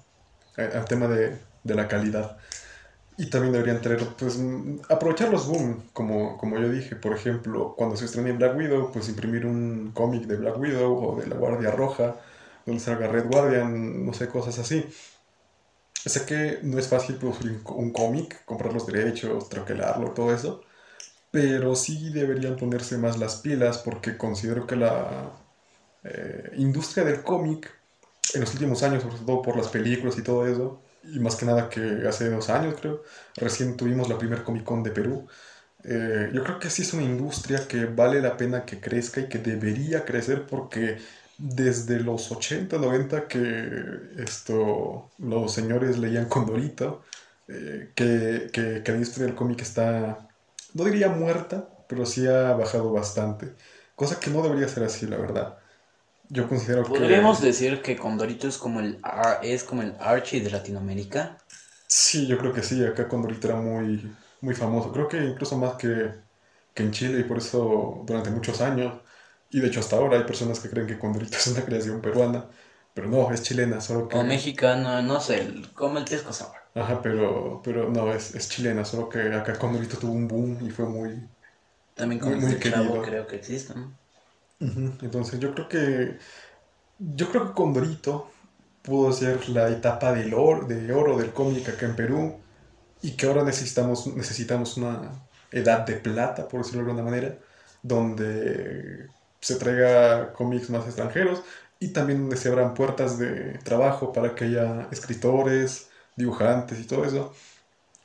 al 0.57 0.85
tema 0.87 1.07
de, 1.09 1.39
de 1.63 1.75
la 1.75 1.89
calidad. 1.89 2.37
Y 3.17 3.31
también 3.31 3.53
deberían 3.53 3.81
traer, 3.81 4.05
pues, 4.19 4.41
aprovechar 4.89 5.31
los 5.31 5.47
boom, 5.47 5.85
como, 5.93 6.37
como 6.37 6.59
yo 6.59 6.69
dije. 6.69 6.97
Por 6.97 7.13
ejemplo, 7.15 7.75
cuando 7.77 7.97
se 7.97 8.07
estrene 8.07 8.33
Black 8.33 8.57
Widow, 8.57 8.91
pues 8.93 9.09
imprimir 9.09 9.47
un 9.47 9.93
cómic 9.95 10.23
de 10.25 10.37
Black 10.37 10.59
Widow 10.59 10.93
o 11.11 11.21
de 11.21 11.29
la 11.29 11.37
Guardia 11.37 11.71
Roja, 11.71 12.17
donde 12.67 12.81
salga 12.81 13.07
Red 13.07 13.27
Guardian, 13.31 14.05
no 14.05 14.13
sé, 14.13 14.29
cosas 14.29 14.59
así. 14.59 14.85
Sé 15.95 16.27
que 16.27 16.59
no 16.63 16.79
es 16.79 16.89
fácil 16.89 17.17
producir 17.17 17.61
un 17.67 17.91
cómic, 17.93 18.45
comprar 18.45 18.73
los 18.73 18.87
derechos, 18.87 19.49
troquelarlo, 19.49 20.11
todo 20.11 20.35
eso. 20.35 20.63
Pero 21.31 21.75
sí 21.77 22.11
deberían 22.11 22.57
ponerse 22.57 22.99
más 22.99 23.19
las 23.19 23.37
pilas 23.37 23.79
porque 23.79 24.17
considero 24.19 24.67
que 24.67 24.77
la 24.77 25.33
eh, 26.05 26.53
industria 26.57 27.05
del 27.05 27.23
cómic 27.23 27.71
en 28.35 28.41
los 28.41 28.53
últimos 28.55 28.83
años, 28.83 29.03
sobre 29.03 29.17
todo 29.19 29.43
por 29.43 29.57
las 29.57 29.69
películas 29.69 30.19
y 30.19 30.23
todo 30.23 30.47
eso, 30.47 30.83
y 31.05 31.19
más 31.19 31.37
que 31.37 31.47
nada 31.47 31.69
que 31.69 32.07
hace 32.09 32.31
dos 32.31 32.51
años 32.51 32.77
creo, 32.81 33.03
recién 33.37 33.77
tuvimos 33.77 34.09
la 34.09 34.19
primer 34.19 34.43
Comic 34.43 34.65
Con 34.65 34.83
de 34.83 34.91
Perú. 34.91 35.27
Eh, 35.85 36.31
yo 36.33 36.43
creo 36.45 36.59
que 36.59 36.71
sí 36.71 36.83
es 36.83 36.93
una 36.95 37.03
industria 37.03 37.67
que 37.69 37.85
vale 37.87 38.21
la 38.21 38.37
pena 38.37 38.65
que 38.65 38.81
crezca 38.81 39.21
y 39.21 39.29
que 39.29 39.39
debería 39.39 40.05
crecer 40.05 40.47
porque 40.47 40.99
desde 41.39 42.01
los 42.01 42.31
80, 42.33 42.79
90 42.79 43.29
que 43.29 43.43
esto, 44.19 45.11
los 45.19 45.53
señores 45.53 45.99
leían 45.99 46.27
Condorito, 46.29 47.03
eh, 47.49 47.93
que, 47.95 48.51
que, 48.53 48.83
que 48.83 48.93
la 48.93 48.99
industria 48.99 49.27
del 49.27 49.35
cómic 49.35 49.61
está, 49.63 50.29
no 50.75 50.85
diría 50.85 51.09
muerta, 51.09 51.69
pero 51.89 52.07
sí 52.07 52.27
ha 52.27 52.55
bajado 52.55 52.93
bastante. 52.93 53.55
Cosa 53.95 54.19
que 54.21 54.31
no 54.31 54.43
debería 54.43 54.69
ser 54.69 54.85
así, 54.85 55.07
la 55.07 55.19
verdad. 55.19 55.59
Yo 56.29 56.49
considero 56.49 56.85
Podríamos 56.87 57.41
que... 57.41 57.43
decir 57.43 57.83
que 57.83 57.97
Condorito 57.97 58.49
es 58.49 58.59
como 58.59 58.81
el 58.81 59.01
es 59.43 59.65
como 59.65 59.83
el 59.83 59.97
Archie 60.01 60.41
de 60.41 60.51
Latinoamérica. 60.51 61.37
Sí, 61.87 62.27
yo 62.27 62.39
creo 62.39 62.53
que 62.53 62.63
sí, 62.63 62.85
acá 62.85 63.09
Condorito 63.09 63.47
era 63.49 63.57
muy, 63.61 64.17
muy 64.41 64.55
famoso. 64.55 64.93
Creo 64.93 65.09
que 65.09 65.19
incluso 65.25 65.57
más 65.59 65.77
que, 65.77 66.13
que 66.75 66.83
en 66.83 66.91
Chile 66.93 67.21
y 67.21 67.25
por 67.25 67.39
eso 67.39 68.03
durante 68.07 68.31
muchos 68.31 68.61
años, 68.61 69.03
y 69.51 69.61
de 69.61 69.69
hecho 69.69 69.81
hasta 69.81 69.97
ahora 69.97 70.19
hay 70.19 70.25
personas 70.25 70.61
que 70.61 70.71
creen 70.71 70.87
que 70.87 70.99
Condorito 70.99 71.37
es 71.39 71.47
una 71.49 71.65
creación 71.65 72.01
peruana, 72.01 72.49
pero 72.93 73.09
no, 73.09 73.31
es 73.33 73.43
chilena, 73.43 73.81
solo 73.81 74.09
que... 74.09 74.19
O 74.19 74.21
mexicano, 74.25 75.03
no 75.03 75.21
sé, 75.21 75.37
como 75.75 75.99
el 75.99 76.07
pisco 76.07 76.33
sour. 76.33 76.57
Ajá, 76.75 77.01
pero, 77.03 77.61
pero 77.63 77.89
no, 77.91 78.13
es, 78.13 78.35
es 78.35 78.49
chilena, 78.49 78.85
solo 78.85 79.09
que 79.09 79.19
acá 79.35 79.59
Condorito 79.59 79.97
tuvo 79.99 80.13
un 80.13 80.27
boom 80.29 80.59
y 80.67 80.71
fue 80.71 80.87
muy... 80.87 81.29
También 81.95 82.21
como 82.21 82.37
Muy- 82.37 82.37
muy 82.37 82.57
este 82.57 82.61
chavo 82.63 83.01
querido. 83.01 83.03
creo 83.03 83.27
que 83.27 83.35
existe, 83.37 83.75
¿no? 83.75 83.99
Entonces 84.61 85.41
yo 85.41 85.55
creo 85.55 85.69
que... 85.69 86.19
Yo 86.99 87.31
creo 87.31 87.49
que 87.49 87.55
Condorito 87.55 88.31
pudo 88.83 89.13
ser 89.13 89.49
la 89.51 89.69
etapa 89.71 90.13
del 90.13 90.35
oro, 90.35 90.67
de 90.67 90.93
oro 90.93 91.19
del 91.19 91.33
cómic 91.33 91.69
acá 91.71 91.87
en 91.87 91.97
Perú 91.97 92.41
y 93.03 93.17
que 93.17 93.27
ahora 93.27 93.45
necesitamos, 93.45 94.07
necesitamos 94.17 94.77
una 94.79 95.27
edad 95.53 95.87
de 95.87 95.97
plata, 95.97 96.49
por 96.49 96.61
decirlo 96.63 96.85
de 96.85 96.91
alguna 96.91 97.05
manera, 97.11 97.39
donde 97.83 99.09
se 99.41 99.57
traiga 99.57 100.33
cómics 100.33 100.71
más 100.71 100.87
extranjeros 100.87 101.43
y 101.81 101.93
también 101.93 102.21
donde 102.23 102.37
se 102.37 102.49
abran 102.51 102.75
puertas 102.75 103.19
de 103.19 103.59
trabajo 103.61 104.13
para 104.13 104.35
que 104.35 104.47
haya 104.47 104.89
escritores, 104.93 105.91
dibujantes 106.17 106.81
y 106.81 106.87
todo 106.87 107.05
eso, 107.05 107.35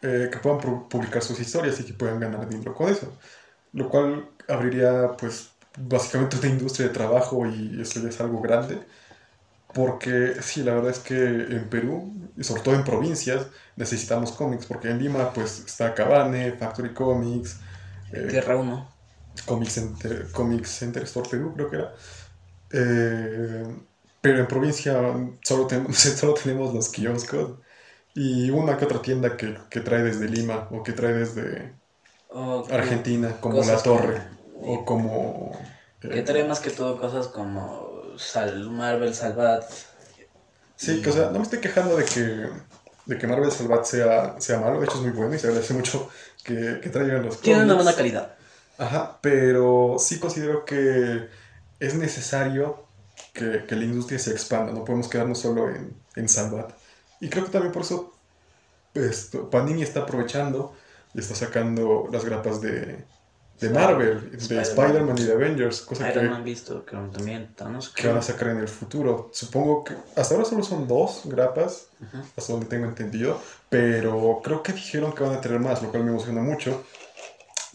eh, 0.02 0.30
que 0.32 0.40
puedan 0.40 0.60
pu- 0.60 0.88
publicar 0.90 1.22
sus 1.24 1.40
historias 1.40 1.80
y 1.80 1.86
que 1.86 1.94
puedan 1.94 2.20
ganar 2.20 2.48
dinero 2.50 2.74
con 2.76 2.90
eso. 2.90 3.18
Lo 3.74 3.90
cual 3.90 4.30
abriría 4.48 5.16
pues 5.20 5.52
básicamente 5.80 6.38
una 6.38 6.48
industria 6.48 6.88
de 6.88 6.94
trabajo 6.94 7.46
y 7.46 7.82
eso 7.82 8.02
ya 8.02 8.10
es 8.10 8.20
algo 8.20 8.42
grande. 8.42 8.80
Porque 9.74 10.36
sí, 10.42 10.64
la 10.64 10.74
verdad 10.74 10.92
es 10.92 11.00
que 11.00 11.16
en 11.16 11.70
Perú, 11.70 12.12
y 12.36 12.44
sobre 12.44 12.64
todo 12.64 12.76
en 12.76 12.84
provincias, 12.84 13.48
necesitamos 13.76 14.32
cómics, 14.32 14.66
porque 14.66 14.90
en 14.90 15.00
Lima 15.02 15.32
pues 15.32 15.64
está 15.66 15.94
Cabane, 15.94 16.54
Factory 16.54 16.94
Comics, 16.94 17.58
eh, 18.12 18.28
Tierra 18.30 18.58
1. 18.58 19.00
Comic 19.46 19.70
Center, 19.70 20.28
Comic 20.32 20.66
Center 20.66 21.04
Store 21.04 21.30
Perú, 21.30 21.54
creo 21.54 21.70
que 21.70 21.76
era. 21.78 21.94
Eh, 22.72 23.64
pero 24.22 24.40
en 24.40 24.48
provincia 24.48 25.00
solo 25.44 25.68
tenemos, 25.68 25.98
solo 25.98 26.34
tenemos 26.34 26.74
los 26.74 26.90
kioscos 26.90 27.60
y 28.16 28.50
una 28.50 28.76
que 28.78 28.86
otra 28.86 29.02
tienda 29.02 29.38
que, 29.38 29.58
que 29.70 29.80
trae 29.80 30.04
desde 30.04 30.28
Lima 30.28 30.68
o 30.72 30.84
que 30.84 30.94
trae 30.94 31.14
desde 31.14 31.74
Argentina, 32.70 33.38
como 33.40 33.64
La 33.64 33.82
Torre 33.82 34.39
o 34.62 34.86
como... 34.86 35.52
eh, 36.02 36.10
Que 36.10 36.22
trae 36.22 36.44
más 36.44 36.60
que 36.60 36.70
todo 36.70 37.00
cosas 37.00 37.28
como 37.28 37.90
Sal, 38.18 38.70
Marvel, 38.70 39.14
Salvat. 39.14 39.64
Sí, 40.76 41.02
que 41.02 41.10
o 41.10 41.14
sea, 41.14 41.26
no 41.26 41.40
me 41.40 41.44
estoy 41.44 41.60
quejando 41.60 41.98
de 41.98 42.06
que, 42.06 42.50
de 43.06 43.18
que 43.18 43.28
Marvel 43.28 43.52
Salvat 43.52 43.84
sea, 43.86 44.40
sea 44.40 44.60
malo, 44.60 44.80
de 44.80 44.86
hecho 44.86 44.96
es 44.96 45.02
muy 45.02 45.12
bueno 45.12 45.36
y 45.36 45.40
se 45.40 45.48
agradece 45.48 45.74
mucho 45.74 46.10
que, 46.44 46.80
que 46.82 46.90
traigan 46.90 47.24
los 47.24 47.42
Tiene 47.42 47.64
una 47.64 47.76
buena 47.76 47.94
calidad. 47.94 48.36
Ajá, 48.78 49.20
pero 49.22 49.98
sí 50.00 50.20
considero 50.20 50.64
que 50.64 51.28
es 51.80 51.96
necesario 51.96 52.86
que, 53.34 53.66
que 53.66 53.76
la 53.76 53.84
industria 53.84 54.20
se 54.20 54.32
expanda, 54.32 54.72
no 54.72 54.86
podemos 54.86 55.10
quedarnos 55.10 55.40
solo 55.40 55.70
en, 55.70 55.94
en 56.16 56.30
Salvat. 56.30 56.72
Y 57.20 57.30
creo 57.30 57.44
que 57.44 57.52
también 57.52 57.74
por 57.74 57.82
eso 57.82 58.14
esto, 58.94 59.50
Panini 59.50 59.84
está 59.84 60.02
aprovechando 60.02 60.74
y 61.14 61.20
está 61.20 61.36
sacando 61.36 62.08
las 62.12 62.24
grapas 62.24 62.62
de, 62.62 63.04
de 63.60 63.70
Marvel, 63.70 64.32
de 64.32 64.38
Spider-Man. 64.38 64.66
Spider-Man 64.66 65.18
y 65.18 65.24
de 65.24 65.34
Avengers, 65.34 65.82
cosa 65.82 66.10
Iron 66.12 66.24
que, 66.24 66.30
Man 66.30 66.44
visto, 66.44 66.86
creo 66.86 67.10
también. 67.10 67.54
Thanos, 67.56 67.90
que 67.90 68.08
van 68.08 68.18
a 68.18 68.22
sacar 68.22 68.50
en 68.50 68.58
el 68.58 68.68
futuro. 68.68 69.30
Supongo 69.34 69.84
que 69.84 69.96
hasta 70.16 70.36
ahora 70.36 70.46
solo 70.48 70.64
son 70.64 70.88
dos 70.88 71.22
grapas, 71.26 71.88
Ujú. 72.00 72.24
hasta 72.38 72.54
donde 72.54 72.68
tengo 72.68 72.86
entendido, 72.86 73.42
pero 73.70 74.40
creo 74.44 74.64
que 74.64 74.72
dijeron 74.74 75.14
que 75.14 75.24
van 75.24 75.36
a 75.36 75.42
tener 75.42 75.60
más, 75.60 75.82
lo 75.82 75.90
cual 75.92 76.04
me 76.04 76.12
emociona 76.12 76.42
mucho, 76.42 76.84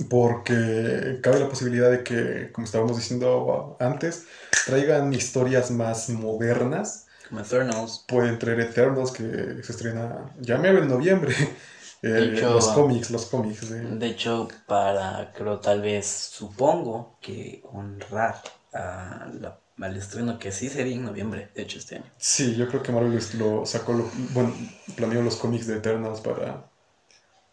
porque 0.08 1.20
cabe 1.22 1.40
la 1.40 1.48
posibilidad 1.48 1.90
de 1.90 2.02
que, 2.02 2.50
como 2.52 2.64
estábamos 2.64 2.96
diciendo 2.96 3.76
antes, 3.80 4.24
traigan 4.66 5.12
historias 5.12 5.70
más 5.70 6.08
modernas. 6.08 7.06
Como 7.28 7.40
Eternals. 7.40 8.04
Pueden 8.06 8.38
traer 8.38 8.60
Eternals, 8.60 9.10
que 9.10 9.62
se 9.62 9.72
estrena 9.72 10.30
ya 10.40 10.58
mero 10.58 10.78
en 10.82 10.88
noviembre. 10.88 11.34
Eh, 12.04 12.32
hecho, 12.34 12.50
los 12.50 12.68
cómics, 12.68 13.10
los 13.10 13.26
cómics. 13.26 13.70
de- 13.70 13.80
De 13.80 14.06
hecho, 14.06 14.48
para, 14.66 15.32
creo, 15.32 15.58
tal 15.60 15.80
vez, 15.80 16.06
supongo 16.06 17.16
que 17.20 17.62
honrar 17.72 18.42
a 18.72 19.28
la- 19.40 19.58
al 19.80 19.96
estreno 19.96 20.38
que 20.38 20.52
sí 20.52 20.68
sería 20.68 20.94
en 20.94 21.04
noviembre, 21.04 21.48
de 21.54 21.62
hecho, 21.62 21.78
este 21.78 21.96
año. 21.96 22.10
Sí, 22.18 22.54
yo 22.56 22.68
creo 22.68 22.82
que 22.82 22.92
Marvel 22.92 23.18
lo 23.38 23.66
sacó, 23.66 23.92
lo- 23.92 24.10
bueno, 24.32 24.52
planeó 24.96 25.22
los 25.22 25.36
cómics 25.36 25.66
de 25.66 25.76
Eternals 25.76 26.20
para, 26.20 26.64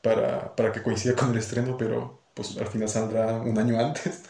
para, 0.02 0.56
para 0.56 0.72
que 0.72 0.82
coincida 0.84 1.16
con 1.16 1.32
el 1.32 1.38
estreno, 1.38 1.78
pero 1.78 2.20
pues 2.34 2.58
al 2.58 2.68
final 2.68 2.89
saldrá 2.89 3.34
un 3.41 3.58
año 3.58 3.80
antes. 3.80 4.22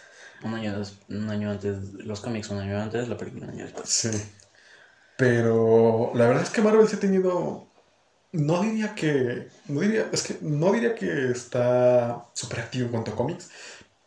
Un 0.43 0.53
año, 0.55 0.81
un 1.09 1.29
año 1.29 1.51
antes, 1.51 1.93
los 1.93 2.19
cómics 2.19 2.49
un 2.49 2.59
año 2.59 2.79
antes, 2.79 3.07
la 3.07 3.17
película 3.17 3.45
un 3.45 3.51
año 3.51 3.63
después. 3.65 3.89
Sí. 3.89 4.09
Pero 5.17 6.11
la 6.15 6.25
verdad 6.27 6.43
es 6.43 6.49
que 6.49 6.61
Marvel 6.61 6.87
sí 6.87 6.95
ha 6.95 6.99
tenido. 6.99 7.67
No 8.33 8.61
diría 8.61 8.95
que. 8.95 9.49
No 9.67 9.81
diría, 9.81 10.09
es 10.11 10.23
que 10.23 10.37
no 10.41 10.71
diría 10.71 10.95
que 10.95 11.31
está 11.31 12.29
súper 12.33 12.61
activo 12.61 12.85
en 12.85 12.91
cuanto 12.91 13.11
a 13.11 13.15
cómics. 13.15 13.49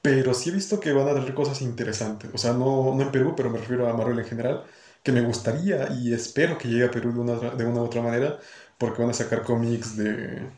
Pero 0.03 0.35
sí 0.35 0.51
he 0.51 0.53
visto 0.53 0.81
que 0.81 0.93
van 0.93 1.09
a 1.09 1.15
traer 1.15 1.35
cosas 1.35 1.63
interesantes. 1.63 2.31
O 2.35 2.39
sea, 2.39 2.53
no, 2.53 2.95
no 2.95 3.03
en 3.03 3.13
Perú, 3.13 3.35
pero 3.37 3.51
me 3.51 3.59
refiero 3.59 3.89
a 3.89 3.95
Marvel 3.95 4.19
en 4.21 4.27
general. 4.27 4.65
Que 5.03 5.13
me 5.13 5.23
gustaría 5.23 5.89
y 5.93 6.13
espero 6.15 6.59
que 6.59 6.69
llegue 6.69 6.85
a 6.87 6.91
Perú 6.91 7.13
de 7.13 7.21
una, 7.21 7.35
de 7.57 7.65
una 7.67 7.83
u 7.83 7.85
otra 7.85 8.03
manera. 8.03 8.39
Porque 8.79 9.03
van 9.03 9.11
a 9.11 9.15
sacar 9.15 9.43
cómics 9.45 9.97
de 9.97 10.51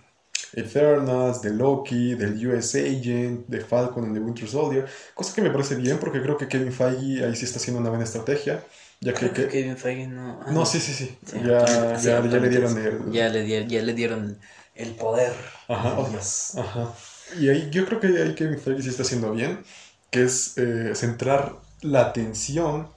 Eternals, 0.53 1.43
de 1.43 1.51
Loki, 1.53 2.15
del 2.15 2.35
US 2.49 2.75
Agent, 2.77 3.47
de 3.49 3.61
Falcon 3.61 4.05
and 4.05 4.15
the 4.15 4.21
Winter 4.21 4.49
Soldier. 4.49 4.87
Cosa 5.15 5.35
que 5.35 5.43
me 5.43 5.51
parece 5.51 5.77
bien 5.77 5.99
porque 5.99 6.23
creo 6.23 6.37
que 6.37 6.49
Kevin 6.49 6.73
Feige 6.73 7.25
ahí 7.25 7.37
sí 7.37 7.45
está 7.45 7.59
haciendo 7.59 7.81
una 7.81 7.91
buena 7.91 8.05
estrategia. 8.05 8.65
Ya 9.01 9.13
que, 9.13 9.31
Creo 9.31 9.33
que 9.33 9.49
Kevin 9.49 9.77
Feige 9.77 10.07
no... 10.09 10.41
ah, 10.43 10.53
no, 10.53 10.67
sí, 10.67 10.81
sí, 10.81 10.93
sí. 10.93 11.19
Sí, 11.27 11.39
ya, 11.45 11.67
sí, 11.99 12.09
ya, 12.09 12.21
ya 12.21 12.39
le 12.39 12.49
dieron 12.49 12.79
el. 12.79 13.13
Ya 13.13 13.29
le, 13.29 13.43
di- 13.43 13.67
ya 13.69 13.83
le 13.83 13.93
dieron 13.95 14.39
el 14.75 14.95
poder. 14.95 15.33
Ajá, 15.69 15.97
Dios. 16.11 16.53
Ajá. 16.57 16.93
Y 17.41 17.49
ahí 17.49 17.69
yo 17.71 17.85
creo 17.87 18.01
que 18.01 18.07
ahí 18.09 18.35
Kevin 18.35 18.59
Feige 18.59 18.83
sí 18.83 18.89
está 18.89 19.03
haciendo 19.03 19.33
bien, 19.33 19.65
que 20.11 20.23
es 20.23 20.57
eh, 20.59 20.95
centrar 20.95 21.57
la 21.83 22.01
atención 22.03 22.89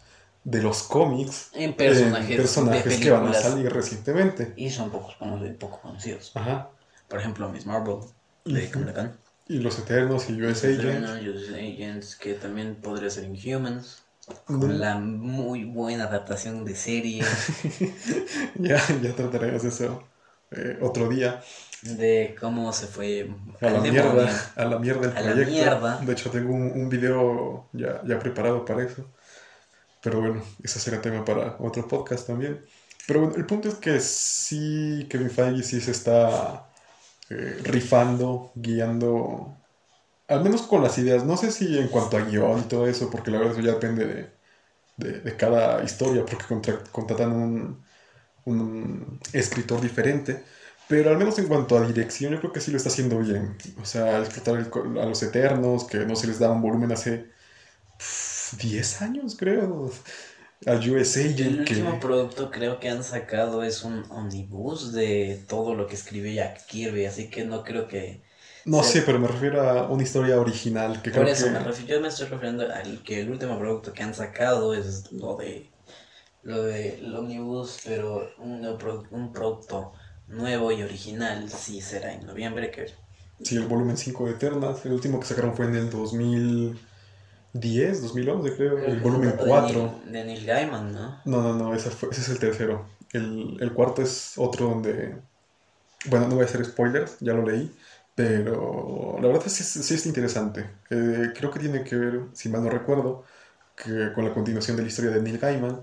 de 0.43 0.61
los 0.61 0.83
cómics 0.83 1.49
En 1.53 1.73
personajes, 1.75 2.31
en 2.31 2.37
personajes 2.37 2.99
que 2.99 3.11
van 3.11 3.27
a 3.27 3.33
salir 3.33 3.71
recientemente. 3.73 4.53
Y 4.55 4.69
son 4.69 4.89
pocos, 4.91 5.15
poco 5.59 5.81
conocidos. 5.81 6.31
Ajá. 6.35 6.69
Por 7.07 7.19
ejemplo, 7.19 7.49
Miss 7.49 7.65
Marvel, 7.65 7.97
de 8.45 8.69
Khan. 8.69 9.17
Y 9.47 9.57
los 9.59 9.79
Eternos 9.79 10.29
y 10.29 10.41
US 10.43 10.63
Agent. 10.65 10.79
Eternal, 10.79 11.29
US 11.29 11.49
Agents, 11.53 12.15
que 12.15 12.33
también 12.35 12.75
podría 12.75 13.09
ser 13.09 13.23
Inhumans. 13.25 14.03
Con 14.45 14.79
la 14.79 14.95
muy 14.99 15.63
buena 15.65 16.05
adaptación 16.05 16.65
de 16.65 16.75
serie 16.75 17.39
ya, 18.55 18.77
ya 19.01 19.15
trataremos 19.15 19.63
eso 19.63 20.03
eh, 20.51 20.77
otro 20.81 21.07
día. 21.09 21.41
de 21.81 22.35
cómo 22.39 22.71
se 22.73 22.87
fue 22.87 23.29
A 23.61 23.69
la 23.69 23.81
demonio. 23.81 23.83
mierda, 23.83 24.53
a 24.55 24.65
la 24.65 24.79
mierda 24.79 25.07
el 25.07 25.13
A 25.15 25.21
la 25.21 25.33
proyecto. 25.33 25.45
mierda. 25.45 25.99
De 25.99 26.13
hecho, 26.13 26.29
tengo 26.31 26.53
un, 26.53 26.71
un 26.71 26.89
video 26.89 27.69
ya, 27.73 28.01
ya 28.05 28.19
preparado 28.19 28.63
para 28.65 28.83
eso. 28.83 29.05
Pero 30.01 30.21
bueno, 30.21 30.43
eso 30.63 30.79
será 30.79 31.01
tema 31.01 31.25
para 31.25 31.57
otro 31.59 31.87
podcast 31.87 32.27
también. 32.27 32.65
Pero 33.07 33.21
bueno, 33.21 33.35
el 33.37 33.45
punto 33.45 33.69
es 33.69 33.75
que 33.75 33.99
sí, 33.99 35.07
Kevin 35.09 35.29
Feige 35.31 35.63
sí 35.63 35.81
se 35.81 35.91
está 35.91 36.69
eh, 37.29 37.59
rifando, 37.63 38.51
guiando, 38.55 39.58
al 40.29 40.43
menos 40.43 40.63
con 40.63 40.83
las 40.83 40.97
ideas. 40.99 41.25
No 41.25 41.37
sé 41.37 41.51
si 41.51 41.77
en 41.79 41.89
cuanto 41.89 42.17
a 42.17 42.21
guion 42.21 42.59
y 42.61 42.63
todo 42.63 42.87
eso, 42.87 43.09
porque 43.11 43.31
la 43.31 43.39
verdad 43.39 43.53
eso 43.57 43.63
ya 43.67 43.73
depende 43.73 44.05
de, 44.05 44.31
de, 44.97 45.21
de 45.21 45.37
cada 45.37 45.83
historia, 45.83 46.25
porque 46.25 46.45
contra- 46.47 46.83
contratan 46.91 47.33
un, 47.33 47.85
un 48.45 49.19
escritor 49.33 49.81
diferente. 49.81 50.45
Pero 50.87 51.11
al 51.11 51.17
menos 51.17 51.39
en 51.39 51.47
cuanto 51.47 51.77
a 51.77 51.87
dirección, 51.87 52.33
yo 52.33 52.39
creo 52.39 52.53
que 52.53 52.61
sí 52.61 52.71
lo 52.71 52.77
está 52.77 52.89
haciendo 52.89 53.19
bien. 53.19 53.57
O 53.81 53.85
sea, 53.85 54.19
explotar 54.19 54.57
el 54.59 54.99
a 54.99 55.05
los 55.05 55.23
Eternos, 55.23 55.85
que 55.85 55.99
no 55.99 56.15
se 56.15 56.27
les 56.27 56.39
da 56.39 56.51
un 56.51 56.61
volumen 56.61 56.91
hace 56.93 57.31
pf, 57.97 58.57
10 58.57 59.01
años, 59.01 59.35
creo. 59.37 59.91
Al 60.67 60.89
US 60.91 61.17
El 61.33 61.33
Agent, 61.33 61.63
que... 61.63 61.75
último 61.77 61.99
producto 61.99 62.51
creo 62.51 62.79
que 62.79 62.89
han 62.89 63.03
sacado 63.03 63.63
es 63.63 63.83
un 63.83 64.03
omnibus 64.11 64.91
de 64.93 65.43
todo 65.47 65.73
lo 65.73 65.87
que 65.87 65.95
escribió 65.95 66.31
Jack 66.33 66.65
Kirby, 66.67 67.05
así 67.05 67.29
que 67.29 67.45
no 67.45 67.63
creo 67.63 67.87
que... 67.87 68.23
No 68.69 68.83
Sí. 68.83 68.93
sé, 68.93 69.01
pero 69.01 69.19
me 69.19 69.27
refiero 69.27 69.61
a 69.61 69.87
una 69.89 70.03
historia 70.03 70.39
original, 70.39 71.01
que 71.01 71.11
Por 71.11 71.23
creo 71.23 71.33
eso 71.33 71.45
que... 71.45 71.51
me 71.51 71.59
refiero, 71.59 71.95
yo 71.95 72.01
me 72.01 72.07
estoy 72.07 72.27
refiriendo 72.27 72.63
al 72.71 73.03
que 73.03 73.21
el 73.21 73.31
último 73.31 73.57
producto 73.57 73.93
que 73.93 74.03
han 74.03 74.13
sacado 74.13 74.73
es 74.73 75.11
lo 75.11 75.35
de 75.35 75.69
lo 76.43 76.63
de 76.63 76.99
el 76.99 77.15
omnibus, 77.15 77.79
pero 77.85 78.29
un, 78.37 78.65
un 79.11 79.33
producto 79.33 79.93
nuevo 80.27 80.71
y 80.71 80.81
original 80.83 81.49
sí 81.49 81.81
será 81.81 82.13
en 82.13 82.25
noviembre, 82.25 82.71
que 82.71 82.87
Sí, 83.43 83.55
el 83.55 83.67
volumen 83.67 83.97
5 83.97 84.25
de 84.25 84.31
Eternas. 84.31 84.85
El 84.85 84.93
último 84.93 85.19
que 85.19 85.25
sacaron 85.25 85.55
fue 85.55 85.65
en 85.65 85.75
el 85.75 85.89
2010, 85.89 88.01
2011, 88.01 88.55
creo. 88.55 88.75
creo 88.75 88.87
El 88.87 88.99
volumen 88.99 89.29
es 89.29 89.37
de 89.37 89.43
4. 89.45 89.79
Neil- 89.79 90.11
De 90.11 90.23
Neil 90.25 90.45
Gaiman, 90.45 90.93
¿no? 90.93 91.21
No, 91.25 91.41
no, 91.41 91.53
no, 91.55 91.73
ese, 91.73 91.89
fue- 91.89 92.09
ese 92.11 92.21
es 92.21 92.29
el 92.29 92.39
tercero. 92.39 92.85
El, 93.13 93.57
el 93.59 93.73
cuarto 93.73 94.01
es 94.01 94.33
otro 94.37 94.67
donde... 94.67 95.15
Bueno, 96.05 96.27
no 96.27 96.35
voy 96.35 96.43
a 96.43 96.47
hacer 96.47 96.63
spoilers, 96.63 97.17
ya 97.19 97.33
lo 97.33 97.45
leí. 97.45 97.71
Pero 98.19 99.17
la 99.21 99.27
verdad 99.29 99.47
sí, 99.47 99.63
sí 99.63 99.93
es 99.93 100.05
interesante. 100.05 100.69
Eh, 100.89 101.31
creo 101.37 101.51
que 101.51 101.59
tiene 101.59 101.85
que 101.85 101.95
ver, 101.95 102.21
si 102.33 102.49
mal 102.49 102.61
no 102.63 102.69
recuerdo, 102.69 103.23
que 103.77 104.11
con 104.13 104.25
la 104.25 104.33
continuación 104.33 104.75
de 104.75 104.83
la 104.83 104.89
historia 104.89 105.11
de 105.11 105.21
Neil 105.21 105.37
Gaiman. 105.39 105.81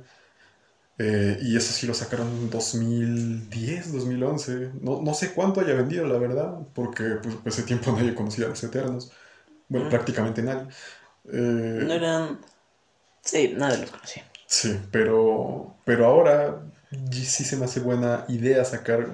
Eh, 0.99 1.39
y 1.43 1.57
eso 1.57 1.73
sí 1.73 1.87
lo 1.87 1.95
sacaron 1.95 2.29
en 2.29 2.51
2010, 2.51 3.93
2011. 3.93 4.71
No, 4.81 5.03
no 5.03 5.15
sé 5.15 5.33
cuánto 5.33 5.61
haya 5.61 5.75
vendido, 5.75 6.07
la 6.07 6.19
verdad, 6.19 6.59
porque 6.75 7.05
pues, 7.23 7.37
ese 7.59 7.63
tiempo 7.65 7.93
nadie 7.97 8.15
conocía 8.15 8.47
a 8.47 8.49
los 8.51 8.63
Eternos. 8.65 9.13
Bueno, 9.69 9.87
Mm. 9.87 9.91
prácticamente 9.91 10.43
nadie. 10.43 10.69
Eh, 11.33 11.85
No 11.87 11.95
eran. 11.95 12.39
Sí, 13.23 13.55
nadie 13.57 13.79
los 13.79 13.91
conocía. 13.91 14.25
Sí, 14.47 14.79
pero, 14.91 15.75
pero 15.85 16.07
ahora 16.07 16.63
sí 17.11 17.45
se 17.45 17.57
me 17.57 17.65
hace 17.65 17.81
buena 17.81 18.25
idea 18.29 18.65
sacar 18.65 19.09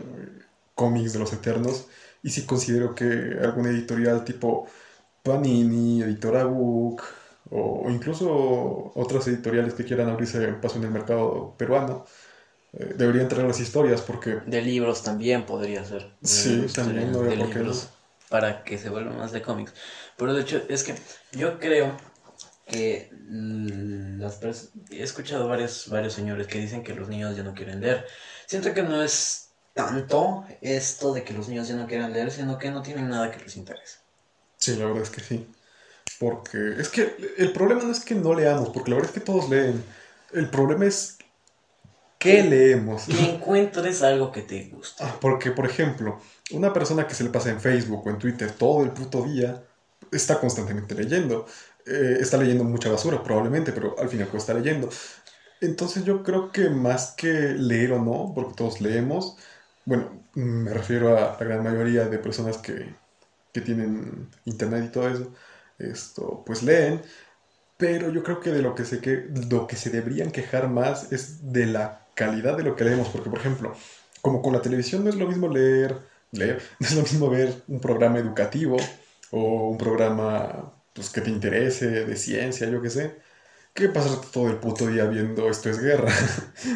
cómics 0.74 1.12
de 1.12 1.18
los 1.20 1.32
Eternos. 1.32 1.86
Y 2.22 2.30
sí 2.30 2.46
considero 2.46 2.94
que 2.94 3.36
alguna 3.42 3.70
editorial 3.70 4.24
tipo 4.24 4.68
Panini, 5.22 6.02
Editora 6.02 6.44
Book, 6.44 7.02
o, 7.50 7.88
incluso 7.90 8.92
otras 8.94 9.26
editoriales 9.28 9.74
que 9.74 9.84
quieran 9.84 10.08
abrirse 10.08 10.46
paso 10.54 10.78
en 10.78 10.84
el 10.84 10.90
mercado 10.90 11.54
peruano, 11.56 12.04
eh, 12.72 12.94
deberían 12.96 13.28
traer 13.28 13.46
las 13.46 13.60
historias 13.60 14.00
porque 14.00 14.38
De 14.46 14.62
libros 14.62 15.02
también 15.02 15.44
podría 15.44 15.84
ser. 15.84 16.10
Sí, 16.22 16.66
también, 16.74 17.12
no 17.12 17.20
veo 17.20 17.30
de 17.30 17.36
por 17.36 17.50
qué 17.50 17.58
no. 17.58 17.72
Para 18.30 18.64
que 18.64 18.78
se 18.78 18.88
vuelvan 18.88 19.18
más 19.18 19.32
de 19.32 19.42
cómics. 19.42 19.74
Pero 20.16 20.32
de 20.32 20.42
hecho, 20.42 20.62
es 20.68 20.82
que 20.84 20.94
yo 21.32 21.58
creo 21.58 21.94
que 22.66 23.10
mm, 23.28 24.20
las 24.20 24.40
he 24.90 25.02
escuchado 25.02 25.46
varios, 25.48 25.88
varios 25.88 26.14
señores 26.14 26.46
que 26.46 26.58
dicen 26.58 26.82
que 26.82 26.94
los 26.94 27.08
niños 27.08 27.36
ya 27.36 27.42
no 27.42 27.54
quieren 27.54 27.80
leer. 27.80 28.06
Siento 28.46 28.72
que 28.72 28.82
no 28.82 29.02
es 29.02 29.41
tanto 29.74 30.44
esto 30.60 31.12
de 31.14 31.24
que 31.24 31.32
los 31.34 31.48
niños 31.48 31.68
ya 31.68 31.76
no 31.76 31.86
quieran 31.86 32.12
leer, 32.12 32.30
sino 32.30 32.58
que 32.58 32.70
no 32.70 32.82
tienen 32.82 33.08
nada 33.08 33.30
que 33.30 33.40
les 33.40 33.56
interese. 33.56 33.98
sí, 34.58 34.76
la 34.76 34.86
verdad 34.86 35.02
es 35.02 35.10
que 35.10 35.20
sí. 35.22 35.48
Porque 36.18 36.58
es 36.80 36.88
que 36.88 37.16
el 37.38 37.52
problema 37.52 37.82
no 37.82 37.92
es 37.92 38.00
que 38.04 38.14
no 38.14 38.34
leamos, 38.34 38.70
porque 38.70 38.90
la 38.90 38.96
verdad 38.96 39.10
es 39.10 39.14
que 39.14 39.24
todos 39.24 39.48
leen. 39.50 39.84
El 40.32 40.50
problema 40.50 40.86
es 40.86 41.18
qué 42.18 42.42
leemos. 42.44 43.08
Que 43.08 43.20
encuentres 43.20 44.02
algo 44.02 44.30
que 44.32 44.42
te 44.42 44.64
guste. 44.70 45.02
Ah, 45.04 45.18
Porque, 45.20 45.50
por 45.50 45.66
ejemplo, 45.66 46.20
una 46.52 46.72
persona 46.72 47.06
que 47.06 47.14
se 47.14 47.24
le 47.24 47.30
pasa 47.30 47.50
en 47.50 47.60
Facebook 47.60 48.06
o 48.06 48.10
en 48.10 48.18
Twitter 48.18 48.52
todo 48.52 48.84
el 48.84 48.92
puto 48.92 49.22
día 49.24 49.64
está 50.12 50.40
constantemente 50.40 50.94
leyendo. 50.94 51.46
Eh, 51.86 52.18
está 52.20 52.36
leyendo 52.36 52.64
mucha 52.64 52.90
basura, 52.90 53.22
probablemente, 53.22 53.72
pero 53.72 53.96
al 53.98 54.08
final 54.08 54.28
está 54.34 54.54
leyendo. 54.54 54.88
Entonces 55.60 56.04
yo 56.04 56.22
creo 56.22 56.50
que 56.52 56.70
más 56.70 57.12
que 57.12 57.28
leer 57.28 57.92
o 57.92 58.02
no, 58.02 58.32
porque 58.34 58.54
todos 58.54 58.80
leemos, 58.80 59.36
bueno, 59.84 60.24
me 60.34 60.72
refiero 60.72 61.16
a 61.16 61.36
la 61.38 61.44
gran 61.44 61.62
mayoría 61.62 62.06
de 62.06 62.18
personas 62.18 62.58
que, 62.58 62.94
que 63.52 63.60
tienen 63.60 64.28
internet 64.44 64.84
y 64.86 64.92
todo 64.92 65.08
eso, 65.08 65.32
esto, 65.78 66.42
pues 66.46 66.62
leen, 66.62 67.02
pero 67.76 68.10
yo 68.10 68.22
creo 68.22 68.40
que 68.40 68.50
de 68.50 68.62
lo 68.62 68.74
que 68.74 68.84
se, 68.84 69.00
que, 69.00 69.28
lo 69.50 69.66
que 69.66 69.76
se 69.76 69.90
deberían 69.90 70.30
quejar 70.30 70.68
más 70.68 71.12
es 71.12 71.52
de 71.52 71.66
la 71.66 72.06
calidad 72.14 72.56
de 72.56 72.62
lo 72.62 72.76
que 72.76 72.84
leemos, 72.84 73.08
porque 73.08 73.30
por 73.30 73.40
ejemplo, 73.40 73.74
como 74.20 74.40
con 74.42 74.52
la 74.52 74.62
televisión 74.62 75.04
no 75.04 75.10
es 75.10 75.16
lo 75.16 75.26
mismo 75.26 75.48
leer, 75.48 75.96
leer, 76.30 76.62
no 76.78 76.86
es 76.86 76.94
lo 76.94 77.02
mismo 77.02 77.28
ver 77.30 77.62
un 77.68 77.80
programa 77.80 78.18
educativo 78.18 78.76
o 79.30 79.70
un 79.70 79.78
programa 79.78 80.72
pues, 80.94 81.10
que 81.10 81.20
te 81.20 81.30
interese, 81.30 82.04
de 82.04 82.16
ciencia, 82.16 82.68
yo 82.68 82.80
qué 82.82 82.90
sé, 82.90 83.16
que 83.74 83.88
pasar 83.88 84.20
todo 84.32 84.48
el 84.48 84.56
puto 84.56 84.86
día 84.86 85.04
viendo 85.06 85.48
esto 85.48 85.70
es 85.70 85.78
guerra. 85.80 86.12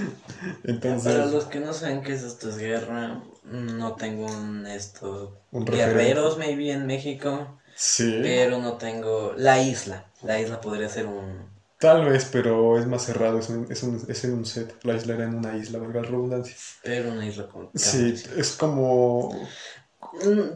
Entonces, 0.64 1.12
Para 1.12 1.26
los 1.26 1.44
que 1.44 1.60
no 1.60 1.72
saben 1.72 2.02
qué 2.02 2.14
es 2.14 2.22
esto 2.22 2.48
es 2.48 2.58
guerra, 2.58 3.22
no 3.44 3.94
tengo 3.96 4.26
un 4.26 4.66
esto. 4.66 5.38
Un 5.52 5.64
Guerreros, 5.64 6.38
maybe 6.38 6.70
en 6.72 6.86
México. 6.86 7.58
sí, 7.74 8.20
Pero 8.22 8.58
no 8.58 8.74
tengo. 8.74 9.34
La 9.36 9.60
isla. 9.62 10.06
La 10.22 10.40
isla 10.40 10.60
podría 10.60 10.88
ser 10.88 11.06
un. 11.06 11.46
tal 11.78 12.06
vez, 12.06 12.28
pero 12.32 12.78
es 12.78 12.86
más 12.86 13.04
cerrado, 13.04 13.38
es, 13.38 13.48
un- 13.50 13.66
es, 13.70 13.82
un- 13.82 14.02
es 14.08 14.24
en 14.24 14.32
un 14.32 14.46
set, 14.46 14.74
la 14.82 14.94
isla 14.96 15.14
era 15.14 15.24
en 15.24 15.34
una 15.34 15.56
isla, 15.56 15.78
valga 15.78 16.00
la 16.00 16.08
redundancia. 16.08 16.56
Pero 16.82 17.12
una 17.12 17.26
isla 17.26 17.46
con. 17.48 17.70
Sí, 17.74 18.14
es 18.36 18.52
como 18.52 19.30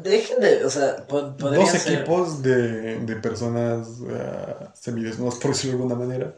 Dejen 0.03 0.41
de. 0.41 0.65
O 0.65 0.71
sea, 0.71 1.07
po- 1.07 1.23
dos 1.23 1.71
ser. 1.71 1.93
equipos 1.93 2.43
de, 2.43 3.01
de 3.01 3.17
personas 3.17 3.89
ah, 4.11 4.73
semidesnudas, 4.75 5.37
por 5.37 5.51
decirlo 5.53 5.77
de 5.77 5.83
alguna 5.83 6.07
manera, 6.07 6.37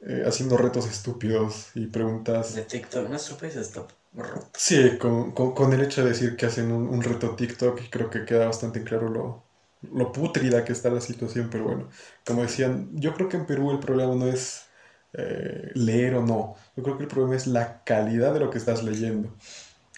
eh, 0.00 0.24
haciendo 0.26 0.56
retos 0.56 0.86
estúpidos 0.88 1.70
y 1.74 1.86
preguntas. 1.86 2.54
De 2.54 2.62
TikTok. 2.62 3.08
Nuestro 3.08 3.36
país 3.36 3.56
está 3.56 3.86
roto. 4.14 4.46
Sí, 4.56 4.98
con, 4.98 5.32
con- 5.32 5.54
con 5.54 5.72
el 5.72 5.80
hecho 5.82 6.02
de 6.02 6.10
decir 6.10 6.36
que 6.36 6.46
hacen 6.46 6.72
un, 6.72 6.88
un 6.88 7.02
reto 7.02 7.36
TikTok, 7.36 7.80
y 7.82 7.90
creo 7.90 8.10
que 8.10 8.24
queda 8.24 8.46
bastante 8.46 8.82
claro 8.82 9.08
lo, 9.08 9.44
lo 9.92 10.12
pútrida 10.12 10.64
que 10.64 10.72
está 10.72 10.90
la 10.90 11.00
situación, 11.00 11.48
pero 11.50 11.64
bueno, 11.64 11.88
como 12.26 12.42
decían, 12.42 12.90
yo 12.94 13.14
creo 13.14 13.28
que 13.28 13.36
en 13.36 13.46
Perú 13.46 13.70
el 13.70 13.78
problema 13.78 14.14
no 14.14 14.26
es 14.26 14.64
eh, 15.12 15.70
leer 15.74 16.16
o 16.16 16.22
no, 16.26 16.56
yo 16.76 16.82
creo 16.82 16.96
que 16.96 17.04
el 17.04 17.08
problema 17.08 17.36
es 17.36 17.46
la 17.46 17.84
calidad 17.84 18.34
de 18.34 18.40
lo 18.40 18.50
que 18.50 18.58
estás 18.58 18.82
leyendo. 18.82 19.30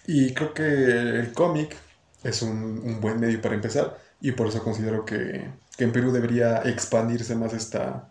Y 0.07 0.33
creo 0.33 0.53
que 0.53 0.63
el 0.63 1.33
cómic 1.33 1.75
es 2.23 2.41
un, 2.41 2.81
un 2.83 3.01
buen 3.01 3.19
medio 3.19 3.41
para 3.41 3.55
empezar, 3.55 3.97
y 4.19 4.31
por 4.33 4.47
eso 4.47 4.63
considero 4.63 5.05
que, 5.05 5.49
que 5.77 5.83
en 5.83 5.91
Perú 5.91 6.11
debería 6.11 6.61
expandirse 6.63 7.35
más 7.35 7.53
esta 7.53 8.09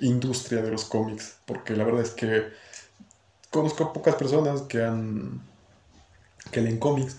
industria 0.00 0.62
de 0.62 0.70
los 0.70 0.84
cómics, 0.84 1.36
porque 1.46 1.76
la 1.76 1.84
verdad 1.84 2.02
es 2.02 2.10
que 2.10 2.48
conozco 3.50 3.92
pocas 3.92 4.16
personas 4.16 4.62
que 4.62 4.82
han 4.82 5.40
que 6.50 6.60
leen 6.60 6.78
cómics 6.78 7.16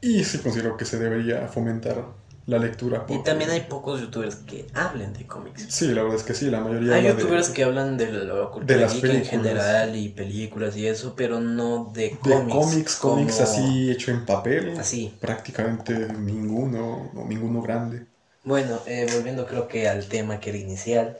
y 0.00 0.24
sí 0.24 0.38
considero 0.38 0.76
que 0.76 0.84
se 0.84 0.98
debería 0.98 1.48
fomentar 1.48 2.04
la 2.46 2.58
lectura. 2.58 3.04
Y 3.08 3.18
también 3.22 3.50
hay 3.50 3.60
pocos 3.62 4.00
youtubers 4.00 4.36
que 4.36 4.66
hablen 4.74 5.12
de 5.12 5.26
cómics. 5.26 5.66
Sí, 5.68 5.88
la 5.88 6.02
verdad 6.02 6.18
es 6.18 6.24
que 6.24 6.34
sí, 6.34 6.50
la 6.50 6.60
mayoría 6.60 6.94
Hay 6.94 7.02
de- 7.04 7.08
youtubers 7.10 7.48
que 7.50 7.64
hablan 7.64 7.96
de 7.96 8.12
la 8.12 8.50
cultura 8.50 8.74
de 8.76 8.80
las 8.80 8.94
geek 8.94 9.04
en 9.04 9.24
general 9.24 9.96
y 9.96 10.08
películas 10.10 10.76
y 10.76 10.86
eso, 10.86 11.14
pero 11.16 11.40
no 11.40 11.90
de 11.94 12.10
de 12.10 12.16
cómics. 12.20 12.98
cómics, 13.00 13.40
así 13.40 13.90
hecho 13.90 14.10
en 14.10 14.26
papel, 14.26 14.74
Así. 14.78 15.14
prácticamente 15.20 15.94
ninguno, 16.12 17.10
o 17.14 17.24
ninguno 17.26 17.62
grande. 17.62 18.06
Bueno, 18.44 18.78
eh, 18.86 19.06
volviendo 19.14 19.46
creo 19.46 19.68
que 19.68 19.88
al 19.88 20.06
tema 20.06 20.38
que 20.38 20.50
era 20.50 20.58
inicial, 20.58 21.18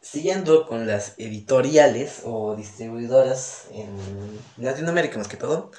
siguiendo 0.00 0.66
con 0.66 0.86
las 0.86 1.14
editoriales 1.18 2.22
o 2.24 2.54
distribuidoras 2.56 3.66
en 3.72 3.96
Latinoamérica 4.58 5.18
más 5.18 5.28
que 5.28 5.36
todo, 5.38 5.70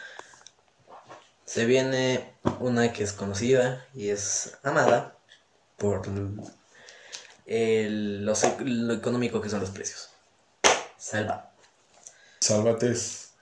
se 1.45 1.65
viene 1.65 2.33
una 2.59 2.91
que 2.93 3.03
es 3.03 3.13
conocida 3.13 3.85
y 3.93 4.09
es 4.09 4.57
amada 4.63 5.17
por 5.77 6.03
el- 7.45 8.25
lo, 8.25 8.33
lo 8.65 8.93
económico 8.93 9.41
que 9.41 9.49
son 9.49 9.59
los 9.61 9.71
precios. 9.71 10.09
Salva. 10.97 11.51
Sálvate 12.39 12.91
es, 12.91 13.33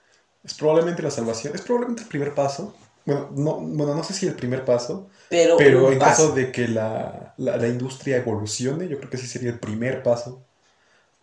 es 0.42 0.54
probablemente 0.54 1.02
la 1.02 1.10
salvación, 1.10 1.54
es 1.54 1.62
probablemente 1.62 2.02
el 2.02 2.08
primer 2.08 2.34
paso. 2.34 2.74
Bueno, 3.04 3.30
no, 3.34 3.54
bueno, 3.60 3.94
no 3.94 4.02
sé 4.04 4.14
si 4.14 4.26
el 4.26 4.34
primer 4.34 4.64
paso, 4.64 5.08
Pero, 5.28 5.56
pero 5.58 5.92
en 5.92 5.98
paso. 5.98 6.22
caso 6.24 6.34
de 6.34 6.50
que 6.52 6.68
la, 6.68 7.34
la, 7.36 7.56
la 7.58 7.68
industria 7.68 8.16
evolucione, 8.18 8.88
yo 8.88 8.98
creo 8.98 9.10
que 9.10 9.18
sí 9.18 9.26
sería 9.26 9.50
el 9.50 9.60
primer 9.60 10.02
paso 10.02 10.46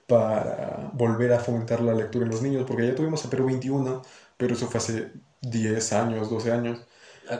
para 0.07 0.91
volver 0.93 1.33
a 1.33 1.39
fomentar 1.39 1.81
la 1.81 1.93
lectura 1.93 2.25
en 2.25 2.31
los 2.31 2.41
niños, 2.41 2.65
porque 2.67 2.87
ya 2.87 2.95
tuvimos 2.95 3.25
a 3.25 3.29
Perú 3.29 3.47
21, 3.47 4.01
pero 4.37 4.55
eso 4.55 4.67
fue 4.67 4.79
hace 4.79 5.13
10 5.41 5.93
años, 5.93 6.29
12 6.29 6.51
años. 6.51 6.79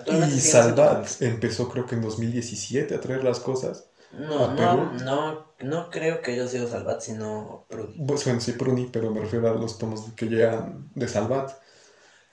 Y 0.05 0.41
Salvat 0.41 1.07
empezó 1.21 1.69
creo 1.69 1.85
que 1.87 1.95
en 1.95 2.01
2017 2.01 2.95
a 2.95 3.01
traer 3.01 3.23
las 3.23 3.39
cosas. 3.39 3.89
No, 4.11 4.45
a 4.45 4.55
no, 4.55 4.69
Perú. 4.69 4.91
no, 4.93 5.53
no 5.59 5.89
creo 5.89 6.21
que 6.21 6.31
haya 6.31 6.47
sido 6.47 6.67
Salvat, 6.67 7.01
sino 7.01 7.65
Prudi. 7.69 8.05
Pues, 8.05 8.25
Bueno, 8.25 8.41
sí, 8.41 8.53
Pruni, 8.53 8.87
pero 8.91 9.11
me 9.11 9.21
refiero 9.21 9.49
a 9.49 9.53
los 9.55 9.77
tomos 9.77 10.11
que 10.15 10.25
llegan 10.27 10.89
de 10.95 11.07
Salvat. 11.07 11.51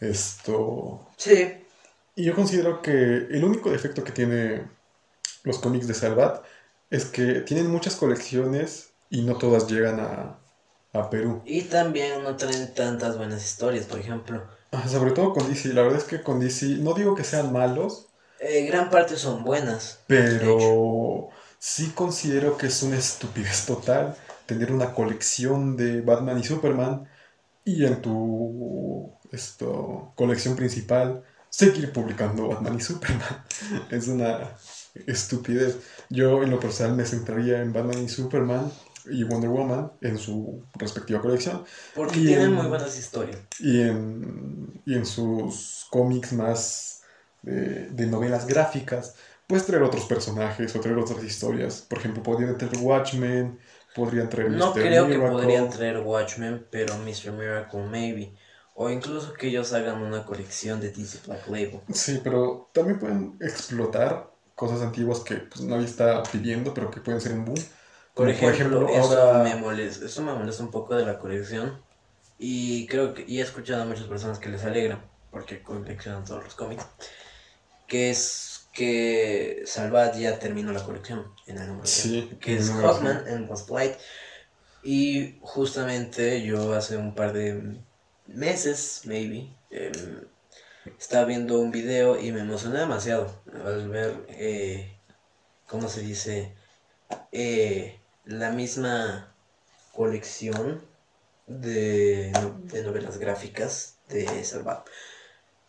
Esto... 0.00 1.08
Sí, 1.16 1.66
Y 2.14 2.24
yo 2.24 2.34
considero 2.34 2.82
que 2.82 2.90
el 2.92 3.44
único 3.44 3.70
defecto 3.70 4.02
que 4.04 4.12
tiene 4.12 4.70
los 5.44 5.58
cómics 5.60 5.88
de 5.88 5.94
Salvat 5.94 6.44
es 6.90 7.06
que 7.06 7.42
tienen 7.42 7.70
muchas 7.70 7.96
colecciones 7.96 8.94
y 9.10 9.22
no 9.24 9.38
todas 9.38 9.68
llegan 9.68 10.00
a, 10.00 10.40
a 10.92 11.10
Perú. 11.10 11.44
Y 11.44 11.62
también 11.64 12.22
no 12.22 12.36
traen 12.36 12.72
tantas 12.74 13.16
buenas 13.18 13.44
historias, 13.44 13.86
por 13.86 13.98
ejemplo. 13.98 14.48
Sobre 14.88 15.12
todo 15.12 15.32
con 15.32 15.48
DC. 15.48 15.72
La 15.72 15.82
verdad 15.82 15.98
es 15.98 16.04
que 16.04 16.22
con 16.22 16.40
DC, 16.40 16.66
no 16.80 16.94
digo 16.94 17.14
que 17.14 17.24
sean 17.24 17.52
malos, 17.52 18.06
Eh, 18.40 18.66
gran 18.66 18.90
parte 18.90 19.16
son 19.16 19.42
buenas. 19.44 20.00
pero 20.06 21.30
sí 21.58 21.90
considero 21.94 22.56
que 22.56 22.66
es 22.68 22.82
una 22.82 22.96
estupidez 22.96 23.66
total 23.66 24.16
tener 24.46 24.70
una 24.72 24.94
colección 24.94 25.76
de 25.76 26.00
Batman 26.02 26.38
y 26.38 26.44
Superman 26.44 27.08
y 27.64 27.84
en 27.84 28.00
tu 28.00 29.12
esto, 29.32 30.12
colección 30.14 30.56
principal 30.56 31.22
seguir 31.50 31.92
publicando 31.92 32.48
Batman 32.48 32.76
y 32.76 32.80
Superman. 32.80 33.44
Es 33.90 34.08
una 34.08 34.56
estupidez. 35.06 35.78
Yo 36.08 36.42
en 36.42 36.50
lo 36.50 36.60
personal 36.60 36.94
me 36.96 37.04
centraría 37.04 37.60
en 37.60 37.72
Batman 37.72 38.02
y 38.04 38.08
Superman 38.08 38.70
y 39.10 39.24
Wonder 39.24 39.50
Woman 39.50 39.92
en 40.00 40.18
su 40.18 40.62
respectiva 40.74 41.20
colección 41.20 41.64
Porque 41.94 42.18
Y 42.20 42.26
tienen 42.26 42.46
en- 42.46 42.54
muy 42.54 42.66
buenas 42.66 42.98
historias. 42.98 43.38
y 43.60 43.80
en, 43.82 44.82
y 44.86 44.94
en 44.94 45.06
sus 45.06 45.86
cómics 45.90 46.32
más 46.32 47.02
de, 47.42 47.88
de 47.90 48.06
novelas 48.06 48.46
gráficas, 48.46 49.14
puedes 49.46 49.64
traer 49.66 49.82
otros 49.82 50.04
personajes 50.06 50.74
o 50.76 50.80
traer 50.80 50.98
otras 50.98 51.22
historias. 51.24 51.82
Por 51.82 51.98
ejemplo, 51.98 52.22
podrían 52.22 52.58
traer 52.58 52.76
Watchmen, 52.78 53.58
podrían 53.94 54.28
traer 54.28 54.50
No 54.50 54.72
creo 54.72 55.08
que 55.08 55.18
podrían 55.18 55.70
traer 55.70 55.98
Watchmen, 55.98 56.66
pero 56.70 56.96
Mr. 56.98 57.32
Miracle 57.32 57.86
maybe. 57.86 58.34
O 58.74 58.90
incluso 58.90 59.32
que 59.32 59.48
ellos 59.48 59.72
hagan 59.72 60.02
una 60.02 60.24
colección 60.24 60.80
de 60.80 60.90
DC 60.92 61.18
Black 61.26 61.46
Label. 61.48 61.80
Sí, 61.92 62.20
pero 62.22 62.70
también 62.72 62.98
pueden 62.98 63.36
explotar 63.40 64.30
cosas 64.54 64.82
antiguas 64.82 65.20
que 65.20 65.34
pues, 65.36 65.62
nadie 65.62 65.84
está 65.86 66.22
pidiendo, 66.24 66.74
pero 66.74 66.90
que 66.90 67.00
pueden 67.00 67.20
ser 67.20 67.32
un 67.32 67.44
boom. 67.44 67.58
Por 68.18 68.28
ejemplo, 68.28 68.88
eso, 68.88 69.34
me 69.44 69.54
molesta, 69.54 70.04
eso 70.04 70.22
me 70.22 70.32
molesta 70.32 70.64
un 70.64 70.72
poco 70.72 70.96
de 70.96 71.06
la 71.06 71.20
colección. 71.20 71.80
Y 72.36 72.88
creo 72.88 73.14
que 73.14 73.24
y 73.28 73.38
he 73.38 73.42
escuchado 73.42 73.82
a 73.82 73.86
muchas 73.86 74.06
personas 74.06 74.40
que 74.40 74.48
les 74.48 74.64
alegra, 74.64 75.04
porque 75.30 75.62
coleccionan 75.62 76.24
todos 76.24 76.42
los 76.42 76.56
cómics, 76.56 76.84
que 77.86 78.10
es 78.10 78.66
que 78.72 79.62
Salvat 79.66 80.16
ya 80.16 80.36
terminó 80.40 80.72
la 80.72 80.82
colección 80.82 81.32
en 81.46 81.58
el 81.58 81.68
número 81.68 81.86
Sí, 81.86 82.26
100, 82.26 82.38
que 82.40 82.52
en 82.54 82.58
es 82.58 82.70
Hawkman 82.70 83.28
and 83.28 83.48
Was 83.48 83.64
Flight. 83.66 83.94
Y 84.82 85.38
justamente 85.40 86.42
yo 86.42 86.74
hace 86.74 86.96
un 86.96 87.14
par 87.14 87.32
de 87.32 87.78
meses, 88.26 89.02
maybe, 89.04 89.48
em, 89.70 90.24
estaba 90.98 91.24
viendo 91.24 91.60
un 91.60 91.70
video 91.70 92.20
y 92.20 92.32
me 92.32 92.40
emocioné 92.40 92.80
demasiado 92.80 93.42
al 93.64 93.88
ver, 93.88 94.26
eh, 94.28 94.98
¿cómo 95.68 95.88
se 95.88 96.00
dice? 96.00 96.56
Eh, 97.30 97.97
la 98.28 98.50
misma 98.50 99.32
colección 99.92 100.80
de, 101.46 102.30
de 102.64 102.82
novelas 102.82 103.16
gráficas 103.18 103.96
de 104.08 104.44
Salvat 104.44 104.86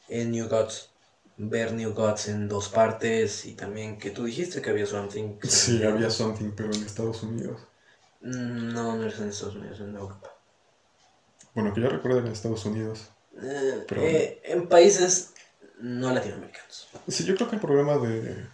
en 0.10 0.32
New 0.32 0.48
Gods. 0.50 0.90
Ver 1.38 1.72
New 1.72 1.94
Gods 1.94 2.28
en 2.28 2.50
dos 2.50 2.68
partes 2.68 3.46
y 3.46 3.54
también 3.54 3.98
que 3.98 4.12
tú 4.12 4.26
dijiste 4.26 4.62
que 4.62 4.72
había 4.72 4.86
Something. 4.86 5.38
Sí, 5.44 5.82
había 5.86 6.10
something, 6.10 6.52
pero 6.52 6.74
en 6.74 6.84
Estados 6.84 7.24
Unidos. 7.24 7.62
Mm, 8.20 8.74
No, 8.74 8.98
no 8.98 9.08
es 9.08 9.18
en 9.20 9.30
Estados 9.30 9.56
Unidos, 9.56 9.80
en 9.80 9.96
Europa. 9.96 10.30
Bueno, 11.56 11.74
que 11.74 11.80
yo 11.80 11.88
recuerdo 11.88 12.20
en 12.20 12.28
Estados 12.28 12.66
Unidos. 12.66 13.08
Eh, 13.42 13.86
Pero- 13.88 14.02
eh, 14.02 14.42
en 14.44 14.68
países 14.68 15.32
no 15.80 16.12
latinoamericanos. 16.14 16.90
Sí, 17.08 17.24
yo 17.24 17.36
creo 17.36 17.48
que 17.50 17.56
el 17.56 17.62
problema 17.62 17.98
de 17.98 18.46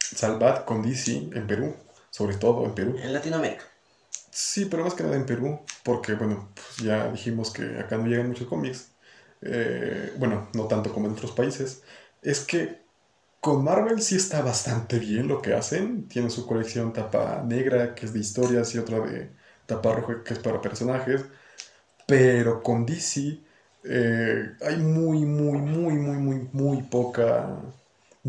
Salvat 0.00 0.64
con 0.64 0.80
DC 0.80 1.12
en 1.34 1.46
Perú, 1.46 1.76
sobre 2.10 2.36
todo 2.36 2.64
en 2.64 2.74
Perú. 2.74 2.96
En 2.98 3.12
Latinoamérica. 3.12 3.64
Sí, 4.30 4.66
pero 4.66 4.84
más 4.84 4.94
que 4.94 5.02
nada 5.02 5.16
en 5.16 5.26
Perú, 5.26 5.60
porque 5.82 6.14
bueno, 6.14 6.50
pues 6.54 6.76
ya 6.86 7.10
dijimos 7.10 7.50
que 7.50 7.78
acá 7.78 7.96
no 7.96 8.06
llegan 8.06 8.28
muchos 8.28 8.46
cómics. 8.46 8.92
Eh, 9.42 10.12
bueno, 10.18 10.48
no 10.54 10.66
tanto 10.66 10.92
como 10.92 11.06
en 11.06 11.12
otros 11.12 11.32
países. 11.32 11.82
Es 12.22 12.40
que 12.40 12.80
con 13.40 13.64
Marvel 13.64 14.00
sí 14.02 14.16
está 14.16 14.42
bastante 14.42 14.98
bien 14.98 15.28
lo 15.28 15.42
que 15.42 15.54
hacen. 15.54 16.08
Tienen 16.08 16.30
su 16.30 16.46
colección 16.46 16.92
tapa 16.92 17.42
negra, 17.46 17.94
que 17.94 18.06
es 18.06 18.12
de 18.12 18.20
historias, 18.20 18.74
y 18.74 18.78
otra 18.78 19.00
de 19.00 19.30
tapa 19.66 19.92
roja, 19.94 20.22
que 20.24 20.34
es 20.34 20.40
para 20.40 20.60
personajes. 20.60 21.24
Pero 22.06 22.62
con 22.62 22.86
DC 22.86 23.40
eh, 23.84 24.56
hay 24.60 24.76
muy, 24.78 25.24
muy, 25.24 25.58
muy, 25.58 25.94
muy, 25.94 26.16
muy, 26.16 26.48
muy 26.52 26.82
poca 26.84 27.60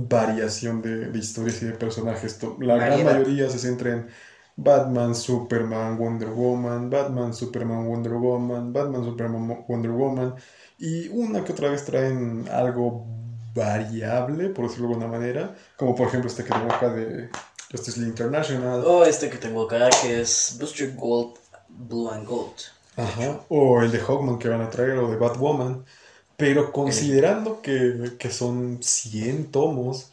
variación 0.08 0.82
de, 0.82 1.10
de 1.10 1.20
historias 1.20 1.62
y 1.62 1.66
de 1.66 1.74
personajes. 1.74 2.40
La 2.60 2.76
gran 2.76 3.04
mayoría 3.04 3.50
se 3.50 3.60
centra 3.60 3.92
en 3.92 4.08
Batman, 4.56 5.16
Superman, 5.16 5.98
Wonder 5.98 6.30
Woman, 6.30 6.90
Batman, 6.90 7.34
Superman, 7.34 7.88
Wonder 7.88 8.14
Woman, 8.14 8.74
Batman, 8.74 9.04
Superman, 9.04 9.66
Wonder 9.68 9.92
Woman. 9.92 10.36
Y 10.78 11.10
una 11.10 11.44
que 11.44 11.54
otra 11.54 11.70
vez 11.70 11.86
traen 11.86 12.48
algo 12.52 13.06
variable, 13.54 14.50
por 14.50 14.68
decirlo 14.68 14.88
de 14.88 14.94
alguna 14.94 15.12
manera. 15.12 15.56
Como 15.78 15.96
por 15.96 16.08
ejemplo 16.08 16.30
este 16.30 16.44
que 16.44 16.52
tengo 16.52 16.74
acá 16.74 16.90
de 16.90 17.30
Justice 17.72 18.00
League 18.00 18.12
International. 18.12 18.84
O 18.86 19.04
este 19.04 19.30
que 19.30 19.38
tengo 19.38 19.64
acá 19.64 19.90
que 20.02 20.22
es 20.22 20.58
Booster 20.60 20.96
Gold, 20.96 21.36
Blue 21.70 22.10
and 22.10 22.28
Gold. 22.28 22.56
Ajá. 22.96 23.42
O 23.50 23.82
el 23.82 23.92
de 23.92 24.00
Hawkman 24.00 24.40
que 24.40 24.50
van 24.50 24.62
a 24.62 24.70
traer, 24.70 24.98
o 24.98 25.10
de 25.10 25.18
Batwoman. 25.18 25.86
Pero 26.40 26.72
considerando 26.74 27.62
que, 27.62 28.18
que 28.20 28.32
son 28.32 28.82
100 28.84 29.52
tomos, 29.52 30.12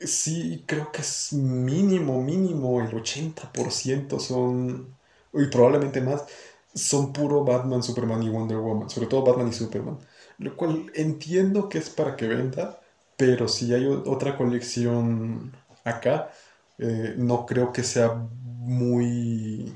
sí 0.00 0.64
creo 0.66 0.92
que 0.92 1.02
es 1.02 1.32
mínimo, 1.34 2.22
mínimo 2.22 2.80
el 2.82 2.94
80% 2.94 4.20
son, 4.20 4.98
y 5.34 5.46
probablemente 5.48 6.00
más, 6.02 6.26
son 6.74 7.12
puro 7.12 7.44
Batman, 7.44 7.82
Superman 7.82 8.22
y 8.24 8.30
Wonder 8.30 8.58
Woman. 8.58 8.90
Sobre 8.90 9.08
todo 9.08 9.24
Batman 9.24 9.48
y 9.48 9.52
Superman. 9.54 9.98
Lo 10.38 10.56
cual 10.56 10.90
entiendo 10.94 11.68
que 11.68 11.78
es 11.78 11.90
para 11.90 12.16
que 12.16 12.28
venda, 12.28 12.80
pero 13.16 13.48
si 13.48 13.74
hay 13.74 13.86
otra 13.86 14.36
colección 14.36 15.54
acá, 15.84 16.30
eh, 16.78 17.14
no 17.18 17.46
creo 17.46 17.72
que 17.72 17.84
sea 17.84 18.14
muy... 18.14 19.74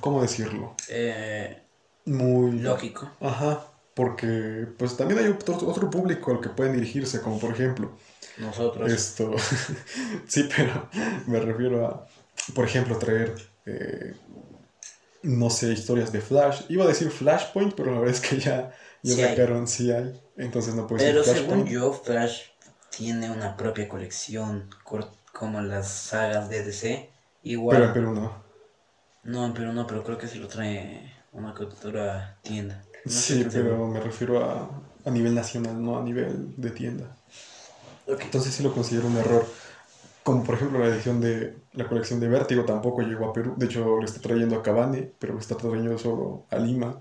¿Cómo 0.00 0.22
decirlo? 0.22 0.74
Eh, 0.88 1.62
Muy... 2.04 2.60
lógico. 2.60 3.10
Ajá, 3.20 3.69
porque 3.94 4.66
pues 4.78 4.96
también 4.96 5.20
hay 5.20 5.26
otro, 5.28 5.56
otro 5.68 5.90
público 5.90 6.32
al 6.32 6.40
que 6.40 6.48
pueden 6.50 6.74
dirigirse, 6.74 7.20
como 7.20 7.38
por 7.38 7.52
ejemplo, 7.52 7.96
Nosotros. 8.36 8.90
esto, 8.92 9.34
sí, 10.26 10.48
pero 10.54 10.88
me 11.26 11.40
refiero 11.40 11.86
a, 11.86 12.06
por 12.54 12.64
ejemplo, 12.64 12.98
traer, 12.98 13.34
eh, 13.66 14.14
no 15.22 15.50
sé, 15.50 15.72
historias 15.72 16.12
de 16.12 16.20
Flash. 16.20 16.62
Iba 16.68 16.84
a 16.84 16.88
decir 16.88 17.10
Flashpoint, 17.10 17.74
pero 17.74 17.92
la 17.92 18.00
verdad 18.00 18.14
es 18.14 18.20
que 18.20 18.38
ya, 18.38 18.72
ya 19.02 19.16
Sí 19.16 19.22
hay. 19.22 19.36
sacaron, 19.36 19.66
sí 19.68 19.90
hay, 19.90 20.18
entonces 20.36 20.74
no 20.74 20.86
puedo 20.86 20.98
Pero 21.04 21.22
según 21.24 21.66
yo, 21.66 21.92
Flash 21.92 22.42
tiene 22.90 23.30
una 23.30 23.56
propia 23.56 23.88
colección, 23.88 24.68
como 25.32 25.60
las 25.60 25.88
sagas 25.88 26.48
de 26.48 26.64
DC. 26.64 27.10
Igual. 27.42 27.76
Pero 27.76 27.88
en 27.88 27.94
Perú 27.94 28.14
no. 28.14 28.44
No, 29.22 29.46
en 29.46 29.54
Perú 29.54 29.72
no, 29.72 29.86
pero 29.86 30.02
creo 30.04 30.18
que 30.18 30.28
se 30.28 30.36
lo 30.36 30.48
trae 30.48 31.14
una 31.32 31.52
otra 31.52 32.38
tienda. 32.42 32.82
No 33.04 33.10
Sí, 33.12 33.46
pero 33.52 33.86
me 33.88 34.00
refiero 34.00 34.44
a, 34.44 34.68
a 35.04 35.10
nivel 35.10 35.34
nacional, 35.34 35.82
no 35.82 35.98
a 35.98 36.02
nivel 36.02 36.54
de 36.56 36.70
tienda. 36.70 37.16
Ok. 38.06 38.20
Entonces 38.22 38.54
sí 38.54 38.62
lo 38.62 38.72
considero 38.72 39.06
un 39.08 39.16
error. 39.16 39.44
Como 40.24 40.44
por 40.44 40.54
ejemplo 40.56 40.78
la 40.78 40.86
edición 40.86 41.20
de 41.20 41.56
la 41.72 41.88
colección 41.88 42.20
de 42.20 42.28
Vértigo 42.28 42.64
tampoco 42.64 43.02
llegó 43.02 43.30
a 43.30 43.32
Perú. 43.32 43.54
De 43.56 43.66
hecho, 43.66 43.84
lo 43.96 44.04
está 44.04 44.20
trayendo 44.20 44.56
a 44.56 44.62
Cabane, 44.62 45.10
pero 45.18 45.32
lo 45.34 45.40
está 45.40 45.56
trayendo 45.56 45.96
solo 45.98 46.44
a 46.50 46.56
Lima. 46.56 47.00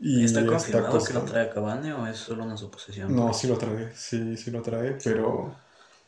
Y 0.00 0.24
¿Está 0.24 0.40
está 0.40 0.52
confirmado 0.52 1.02
que 1.02 1.14
lo 1.14 1.22
trae 1.22 1.48
Cabane 1.48 1.92
o 1.94 2.06
es 2.06 2.18
solo 2.18 2.44
una 2.44 2.56
suposición? 2.56 3.14
No, 3.16 3.32
sí 3.32 3.46
lo 3.46 3.56
trae, 3.56 3.90
sí, 3.94 4.36
sí 4.36 4.50
lo 4.50 4.60
trae, 4.60 4.98
pero 5.02 5.54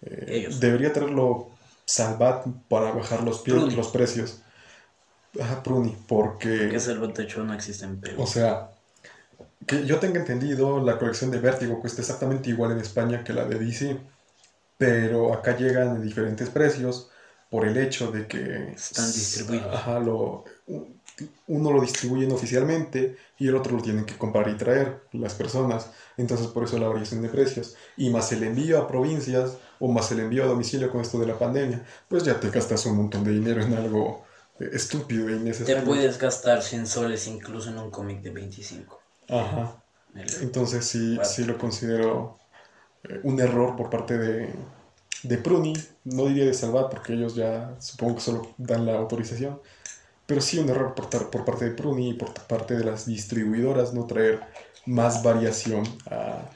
eh, 0.02 0.26
Ellos. 0.28 0.60
debería 0.60 0.92
traerlo 0.92 1.48
Salvat 1.86 2.46
para 2.68 2.92
bajar 2.92 3.22
los, 3.22 3.42
pie- 3.42 3.54
Pruni. 3.54 3.74
los 3.74 3.88
precios. 3.88 4.40
Ajá, 5.40 5.62
Pruni, 5.62 5.96
porque... 6.06 6.68
Que 6.68 6.76
el 6.76 7.12
techo 7.12 7.42
no 7.42 7.54
existe 7.54 7.84
en 7.84 8.00
Perú. 8.00 8.22
O 8.22 8.26
sea, 8.26 8.70
que 9.66 9.86
yo 9.86 9.98
tenga 9.98 10.20
entendido, 10.20 10.80
la 10.80 10.98
colección 10.98 11.30
de 11.30 11.38
Vértigo 11.38 11.80
cuesta 11.80 12.02
exactamente 12.02 12.50
igual 12.50 12.72
en 12.72 12.78
España 12.78 13.24
que 13.24 13.32
la 13.32 13.44
de 13.44 13.58
DC, 13.58 13.98
pero 14.78 15.32
acá 15.32 15.56
llegan 15.56 15.96
en 15.96 16.02
diferentes 16.02 16.50
precios 16.50 17.10
por 17.50 17.66
el 17.66 17.76
hecho 17.76 18.10
de 18.10 18.26
que 18.26 18.72
Están 18.72 19.06
distribuidos. 19.06 19.74
Ajá, 19.74 20.00
lo, 20.00 20.44
uno 21.46 21.72
lo 21.72 21.80
distribuyen 21.80 22.32
oficialmente 22.32 23.16
y 23.38 23.48
el 23.48 23.54
otro 23.54 23.76
lo 23.76 23.82
tienen 23.82 24.04
que 24.04 24.16
comprar 24.18 24.48
y 24.48 24.56
traer 24.56 25.02
las 25.12 25.34
personas. 25.34 25.90
Entonces 26.16 26.48
por 26.48 26.64
eso 26.64 26.78
la 26.78 26.88
variación 26.88 27.22
de 27.22 27.28
precios. 27.28 27.76
Y 27.96 28.10
más 28.10 28.32
el 28.32 28.42
envío 28.42 28.80
a 28.80 28.88
provincias 28.88 29.58
o 29.78 29.88
más 29.88 30.10
el 30.12 30.20
envío 30.20 30.44
a 30.44 30.46
domicilio 30.46 30.90
con 30.90 31.00
esto 31.00 31.18
de 31.18 31.26
la 31.26 31.38
pandemia, 31.38 31.84
pues 32.08 32.24
ya 32.24 32.40
te 32.40 32.50
gastas 32.50 32.86
un 32.86 32.96
montón 32.96 33.24
de 33.24 33.32
dinero 33.32 33.62
en 33.62 33.74
algo 33.74 34.24
eh, 34.58 34.70
estúpido 34.72 35.28
e 35.28 35.32
Te 35.32 35.36
innecesario. 35.38 35.84
puedes 35.84 36.18
gastar 36.18 36.62
100 36.62 36.86
soles 36.86 37.26
incluso 37.26 37.70
en 37.70 37.78
un 37.78 37.90
cómic 37.90 38.20
de 38.22 38.30
25. 38.30 39.03
Ajá. 39.28 39.82
Entonces 40.40 40.86
sí, 40.86 41.16
Bueno. 41.16 41.24
sí 41.24 41.44
lo 41.44 41.58
considero 41.58 42.38
eh, 43.04 43.20
un 43.24 43.40
error 43.40 43.76
por 43.76 43.90
parte 43.90 44.18
de, 44.18 44.54
de 45.22 45.38
Pruni, 45.38 45.74
no 46.04 46.26
diría 46.26 46.46
de 46.46 46.54
Salvat 46.54 46.90
porque 46.90 47.14
ellos 47.14 47.34
ya 47.36 47.76
supongo 47.80 48.16
que 48.16 48.22
solo 48.22 48.54
dan 48.58 48.86
la 48.86 48.96
autorización, 48.96 49.60
pero 50.26 50.40
sí 50.42 50.58
un 50.58 50.70
error 50.70 50.94
por, 50.94 51.08
por 51.30 51.44
parte 51.44 51.66
de 51.66 51.72
Pruni 51.72 52.10
y 52.10 52.14
por 52.14 52.34
parte 52.46 52.76
de 52.76 52.84
las 52.84 53.06
distribuidoras 53.06 53.94
no 53.94 54.06
traer 54.06 54.42
más 54.86 55.22
variación 55.22 55.84
a, 56.10 56.50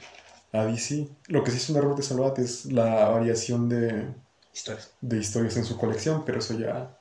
a 0.53 0.65
DC. 0.65 1.09
Lo 1.27 1.43
que 1.43 1.51
sí 1.51 1.57
es 1.57 1.69
un 1.69 1.77
error 1.77 1.95
de 1.95 2.03
Salvat 2.03 2.39
es 2.39 2.65
la 2.67 3.09
variación 3.09 3.69
de, 3.69 4.15
Historias. 4.53 4.91
de 5.01 5.17
historias 5.17 5.57
en 5.57 5.65
su 5.65 5.77
colección, 5.77 6.25
pero 6.25 6.39
eso 6.39 6.57
ya 6.57 6.97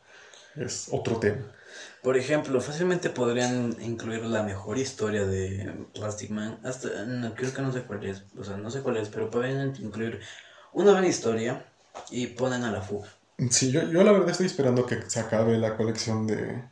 es 0.57 0.89
otro 0.93 1.19
tema. 1.21 1.53
Por 2.03 2.17
ejemplo, 2.17 2.61
fácilmente 2.61 3.11
podrían 3.11 3.77
incluir 3.81 4.25
la 4.25 4.43
mejor 4.43 4.79
historia 4.79 5.27
de 5.27 5.87
Plastic 5.95 6.31
Man. 6.31 6.61
Hasta, 6.63 7.05
no, 7.05 7.35
creo 7.35 7.53
que 7.53 7.63
no 7.63 7.73
sé 7.73 7.83
cuál 7.83 8.05
es, 8.07 8.25
o 8.39 8.45
sea, 8.45 8.57
no 8.57 8.71
sé 8.71 8.83
cuál 8.83 8.99
es, 8.99 9.09
pero 9.09 9.31
podrían 9.31 9.75
incluir 9.81 10.21
una 10.73 10.93
buena 10.93 11.09
historia 11.09 11.67
y 12.11 12.29
ponen 12.29 12.63
a 12.65 12.71
la 12.71 12.83
fuga. 12.83 13.09
Sí, 13.51 13.73
yo, 13.73 13.83
yo 13.83 14.03
la 14.05 14.13
verdad 14.13 14.31
estoy 14.31 14.47
esperando 14.47 14.87
que 14.87 15.03
se 15.09 15.21
acabe 15.21 15.59
la 15.59 15.77
colección 15.77 16.27
de, 16.27 16.63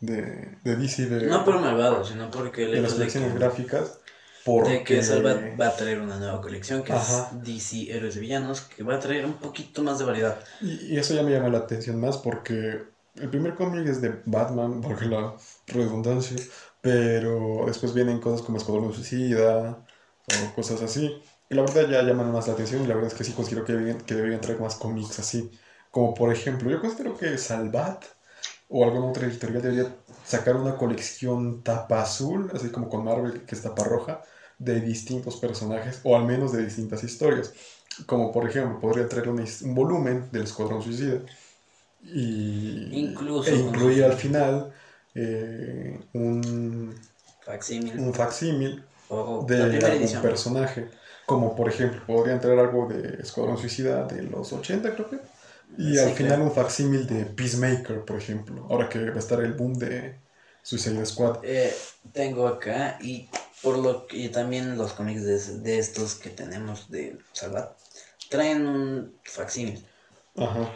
de, 0.00 0.58
de 0.62 0.76
DC 0.76 1.06
de, 1.06 1.26
No 1.26 1.44
por 1.44 1.60
malvado, 1.60 2.04
sino 2.04 2.30
porque 2.30 2.66
de 2.66 2.80
las 2.80 2.94
colecciones 2.94 3.32
que, 3.32 3.38
gráficas. 3.38 3.98
Porque, 4.44 4.70
de 4.70 4.84
que 4.84 5.02
Salvat 5.04 5.60
va 5.60 5.68
a 5.68 5.76
traer 5.76 6.00
una 6.00 6.18
nueva 6.18 6.40
colección 6.40 6.82
que 6.82 6.92
Ajá. 6.92 7.30
es 7.32 7.44
DC 7.44 7.92
Héroes 7.92 8.16
y 8.16 8.20
Villanos, 8.20 8.62
que 8.62 8.82
va 8.82 8.96
a 8.96 8.98
traer 8.98 9.24
un 9.24 9.34
poquito 9.34 9.84
más 9.84 10.00
de 10.00 10.04
variedad. 10.04 10.38
y, 10.60 10.94
y 10.94 10.98
eso 10.98 11.14
ya 11.14 11.22
me 11.22 11.30
llama 11.30 11.48
la 11.48 11.58
atención 11.58 12.00
más 12.00 12.18
porque 12.18 12.91
el 13.14 13.30
primer 13.30 13.54
cómic 13.54 13.86
es 13.86 14.00
de 14.00 14.20
Batman, 14.26 14.80
porque 14.82 15.06
la 15.06 15.34
redundancia, 15.66 16.36
pero 16.80 17.64
después 17.66 17.94
vienen 17.94 18.20
cosas 18.20 18.42
como 18.44 18.58
Escuadrón 18.58 18.92
Suicida 18.92 19.84
o 20.28 20.54
cosas 20.54 20.82
así. 20.82 21.22
Y 21.48 21.54
la 21.54 21.62
verdad 21.62 21.88
ya 21.88 22.02
llaman 22.02 22.32
más 22.32 22.46
la 22.48 22.54
atención 22.54 22.82
y 22.82 22.86
la 22.86 22.94
verdad 22.94 23.12
es 23.12 23.18
que 23.18 23.24
sí 23.24 23.32
considero 23.32 23.64
que 23.64 23.74
que 24.06 24.14
deberían 24.14 24.40
traer 24.40 24.60
más 24.60 24.76
cómics 24.76 25.18
así. 25.18 25.50
Como 25.90 26.14
por 26.14 26.32
ejemplo, 26.32 26.70
yo 26.70 26.80
considero 26.80 27.16
que 27.16 27.36
Salvat 27.38 28.04
o 28.68 28.84
alguna 28.84 29.06
otra 29.06 29.26
editorial 29.26 29.62
debería 29.62 29.96
sacar 30.24 30.56
una 30.56 30.76
colección 30.76 31.62
tapa 31.62 32.02
azul, 32.02 32.50
así 32.54 32.70
como 32.70 32.88
con 32.88 33.04
Marvel, 33.04 33.44
que 33.44 33.54
es 33.54 33.62
tapa 33.62 33.84
roja, 33.84 34.22
de 34.58 34.80
distintos 34.80 35.36
personajes 35.36 36.00
o 36.04 36.16
al 36.16 36.24
menos 36.24 36.52
de 36.52 36.64
distintas 36.64 37.04
historias. 37.04 37.52
Como 38.06 38.32
por 38.32 38.48
ejemplo, 38.48 38.80
podría 38.80 39.08
traer 39.08 39.28
un 39.28 39.44
volumen 39.74 40.30
del 40.32 40.44
Escuadrón 40.44 40.82
Suicida 40.82 41.20
y 42.02 42.88
Incluso 42.90 43.50
e 43.50 43.56
incluir 43.56 44.04
al 44.04 44.14
final 44.14 44.72
eh, 45.14 46.00
un, 46.12 46.94
Facsímil. 47.44 47.98
un 47.98 48.14
facsímil 48.14 48.82
de 49.46 49.62
algún 49.62 49.84
edición. 49.84 50.22
personaje. 50.22 50.90
Como 51.26 51.54
por 51.54 51.68
ejemplo, 51.68 52.00
podrían 52.06 52.40
traer 52.40 52.58
algo 52.58 52.88
de 52.88 53.22
Escuadrón 53.22 53.58
Suicida 53.58 54.04
de 54.06 54.22
los 54.22 54.52
80, 54.52 54.94
creo 54.94 55.10
que. 55.10 55.18
Y 55.78 55.92
Sí, 55.92 55.98
al 55.98 56.10
final 56.12 56.42
un 56.42 56.52
facsímil 56.52 57.06
de 57.06 57.24
Peacemaker, 57.26 58.04
por 58.04 58.16
ejemplo. 58.18 58.66
Ahora 58.68 58.88
que 58.88 58.98
va 59.10 59.16
a 59.16 59.18
estar 59.18 59.40
el 59.42 59.54
boom 59.54 59.74
de 59.74 60.16
Suicide 60.62 61.04
Squad. 61.06 61.38
Eh, 61.42 61.72
tengo 62.12 62.46
acá 62.46 62.98
y 63.00 63.28
por 63.62 63.78
lo 63.78 64.06
que 64.06 64.16
y 64.18 64.28
también 64.28 64.76
los 64.76 64.92
cómics 64.92 65.22
de, 65.24 65.38
de 65.60 65.78
estos 65.78 66.16
que 66.16 66.30
tenemos 66.30 66.90
de 66.90 67.18
Salvat 67.32 67.76
traen 68.28 68.66
un 68.66 69.14
facsímil. 69.24 69.86
Ajá. 70.36 70.72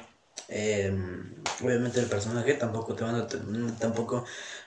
Eh, 0.49 0.97
obviamente 1.63 2.01
el 2.01 2.07
personaje 2.07 2.55
tampoco 2.55 2.95
te 2.95 3.05
van 3.05 3.17
a 3.17 3.27
tampoco 3.79 4.25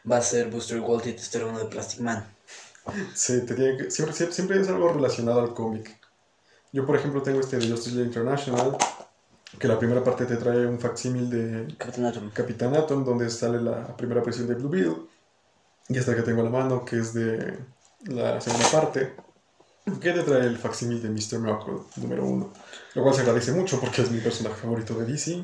va 0.09 0.17
a 0.17 0.21
ser 0.21 0.49
Booster 0.49 0.79
Gold 0.81 1.07
y 1.07 1.13
te 1.13 1.43
uno 1.43 1.59
de 1.59 1.65
Plastic 1.65 2.01
Man. 2.01 2.25
Sí, 3.13 3.45
te 3.45 3.55
tiene 3.55 3.77
que- 3.77 3.91
siempre, 3.91 4.15
siempre, 4.15 4.35
siempre 4.35 4.61
es 4.61 4.67
algo 4.67 4.91
relacionado 4.91 5.41
al 5.41 5.53
cómic. 5.53 5.99
Yo, 6.71 6.85
por 6.85 6.95
ejemplo, 6.95 7.21
tengo 7.23 7.39
este 7.39 7.57
de 7.57 7.69
Justice 7.69 7.95
League 7.95 8.07
International, 8.09 8.77
que 9.57 9.67
la 9.67 9.79
primera 9.79 10.03
parte 10.03 10.25
te 10.25 10.37
trae 10.37 10.65
un 10.67 10.79
facsímil 10.79 11.29
de 11.29 11.75
Atom. 12.05 12.29
Capitán 12.31 12.75
Atom, 12.75 13.03
donde 13.03 13.29
sale 13.29 13.61
la 13.61 13.95
primera 13.97 14.21
aparición 14.21 14.47
de 14.47 14.55
Blue 14.55 14.69
Beetle. 14.69 14.97
Y 15.87 15.97
esta 15.97 16.15
que 16.15 16.21
tengo 16.21 16.41
a 16.41 16.43
la 16.43 16.51
mano, 16.51 16.85
que 16.85 16.99
es 16.99 17.13
de 17.13 17.57
la 18.05 18.39
segunda 18.39 18.69
parte, 18.69 19.15
que 19.99 20.11
te 20.11 20.21
trae 20.21 20.45
el 20.45 20.57
facsímil 20.57 21.01
de 21.01 21.09
Mr. 21.09 21.39
Miracle 21.39 21.73
número 21.95 22.25
uno. 22.25 22.53
Lo 22.93 23.01
cual 23.01 23.15
se 23.15 23.21
agradece 23.21 23.51
mucho 23.51 23.79
porque 23.79 24.03
es 24.03 24.11
mi 24.11 24.19
personaje 24.19 24.55
favorito 24.61 24.93
de 24.93 25.05
DC. 25.05 25.43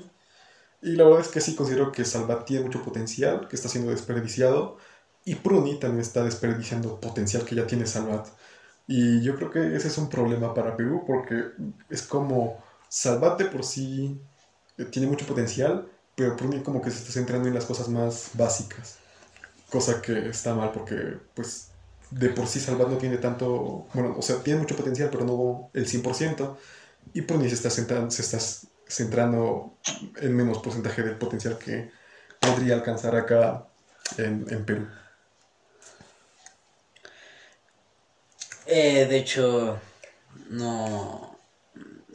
Y 0.85 0.95
la 0.95 1.03
verdad 1.03 1.21
es 1.21 1.29
que 1.29 1.41
sí 1.41 1.55
considero 1.55 1.91
que 1.91 2.05
Salvat 2.05 2.45
tiene 2.45 2.63
mucho 2.63 2.83
potencial, 2.83 3.47
que 3.47 3.55
está 3.55 3.67
siendo 3.67 3.89
desperdiciado. 3.89 4.77
Y 5.25 5.33
Pruni 5.33 5.79
también 5.79 6.01
está 6.01 6.23
desperdiciando 6.23 6.99
potencial 6.99 7.43
que 7.43 7.55
ya 7.55 7.65
tiene 7.65 7.87
Salvat. 7.87 8.27
Y 8.85 9.23
yo 9.23 9.35
creo 9.35 9.49
que 9.49 9.75
ese 9.75 9.87
es 9.87 9.97
un 9.97 10.09
problema 10.09 10.53
para 10.53 10.77
Perú 10.77 11.03
porque 11.07 11.45
es 11.89 12.03
como 12.03 12.63
Salvat 12.87 13.39
de 13.39 13.45
por 13.45 13.63
sí 13.63 14.21
eh, 14.77 14.85
tiene 14.85 15.07
mucho 15.07 15.25
potencial, 15.25 15.89
pero 16.15 16.37
Pruni 16.37 16.61
como 16.61 16.83
que 16.83 16.91
se 16.91 16.99
está 16.99 17.11
centrando 17.11 17.47
en 17.47 17.55
las 17.55 17.65
cosas 17.65 17.89
más 17.89 18.29
básicas. 18.35 18.97
Cosa 19.71 20.03
que 20.03 20.29
está 20.29 20.53
mal 20.53 20.71
porque 20.71 21.17
pues 21.33 21.69
de 22.11 22.29
por 22.29 22.45
sí 22.45 22.59
Salvat 22.59 22.89
no 22.89 22.97
tiene 22.99 23.17
tanto, 23.17 23.87
bueno, 23.91 24.15
o 24.15 24.21
sea, 24.21 24.43
tiene 24.43 24.59
mucho 24.59 24.75
potencial, 24.75 25.09
pero 25.11 25.25
no 25.25 25.71
el 25.73 25.87
100%. 25.87 26.55
Y 27.13 27.23
Pruni 27.23 27.49
se 27.49 27.55
está 27.55 27.71
centrando, 27.71 28.11
se 28.11 28.21
está 28.21 28.37
centrando 28.87 29.77
en 30.17 30.35
menos 30.35 30.59
porcentaje 30.59 31.01
del 31.03 31.17
potencial 31.17 31.57
que 31.57 31.91
podría 32.39 32.75
alcanzar 32.75 33.15
acá 33.15 33.67
en, 34.17 34.45
en 34.49 34.65
Perú. 34.65 34.87
Eh, 38.65 39.05
de 39.05 39.17
hecho, 39.17 39.79
no. 40.49 41.35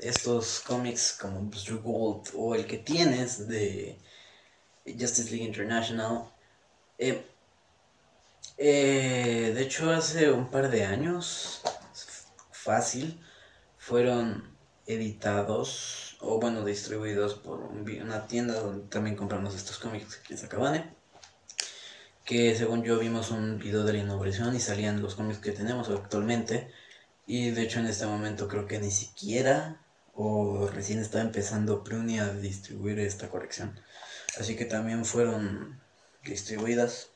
Estos 0.00 0.60
cómics 0.60 1.18
como 1.20 1.40
Booster 1.40 1.76
Gold 1.76 2.30
o 2.34 2.54
el 2.54 2.66
que 2.66 2.78
tienes 2.78 3.46
de 3.46 3.98
Justice 4.86 5.30
League 5.30 5.44
International. 5.44 6.24
eh, 6.98 7.22
eh, 8.56 9.52
de 9.54 9.62
hecho, 9.62 9.90
hace 9.90 10.30
un 10.30 10.50
par 10.50 10.70
de 10.70 10.84
años, 10.84 11.62
fácil, 12.50 13.18
fueron 13.78 14.56
editados 14.86 16.09
o, 16.20 16.38
bueno, 16.40 16.64
distribuidos 16.64 17.34
por 17.34 17.60
una 17.60 18.26
tienda 18.26 18.54
donde 18.60 18.88
también 18.88 19.16
compramos 19.16 19.54
estos 19.54 19.78
cómics 19.78 20.18
aquí 20.20 20.34
en 20.34 20.38
Sacabane 20.38 21.00
que 22.24 22.54
según 22.54 22.84
yo 22.84 22.98
vimos 22.98 23.30
un 23.32 23.58
video 23.58 23.82
de 23.82 23.94
la 23.94 23.98
inauguración 24.00 24.54
y 24.54 24.60
salían 24.60 25.02
los 25.02 25.16
cómics 25.16 25.40
que 25.40 25.50
tenemos 25.50 25.88
actualmente. 25.88 26.70
Y 27.26 27.50
de 27.50 27.62
hecho 27.62 27.80
en 27.80 27.86
este 27.86 28.06
momento 28.06 28.46
creo 28.46 28.66
que 28.66 28.78
ni 28.78 28.90
siquiera 28.92 29.80
o 30.14 30.68
recién 30.68 31.00
está 31.00 31.20
empezando 31.22 31.82
Pruni 31.82 32.20
a 32.20 32.32
distribuir 32.32 33.00
esta 33.00 33.28
colección. 33.30 33.80
Así 34.38 34.54
que 34.54 34.64
también 34.64 35.04
fueron 35.04 35.80
distribuidas, 36.24 37.08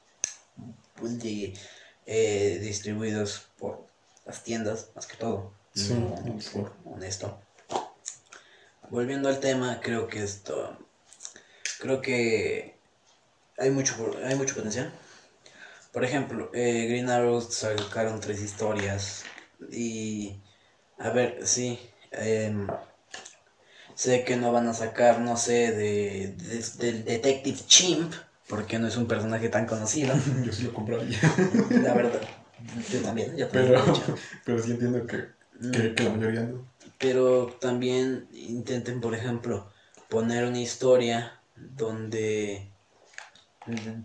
pues, 0.97 1.21
de- 1.23 1.55
eh, 2.07 2.59
distribuidos 2.61 3.47
por 3.59 3.87
las 4.27 4.43
tiendas 4.43 4.89
más 4.97 5.07
que 5.07 5.17
todo. 5.17 5.53
Sí, 5.75 5.93
no 5.95 6.41
sí. 6.41 6.51
por 6.51 6.73
honesto. 6.85 7.41
Volviendo 8.91 9.28
al 9.28 9.41
tema, 9.41 9.80
creo 9.82 10.07
que 10.09 10.22
esto, 10.22 10.78
creo 11.80 12.01
que 12.01 12.78
hay 13.59 13.70
mucho, 13.70 13.95
hay 14.24 14.35
mucho 14.37 14.55
potencial. 14.55 14.93
Por 15.93 16.05
ejemplo, 16.05 16.51
eh, 16.55 16.87
Green 16.89 17.09
Arrow 17.09 17.41
sacaron 17.41 18.20
tres 18.20 18.41
historias 18.43 19.24
y, 19.70 20.43
a 20.99 21.11
ver, 21.11 21.47
sí, 21.47 21.78
em, 22.11 22.66
sé 23.95 24.24
que 24.24 24.37
no 24.37 24.53
van 24.53 24.68
a 24.68 24.74
sacar, 24.74 25.20
no 25.20 25.37
sé, 25.37 25.72
de, 25.72 26.35
de- 26.37 26.64
del 26.78 27.05
Detective 27.05 27.59
Chimp, 27.66 28.12
porque 28.49 28.78
no 28.78 28.89
es 28.89 28.97
un 28.97 29.07
personaje 29.07 29.49
tan 29.49 29.66
conocido, 29.66 30.14
Yo 30.45 30.53
sí 30.53 30.64
lo 30.64 30.74
compraría. 30.74 31.18
la 31.82 31.95
verdad. 31.95 32.20
Yo 32.91 33.01
también, 33.03 33.37
yo 33.37 33.49
también. 33.49 33.74
Pero, 33.74 34.18
pero 34.45 34.62
sí 34.62 34.70
entiendo 34.72 35.07
que, 35.07 35.28
que, 35.72 35.95
que 35.95 36.03
la 36.05 36.11
mayoría 36.11 36.41
no. 36.43 36.74
Pero 36.99 37.47
también 37.61 38.28
intenten, 38.32 39.01
por 39.01 39.14
ejemplo, 39.14 39.70
poner 40.09 40.45
una 40.45 40.61
historia 40.61 41.40
donde, 41.57 42.70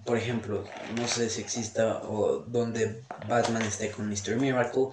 por 0.05 0.17
ejemplo, 0.17 0.65
no 0.97 1.07
sé 1.07 1.29
si 1.29 1.41
exista 1.41 2.01
o 2.03 2.39
donde 2.39 3.03
Batman 3.27 3.61
esté 3.61 3.91
con 3.91 4.09
Mr. 4.09 4.35
Miracle 4.37 4.87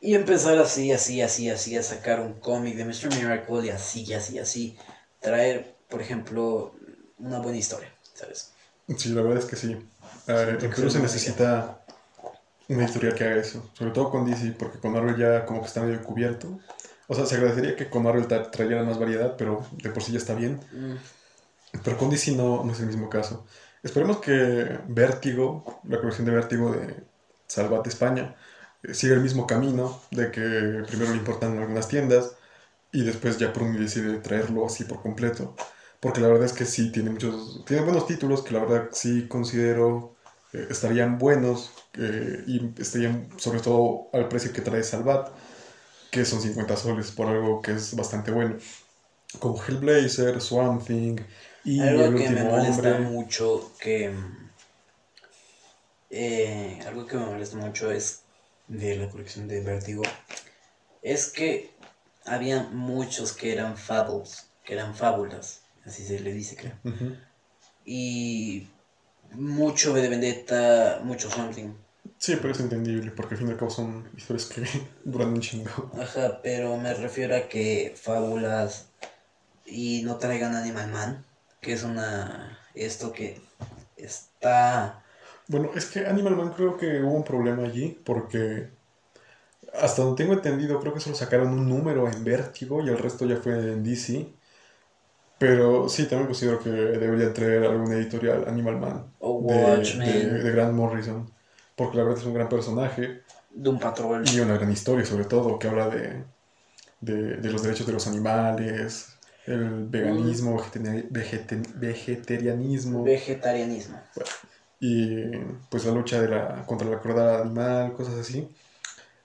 y 0.00 0.14
empezar 0.14 0.58
así, 0.58 0.92
así, 0.92 1.20
así, 1.20 1.50
así 1.50 1.76
a 1.76 1.82
sacar 1.82 2.20
un 2.20 2.34
cómic 2.34 2.76
de 2.76 2.84
Mr. 2.84 3.14
Miracle 3.16 3.66
y 3.66 3.70
así, 3.70 4.04
y 4.04 4.14
así, 4.14 4.38
así. 4.38 4.78
Traer, 5.20 5.74
por 5.88 6.00
ejemplo, 6.00 6.74
una 7.18 7.38
buena 7.40 7.58
historia, 7.58 7.92
¿sabes? 8.14 8.52
Sí, 8.96 9.10
la 9.10 9.22
verdad 9.22 9.38
es 9.38 9.44
que 9.44 9.56
sí. 9.56 9.76
En 10.26 10.58
Perú 10.58 10.86
es 10.86 10.92
se 10.92 11.00
necesita 11.00 11.80
una 12.68 12.84
editorial 12.84 13.14
que 13.14 13.24
haga 13.24 13.40
eso. 13.40 13.68
Sobre 13.72 13.90
todo 13.92 14.10
con 14.10 14.30
DC, 14.30 14.52
porque 14.52 14.78
con 14.78 14.92
Marvel 14.92 15.16
ya 15.16 15.44
como 15.46 15.60
que 15.60 15.66
está 15.66 15.82
medio 15.82 16.02
cubierto. 16.02 16.58
O 17.08 17.14
sea, 17.16 17.26
se 17.26 17.36
agradecería 17.36 17.76
que 17.76 17.90
con 17.90 18.04
Marvel 18.04 18.28
tra- 18.28 18.50
trayera 18.52 18.84
más 18.84 18.98
variedad, 19.00 19.36
pero 19.38 19.66
de 19.72 19.90
por 19.90 20.02
sí 20.04 20.12
ya 20.12 20.18
está 20.18 20.34
bien. 20.36 20.60
Mm, 20.72 20.96
Pero 21.84 21.98
con 21.98 22.10
DC 22.10 22.32
no, 22.32 22.64
no 22.64 22.72
es 22.72 22.80
el 22.80 22.86
mismo 22.86 23.08
caso. 23.10 23.46
Esperemos 23.82 24.18
que 24.20 24.80
Vértigo, 24.88 25.80
la 25.84 25.98
colección 26.00 26.26
de 26.26 26.32
Vértigo 26.32 26.72
de 26.72 27.04
Salvat 27.46 27.86
España, 27.86 28.36
eh, 28.82 28.94
siga 28.94 29.14
el 29.14 29.20
mismo 29.22 29.46
camino 29.46 30.00
de 30.10 30.30
que 30.30 30.40
primero 30.88 31.10
le 31.12 31.18
importan 31.18 31.58
algunas 31.58 31.88
tiendas 31.88 32.36
y 32.92 33.04
después 33.04 33.38
ya 33.38 33.52
Pruni 33.52 33.78
decide 33.78 34.18
traerlo 34.20 34.66
así 34.66 34.84
por 34.84 35.02
completo. 35.02 35.56
Porque 36.00 36.20
la 36.20 36.28
verdad 36.28 36.46
es 36.46 36.52
que 36.52 36.64
sí, 36.66 36.92
tiene 36.92 37.10
muchos, 37.10 37.64
tiene 37.66 37.84
buenos 37.84 38.06
títulos 38.06 38.42
que 38.42 38.54
la 38.54 38.60
verdad 38.60 38.88
sí 38.92 39.28
considero 39.28 40.16
eh, 40.52 40.68
estarían 40.70 41.18
buenos 41.18 41.72
eh, 41.94 42.44
y 42.46 42.72
estarían 42.80 43.28
sobre 43.38 43.60
todo 43.60 44.08
al 44.12 44.28
precio 44.28 44.52
que 44.52 44.62
trae 44.62 44.82
Salvat, 44.84 45.30
que 46.10 46.24
son 46.24 46.40
50 46.40 46.76
soles 46.76 47.10
por 47.10 47.28
algo 47.28 47.60
que 47.62 47.72
es 47.72 47.94
bastante 47.94 48.30
bueno. 48.30 48.56
Como 49.38 49.62
Hellblazer, 49.62 50.40
Swamp 50.40 50.86
Thing 50.86 51.20
y 51.64 51.80
algo 51.80 52.04
El 52.04 52.14
que 52.16 52.30
me 52.30 52.44
molesta 52.44 52.96
Hombre. 52.96 53.00
mucho 53.00 53.72
que 53.78 54.14
eh, 56.10 56.80
algo 56.86 57.06
que 57.06 57.16
me 57.16 57.26
molesta 57.26 57.56
mucho 57.56 57.90
es 57.90 58.22
de 58.68 58.96
la 58.96 59.08
colección 59.10 59.48
de 59.48 59.60
Vertigo 59.60 60.02
es 61.02 61.26
que 61.30 61.70
había 62.24 62.62
muchos 62.64 63.32
que 63.32 63.52
eran 63.52 63.76
fables 63.76 64.46
que 64.64 64.74
eran 64.74 64.94
fábulas 64.94 65.60
así 65.84 66.04
se 66.04 66.20
le 66.20 66.32
dice 66.32 66.56
creo 66.56 66.74
y 67.84 68.68
mucho 69.32 69.94
de 69.94 70.08
Vendetta 70.08 71.00
mucho 71.02 71.30
something 71.30 71.72
Sí, 72.18 72.36
pero 72.36 72.52
es 72.52 72.60
entendible, 72.60 73.12
porque 73.12 73.34
al 73.34 73.38
fin 73.38 73.48
y 73.48 73.52
al 73.52 73.56
cabo 73.56 73.70
son 73.70 74.10
historias 74.16 74.46
que 74.46 74.62
duran 75.04 75.28
un 75.28 75.40
chingo. 75.40 75.90
ajá 76.00 76.40
pero 76.42 76.76
me 76.76 76.92
refiero 76.94 77.36
a 77.36 77.48
que 77.48 77.94
fábulas 77.96 78.90
y 79.64 80.02
no 80.04 80.16
traigan 80.16 80.54
Animal 80.54 80.90
Man 80.90 81.24
que 81.60 81.72
es 81.72 81.82
una 81.82 82.58
esto 82.74 83.12
que 83.12 83.40
está... 83.96 85.02
Bueno, 85.48 85.70
es 85.74 85.86
que 85.86 86.06
Animal 86.06 86.36
Man 86.36 86.52
creo 86.54 86.76
que 86.76 87.02
hubo 87.02 87.14
un 87.14 87.24
problema 87.24 87.64
allí 87.64 87.98
porque 88.04 88.70
hasta 89.74 90.02
donde 90.02 90.22
tengo 90.22 90.34
entendido 90.34 90.80
creo 90.80 90.94
que 90.94 91.00
solo 91.00 91.16
sacaron 91.16 91.48
un 91.48 91.68
número 91.68 92.08
en 92.10 92.24
Vértigo 92.24 92.82
y 92.84 92.88
el 92.88 92.98
resto 92.98 93.26
ya 93.26 93.36
fue 93.36 93.54
en 93.54 93.82
DC. 93.82 94.28
Pero 95.38 95.88
sí, 95.88 96.06
también 96.06 96.26
considero 96.26 96.60
que 96.60 96.68
debería 96.68 97.32
traer 97.32 97.64
algún 97.64 97.92
editorial 97.92 98.44
Animal 98.48 98.76
Man 98.78 99.12
O 99.20 99.40
de, 99.46 99.54
Watchmen, 99.54 100.06
de, 100.06 100.42
de 100.42 100.50
Grant 100.50 100.74
Morrison. 100.74 101.30
Porque 101.78 101.96
la 101.96 102.02
verdad 102.04 102.18
es 102.20 102.26
un 102.26 102.34
gran 102.34 102.48
personaje 102.50 103.22
Doom 103.50 103.78
Patrol. 103.78 104.24
y 104.28 104.40
una 104.40 104.54
gran 104.54 104.70
historia 104.70 105.06
sobre 105.06 105.24
todo 105.24 105.58
que 105.58 105.68
habla 105.68 105.88
de, 105.88 106.24
de, 107.00 107.36
de 107.38 107.50
los 107.50 107.62
derechos 107.62 107.86
de 107.86 107.92
los 107.94 108.06
animales, 108.06 109.14
el 109.46 109.86
veganismo, 109.86 110.58
vegete- 110.60 111.72
vegetarianismo. 111.76 113.04
Vegetarianismo. 113.04 113.98
y 114.80 115.24
pues 115.70 115.84
la 115.84 115.92
lucha 115.92 116.20
de 116.20 116.28
la, 116.28 116.64
contra 116.66 116.88
la 116.88 117.00
crueldad 117.00 117.42
animal, 117.42 117.94
cosas 117.94 118.14
así. 118.14 118.48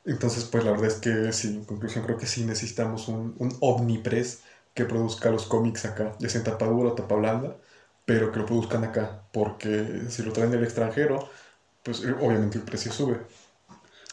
Entonces, 0.06 0.46
pues 0.46 0.64
la 0.66 0.72
verdad 0.72 0.88
es 0.88 0.96
que 0.96 1.32
sí, 1.32 1.48
en 1.56 1.66
conclusión 1.66 2.04
creo 2.04 2.18
que 2.18 2.26
sí 2.28 2.44
necesitamos 2.46 3.08
un, 3.08 3.36
un 3.40 3.56
omnipress 3.62 4.42
que 4.74 4.86
produzca 4.86 5.30
los 5.30 5.46
cómics 5.46 5.86
acá, 5.86 6.14
ya 6.20 6.30
sea 6.30 6.40
en 6.40 6.46
tapa 6.46 6.66
dura 6.66 6.90
o 6.90 6.94
tapa 6.94 7.16
blanda, 7.16 7.58
pero 8.06 8.32
que 8.32 8.40
lo 8.40 8.46
produzcan 8.46 8.84
acá, 8.84 9.24
porque 9.32 10.02
si 10.10 10.24
lo 10.24 10.34
traen 10.34 10.52
del 10.52 10.64
extranjero, 10.64 11.30
pues 11.84 12.04
eh, 12.04 12.14
obviamente 12.22 12.58
el 12.60 12.64
precio 12.66 12.92
sube, 12.92 13.22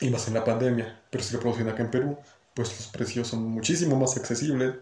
y 0.01 0.11
más 0.11 0.29
en 0.29 0.35
la 0.35 0.45
pandemia, 0.45 1.03
pero 1.11 1.25
si 1.25 1.35
lo 1.35 1.41
producen 1.41 1.69
acá 1.69 1.83
en 1.83 1.91
Perú, 1.91 2.19
pues 2.55 2.71
los 2.77 2.89
precios 2.89 3.29
son 3.29 3.45
muchísimo 3.45 3.97
más 3.97 4.17
accesibles, 4.17 4.77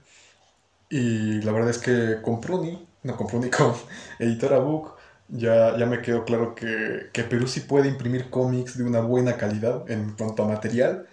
y 0.90 1.40
la 1.42 1.52
verdad 1.52 1.70
es 1.70 1.78
que 1.78 2.22
con 2.22 2.40
Pruni, 2.40 2.86
no 3.02 3.16
con 3.16 3.26
Pruni, 3.26 3.50
con 3.52 3.74
Editora 4.18 4.58
Book, 4.58 4.94
ya, 5.28 5.76
ya 5.78 5.86
me 5.86 6.02
quedó 6.02 6.24
claro 6.24 6.54
que, 6.54 7.10
que 7.12 7.24
Perú 7.24 7.46
sí 7.46 7.60
puede 7.60 7.88
imprimir 7.88 8.30
cómics 8.30 8.78
de 8.78 8.84
una 8.84 9.00
buena 9.00 9.36
calidad 9.36 9.90
en 9.90 10.12
cuanto 10.16 10.44
a 10.44 10.48
material. 10.48 11.06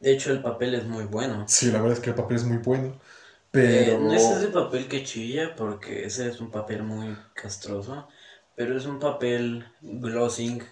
De 0.00 0.12
hecho, 0.12 0.30
el 0.32 0.42
papel 0.42 0.74
es 0.74 0.84
muy 0.84 1.04
bueno. 1.04 1.48
Sí, 1.48 1.70
la 1.70 1.80
verdad 1.80 1.98
es 1.98 2.00
que 2.02 2.10
el 2.10 2.16
papel 2.16 2.36
es 2.36 2.44
muy 2.44 2.58
bueno. 2.58 2.98
Eh, 3.52 3.92
Pero 3.92 3.98
no 3.98 4.12
es 4.14 4.30
ese 4.30 4.48
papel 4.48 4.88
que 4.88 5.04
chilla, 5.04 5.54
porque 5.56 6.04
ese 6.04 6.28
es 6.28 6.40
un 6.40 6.50
papel 6.50 6.82
muy 6.82 7.16
castroso, 7.34 8.08
pero 8.54 8.76
es 8.76 8.86
un 8.86 8.98
papel 8.98 9.66
glossing 9.80 10.62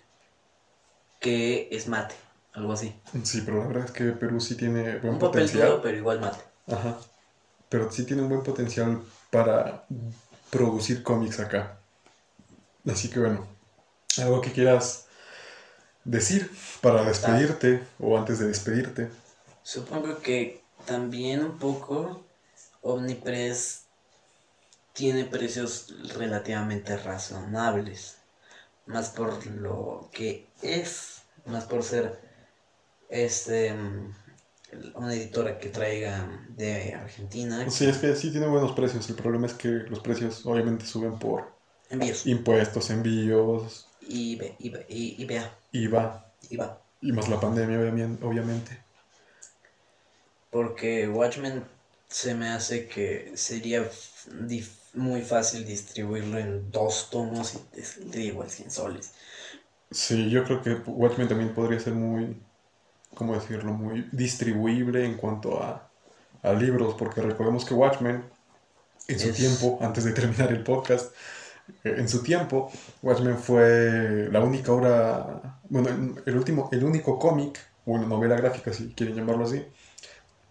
que 1.21 1.69
es 1.71 1.89
mate, 1.89 2.15
algo 2.53 2.73
así. 2.73 2.95
sí, 3.25 3.43
pero 3.45 3.59
la 3.59 3.67
verdad 3.67 3.85
es 3.87 3.91
que 3.93 4.05
Perú 4.13 4.41
sí 4.41 4.57
tiene 4.57 4.99
buen 4.99 5.15
Un 5.15 5.19
papel 5.19 5.43
potencial. 5.45 5.69
duro, 5.69 5.83
pero 5.83 5.97
igual 5.97 6.21
mate. 6.21 6.39
Ajá. 6.67 6.99
Pero 7.69 7.91
sí 7.91 8.05
tiene 8.05 8.23
un 8.23 8.29
buen 8.29 8.43
potencial 8.43 9.03
para 9.31 9.85
producir 10.51 11.03
cómics 11.03 11.41
acá. 11.41 11.79
Así 12.87 13.11
que 13.11 13.21
bueno, 13.21 13.47
algo 14.19 14.41
que 14.41 14.53
quieras 14.53 15.07
decir 16.05 16.51
para 16.81 17.05
despedirte 17.05 17.83
o 17.99 18.17
antes 18.17 18.39
de 18.39 18.49
despedirte. 18.49 19.11
Supongo 19.63 20.19
que 20.21 20.63
también 20.87 21.45
un 21.45 21.59
poco 21.59 22.25
Omnipress 22.83 23.83
tiene 24.95 25.25
precios 25.25 25.95
relativamente 26.17 26.97
razonables. 26.97 28.17
Más 28.87 29.11
por 29.11 29.47
lo 29.47 30.09
que 30.13 30.48
es, 30.63 31.23
más 31.47 31.65
por 31.65 31.83
ser 31.83 32.19
este 33.09 33.75
una 34.95 35.15
editora 35.15 35.59
que 35.59 35.71
traiga 35.71 36.29
de 36.51 36.93
Argentina 36.93 37.69
Sí, 37.71 37.87
es 37.87 37.99
que 37.99 38.15
sí 38.15 38.31
tiene 38.31 38.47
buenos 38.47 38.73
precios. 38.73 39.09
El 39.09 39.17
problema 39.17 39.47
es 39.47 39.55
que 39.55 39.69
los 39.69 40.01
precios 40.01 40.45
obviamente 40.45 40.85
suben 40.85 41.19
por 41.19 41.51
envíos 41.89 42.27
impuestos, 42.27 42.91
envíos, 42.91 43.89
y 44.07 44.39
y 44.61 45.25
vea, 45.25 45.59
IVA 45.73 46.33
y 46.51 46.57
va. 46.57 46.83
y 47.01 47.13
más 47.13 47.29
la 47.29 47.41
pandemia 47.41 47.79
obviamente. 48.23 48.79
Porque 50.51 51.09
Watchmen 51.09 51.65
se 52.09 52.35
me 52.35 52.49
hace 52.49 52.89
que 52.89 53.33
sería 53.37 53.89
muy 54.95 55.23
fácil 55.23 55.67
distribuirlo 55.67 56.39
en 56.39 56.71
dos 56.71 57.09
tomos 57.11 57.55
y 57.55 57.59
te 57.75 57.85
saldría 57.85 58.27
igual 58.27 58.51
100 58.51 58.71
soles. 58.71 59.13
Sí, 59.91 60.31
yo 60.31 60.45
creo 60.45 60.63
que 60.63 60.75
Watchmen 60.87 61.29
también 61.29 61.55
podría 61.55 61.81
ser 61.81 61.95
muy, 61.95 62.43
¿cómo 63.15 63.35
decirlo? 63.35 63.73
Muy 63.75 64.09
distribuible 64.13 65.05
en 65.05 65.17
cuanto 65.17 65.63
a, 65.63 65.93
a 66.43 66.53
libros, 66.55 66.95
porque 66.99 67.23
recordemos 67.23 67.65
que 67.65 67.75
Watchmen, 67.75 68.25
en 69.09 69.19
su 69.21 69.33
Es- 69.33 69.35
tiempo, 69.35 69.79
antes 69.83 70.05
de 70.05 70.13
terminar 70.15 70.53
el 70.53 70.65
podcast, 70.65 71.15
eh, 71.85 71.97
en 71.99 72.09
su 72.09 72.23
tiempo, 72.23 72.71
Watchmen 73.03 73.39
fue 73.39 74.29
la 74.33 74.41
única 74.43 74.73
obra, 74.73 75.61
bueno, 75.71 75.91
el 76.27 76.37
último, 76.39 76.69
el 76.73 76.85
único 76.85 77.19
cómic, 77.19 77.61
bueno, 77.87 78.07
novela 78.07 78.37
gráfica, 78.37 78.73
si 78.73 78.95
quieren 78.95 79.17
llamarlo 79.17 79.45
así, 79.45 79.67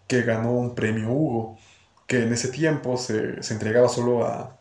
que 0.06 0.22
ganó 0.22 0.52
un 0.52 0.74
premio 0.74 1.10
Hugo, 1.12 1.58
que 2.06 2.22
en 2.24 2.32
ese 2.32 2.48
tiempo 2.48 2.96
se, 2.96 3.42
se 3.42 3.54
entregaba 3.54 3.88
solo 3.88 4.24
a, 4.26 4.58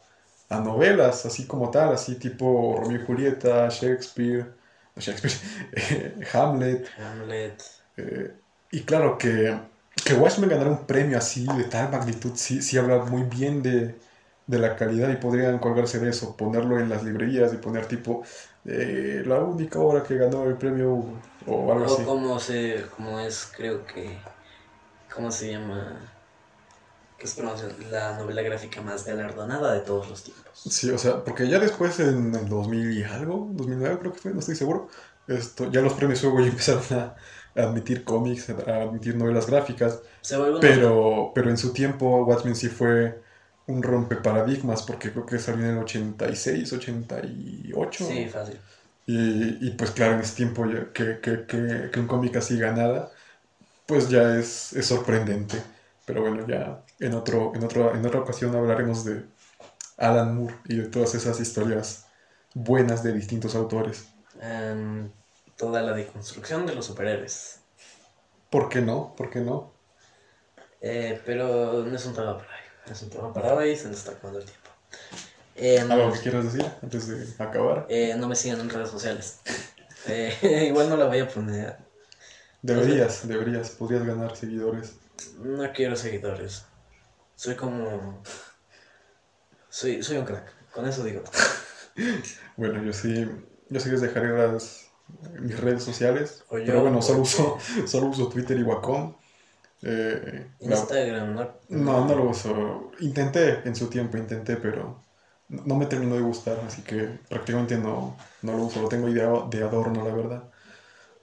a 0.49 0.59
novelas, 0.61 1.25
así 1.25 1.47
como 1.47 1.71
tal, 1.71 1.93
así 1.93 2.15
tipo 2.19 2.77
Romeo 2.79 3.01
y 3.01 3.05
Julieta, 3.05 3.69
Shakespeare, 3.69 4.55
Shakespeare, 4.99 5.33
eh, 5.73 6.19
Hamlet, 6.33 6.87
Hamlet. 6.97 7.63
eh, 7.97 8.41
y 8.71 8.83
claro 8.85 9.17
que, 9.17 9.59
que 10.05 10.13
Watchmen 10.13 10.49
ganara 10.49 10.69
un 10.71 10.85
premio 10.85 11.17
así 11.17 11.51
de 11.53 11.65
tal 11.65 11.89
magnitud, 11.91 12.33
sí, 12.35 12.61
sí 12.61 12.77
habla 12.77 12.99
muy 13.05 13.23
bien 13.23 13.61
de, 13.63 13.99
de 14.45 14.59
la 14.59 14.75
calidad 14.75 15.09
y 15.11 15.17
podrían 15.17 15.59
colgarse 15.59 15.99
de 15.99 16.09
eso, 16.09 16.35
ponerlo 16.37 16.79
en 16.79 16.89
las 16.89 17.03
librerías 17.03 17.53
y 17.53 17.57
poner 17.57 17.87
tipo 17.87 18.23
eh, 18.65 19.23
la 19.25 19.39
única 19.41 19.79
obra 19.79 20.03
que 20.03 20.17
ganó 20.17 20.45
el 20.45 20.57
premio 20.57 21.23
o 21.45 21.71
algo 21.71 21.85
O 21.85 21.85
así. 21.85 22.03
como, 22.03 22.39
se, 22.39 22.87
como 22.89 23.19
es, 23.19 23.47
creo 23.55 23.85
que. 23.85 24.31
¿Cómo 25.13 25.31
se 25.31 25.51
llama? 25.51 26.16
Que 27.17 27.25
es 27.25 27.37
la 27.89 28.17
novela 28.17 28.41
gráfica 28.43 28.81
más 28.81 29.05
galardonada 29.05 29.73
de 29.73 29.79
todos 29.79 30.07
los 30.07 30.23
tiempos. 30.23 30.51
Sí, 30.53 30.89
o 30.91 30.97
sea, 30.97 31.23
porque 31.23 31.47
ya 31.47 31.59
después 31.59 31.99
en 31.99 32.35
el 32.35 32.47
2000 32.47 32.97
y 32.97 33.03
algo, 33.03 33.49
2009 33.53 33.97
creo 33.99 34.13
que 34.13 34.19
fue, 34.19 34.33
no 34.33 34.39
estoy 34.39 34.55
seguro, 34.55 34.87
esto, 35.27 35.69
ya 35.71 35.81
los 35.81 35.93
premios 35.93 36.23
Hugo 36.23 36.39
ya 36.41 36.47
empezaron 36.47 36.83
a, 36.91 37.15
admitir 37.55 38.03
cómics, 38.03 38.49
a 38.49 38.83
admitir 38.83 39.15
novelas 39.15 39.47
gráficas, 39.47 39.99
Se 40.21 40.37
pero, 40.61 41.31
pero 41.33 41.49
en 41.49 41.57
su 41.57 41.73
tiempo 41.73 42.23
Watchmen 42.23 42.55
sí 42.55 42.67
fue 42.67 43.19
un 43.65 43.83
rompeparadigmas, 43.83 44.83
porque 44.83 45.11
creo 45.11 45.25
que 45.25 45.39
salió 45.39 45.65
en 45.65 45.71
el 45.71 45.77
86, 45.79 46.71
88. 46.71 48.05
Sí, 48.05 48.27
fácil. 48.27 48.59
Y, 49.07 49.67
y 49.67 49.71
pues 49.71 49.91
claro, 49.91 50.13
en 50.13 50.19
ese 50.19 50.35
tiempo 50.35 50.65
ya 50.65 50.91
que, 50.93 51.19
que, 51.19 51.45
que, 51.45 51.89
que 51.91 51.99
un 51.99 52.07
cómic 52.07 52.35
así 52.35 52.57
ganara, 52.59 53.09
pues 53.85 54.09
ya 54.09 54.37
es, 54.37 54.73
es 54.73 54.85
sorprendente. 54.85 55.61
Pero 56.05 56.21
bueno, 56.21 56.45
ya 56.47 56.81
en, 56.99 57.13
otro, 57.13 57.53
en, 57.55 57.63
otro, 57.63 57.93
en 57.95 58.05
otra 58.05 58.19
ocasión 58.19 58.55
hablaremos 58.55 59.05
de 59.05 59.25
Alan 59.97 60.35
Moore 60.35 60.55
y 60.65 60.77
de 60.77 60.87
todas 60.89 61.15
esas 61.15 61.39
historias 61.39 62.05
buenas 62.53 63.03
de 63.03 63.13
distintos 63.13 63.55
autores. 63.55 64.07
Em, 64.41 65.11
toda 65.55 65.81
la 65.81 65.93
deconstrucción 65.93 66.65
de 66.65 66.75
los 66.75 66.85
superhéroes. 66.85 67.59
¿Por 68.49 68.69
qué 68.69 68.81
no? 68.81 69.15
¿Por 69.15 69.29
qué 69.29 69.41
no? 69.41 69.73
Eh, 70.81 71.21
pero 71.25 71.83
no 71.83 71.95
es 71.95 72.05
un 72.05 72.13
tema 72.13 72.37
para 72.37 72.49
hoy. 72.49 72.91
Es 72.91 73.01
un 73.01 73.09
tema 73.09 73.33
para 73.33 73.53
hoy 73.55 73.71
y 73.71 73.75
se 73.75 73.87
nos 73.89 73.97
está 73.97 74.11
acabando 74.11 74.39
el 74.39 74.45
tiempo. 74.45 74.69
Em, 75.55 75.91
¿Algo 75.91 76.11
que 76.13 76.19
quieras 76.19 76.45
decir 76.45 76.65
antes 76.83 77.07
de 77.07 77.43
acabar? 77.43 77.85
eh, 77.89 78.15
no 78.17 78.27
me 78.27 78.35
sigan 78.35 78.59
en 78.61 78.69
redes 78.69 78.89
sociales. 78.89 79.41
Eh, 80.09 80.67
igual 80.69 80.87
no 80.87 80.95
la 80.95 81.07
voy 81.07 81.19
a 81.19 81.27
poner. 81.27 81.75
Deberías, 82.61 83.27
deberías, 83.27 83.71
podrías 83.71 84.05
ganar 84.05 84.37
seguidores. 84.37 84.95
No 85.35 85.69
quiero 85.73 85.97
seguidores. 85.97 86.66
Soy 87.37 87.55
como. 87.55 88.21
Soy, 89.69 90.03
soy 90.03 90.17
un 90.17 90.25
crack. 90.25 90.51
Con 90.73 90.87
eso 90.87 91.03
digo. 91.03 91.23
Bueno, 92.57 92.83
yo 92.83 92.93
sí, 92.93 93.27
yo 93.69 93.79
sí 93.79 93.89
les 93.89 94.01
dejaré 94.01 94.29
las, 94.29 94.91
mis 95.39 95.59
redes 95.59 95.83
sociales, 95.83 96.43
O 96.49 96.59
yo, 96.59 96.65
pero 96.65 96.81
bueno, 96.81 97.01
solo 97.01 97.21
uso, 97.21 97.57
solo 97.87 98.07
uso 98.07 98.29
Twitter 98.29 98.57
y 98.57 98.61
Wacom. 98.63 99.15
Eh, 99.81 100.47
la- 100.59 100.75
Instagram, 100.75 101.33
¿no? 101.35 101.51
No, 101.69 102.05
no 102.05 102.15
lo 102.15 102.29
uso. 102.29 102.91
Intenté 102.99 103.67
en 103.67 103.75
su 103.75 103.87
tiempo, 103.87 104.17
intenté, 104.17 104.57
pero 104.57 105.01
no 105.49 105.75
me 105.75 105.87
terminó 105.87 106.15
de 106.15 106.21
gustar, 106.21 106.59
así 106.67 106.83
que 106.83 107.19
prácticamente 107.29 107.77
no, 107.77 108.15
no 108.43 108.51
lo 108.57 108.65
uso. 108.65 108.79
Lo 108.81 108.89
tengo 108.89 109.07
ahí 109.07 109.13
de, 109.15 109.63
adorno, 109.63 110.03
la 110.07 110.13
verdad. 110.13 110.43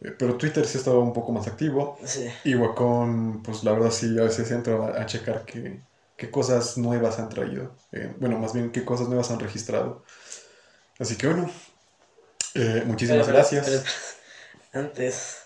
Eh, 0.00 0.12
Pero 0.18 0.36
Twitter 0.36 0.66
sí 0.66 0.78
estaba 0.78 0.98
un 0.98 1.12
poco 1.12 1.32
más 1.32 1.46
activo. 1.46 1.98
Sí. 2.04 2.28
Y 2.44 2.54
Wacom, 2.56 3.42
pues 3.44 3.62
la 3.64 3.72
verdad 3.72 3.90
sí, 3.92 4.18
a 4.18 4.22
veces 4.24 4.50
entro 4.50 4.84
a, 4.84 5.00
a 5.02 5.06
checar 5.06 5.44
qué, 5.44 5.80
qué 6.16 6.30
cosas 6.30 6.76
nuevas 6.78 7.18
han 7.18 7.28
traído. 7.28 7.74
Eh, 7.92 8.14
bueno, 8.18 8.38
más 8.38 8.52
bien 8.52 8.72
qué 8.72 8.84
cosas 8.84 9.08
nuevas 9.08 9.30
han 9.30 9.40
registrado. 9.40 10.04
Así 10.98 11.16
que 11.16 11.26
bueno, 11.26 11.50
eh, 12.54 12.84
muchísimas 12.86 13.26
Pero, 13.26 13.38
pero, 13.38 13.58
gracias. 13.58 13.66
pero, 13.66 14.84
antes, 14.86 15.38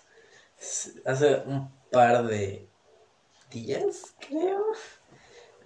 hace 1.04 1.36
un 1.46 1.70
par 1.90 2.26
de 2.26 2.68
días, 3.50 4.14
creo, 4.20 4.64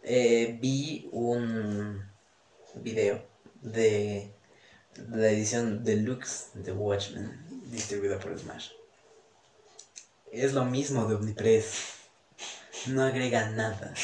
eh, 0.02 0.58
vi 0.60 1.08
un 1.12 2.04
video 2.74 3.24
de 3.60 4.34
la 5.08 5.28
edición 5.28 5.84
deluxe 5.84 6.50
de 6.54 6.72
Watchmen, 6.72 7.44
distribuida 7.70 8.18
por 8.18 8.38
Smash. 8.38 8.70
Es 10.30 10.52
lo 10.52 10.64
mismo 10.64 11.06
de 11.06 11.16
Omnipress. 11.16 11.98
No 12.86 13.02
agrega 13.02 13.50
nada. 13.50 13.94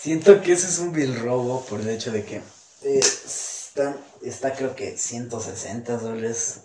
Siento 0.00 0.40
que 0.40 0.52
ese 0.52 0.66
es 0.66 0.78
un 0.78 0.92
bill 0.92 1.14
robo 1.20 1.62
por 1.66 1.80
el 1.80 1.90
hecho 1.90 2.10
de 2.10 2.24
que 2.24 2.36
eh, 2.36 3.00
está, 3.00 3.98
está 4.22 4.54
creo 4.54 4.74
que 4.74 4.96
160 4.96 5.98
dólares 5.98 6.62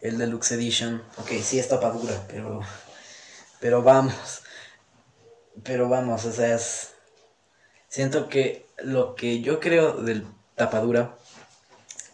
el 0.00 0.16
Deluxe 0.16 0.52
Edition. 0.52 1.02
Ok, 1.18 1.32
sí 1.42 1.58
es 1.58 1.68
tapadura, 1.68 2.24
pero, 2.28 2.62
pero 3.60 3.82
vamos. 3.82 4.42
Pero 5.62 5.90
vamos, 5.90 6.24
o 6.24 6.32
sea, 6.32 6.54
es... 6.54 6.92
Siento 7.88 8.30
que 8.30 8.64
lo 8.78 9.16
que 9.16 9.42
yo 9.42 9.60
creo 9.60 9.98
del 9.98 10.26
tapadura 10.54 11.18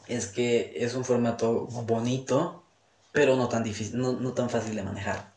es 0.09 0.27
que 0.27 0.73
es 0.75 0.95
un 0.95 1.05
formato 1.05 1.67
bonito, 1.67 2.65
pero 3.13 3.37
no 3.37 3.49
tan 3.49 3.63
difícil, 3.63 3.97
no, 3.97 4.15
no 4.15 4.33
tan 4.33 4.51
fácil 4.51 4.75
de 4.75 4.83
manejar. 4.83 5.33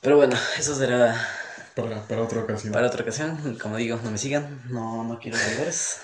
Pero 0.00 0.16
bueno, 0.16 0.38
eso 0.58 0.74
será 0.74 1.41
Para, 1.74 2.02
para 2.06 2.22
otra 2.22 2.40
ocasión. 2.42 2.72
para 2.72 2.86
otra 2.86 3.02
ocasión. 3.02 3.56
Como 3.60 3.76
digo, 3.76 3.98
no 4.04 4.10
me 4.10 4.18
sigan, 4.18 4.62
no, 4.68 5.04
no 5.04 5.18
quiero 5.18 5.38
seguidores. 5.38 6.00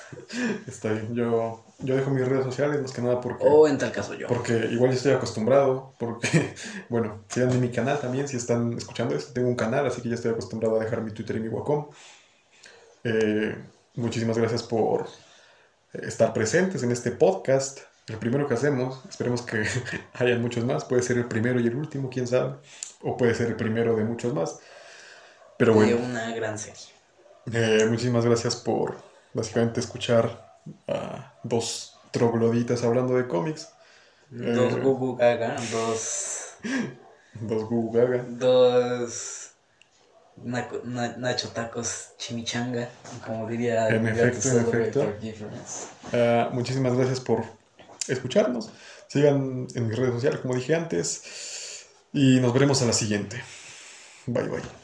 Está 0.66 0.92
bien. 0.92 1.14
Yo, 1.14 1.64
yo 1.78 1.94
dejo 1.96 2.10
mis 2.10 2.26
redes 2.26 2.44
sociales 2.44 2.80
más 2.80 2.92
que 2.92 3.02
nada 3.02 3.20
porque, 3.20 3.44
O 3.46 3.68
en 3.68 3.76
tal 3.76 3.92
caso 3.92 4.14
yo. 4.14 4.28
porque 4.28 4.54
igual 4.70 4.90
ya 4.90 4.96
estoy 4.96 5.12
acostumbrado. 5.12 5.92
Porque, 5.98 6.54
bueno, 6.88 7.22
sigan 7.28 7.50
en 7.50 7.60
mi 7.60 7.70
canal 7.70 8.00
también 8.00 8.28
si 8.28 8.36
están 8.38 8.72
escuchando 8.72 9.14
esto. 9.14 9.32
Tengo 9.34 9.48
un 9.48 9.56
canal, 9.56 9.86
así 9.86 10.00
que 10.00 10.08
ya 10.08 10.14
estoy 10.14 10.32
acostumbrado 10.32 10.80
a 10.80 10.84
dejar 10.84 11.02
mi 11.02 11.10
Twitter 11.10 11.36
y 11.36 11.40
mi 11.40 11.48
Wacom. 11.48 11.88
Eh, 13.04 13.56
muchísimas 13.94 14.38
gracias 14.38 14.62
por 14.62 15.06
estar 15.92 16.32
presentes 16.32 16.82
en 16.82 16.92
este 16.92 17.10
podcast. 17.10 17.80
El 18.08 18.16
primero 18.16 18.48
que 18.48 18.54
hacemos. 18.54 19.04
Esperemos 19.08 19.42
que 19.42 19.64
hayan 20.14 20.40
muchos 20.40 20.64
más. 20.64 20.84
Puede 20.86 21.02
ser 21.02 21.18
el 21.18 21.26
primero 21.26 21.60
y 21.60 21.66
el 21.66 21.76
último, 21.76 22.08
quién 22.08 22.26
sabe. 22.26 22.54
O 23.02 23.18
puede 23.18 23.34
ser 23.34 23.48
el 23.48 23.56
primero 23.56 23.94
de 23.96 24.04
muchos 24.04 24.32
más. 24.32 24.58
Pero 25.58 25.72
De 25.72 25.78
bueno. 25.94 25.96
una 26.06 26.34
gran 26.34 26.58
serie. 26.58 26.80
Eh, 27.52 27.86
muchísimas 27.88 28.24
gracias 28.24 28.56
por 28.56 28.96
básicamente 29.34 29.80
escuchar 29.80 30.54
a 30.86 31.34
dos 31.42 31.94
trogloditas 32.10 32.82
hablando 32.84 33.14
de 33.16 33.26
cómics, 33.26 33.68
Dos 34.30 34.74
Eh. 34.74 34.80
Gugu 34.80 35.16
Gaga, 35.16 35.56
dos. 35.72 36.54
dos 37.34 37.64
Gugu 37.64 37.92
Gaga. 37.92 38.24
Dos. 38.28 39.44
Na- 40.44 41.16
Nacho 41.16 41.48
Tacos 41.48 42.10
Chimichanga, 42.18 42.88
como 43.26 43.48
diría 43.48 43.88
En 43.88 44.06
efecto, 44.06 44.48
en 44.50 44.68
efecto. 44.68 45.12
Ah, 46.12 46.50
muchísimas 46.52 46.94
gracias 46.94 47.18
por 47.20 47.42
escucharnos. 48.06 48.70
Sigan 49.08 49.66
en 49.74 49.88
mis 49.88 49.96
redes 49.98 50.12
sociales, 50.14 50.40
como 50.40 50.54
dije 50.54 50.74
antes. 50.76 51.86
Y 52.12 52.38
nos 52.40 52.52
veremos 52.52 52.80
a 52.82 52.86
la 52.86 52.92
siguiente. 52.92 53.42
Bye 54.26 54.44
bye. 54.48 54.77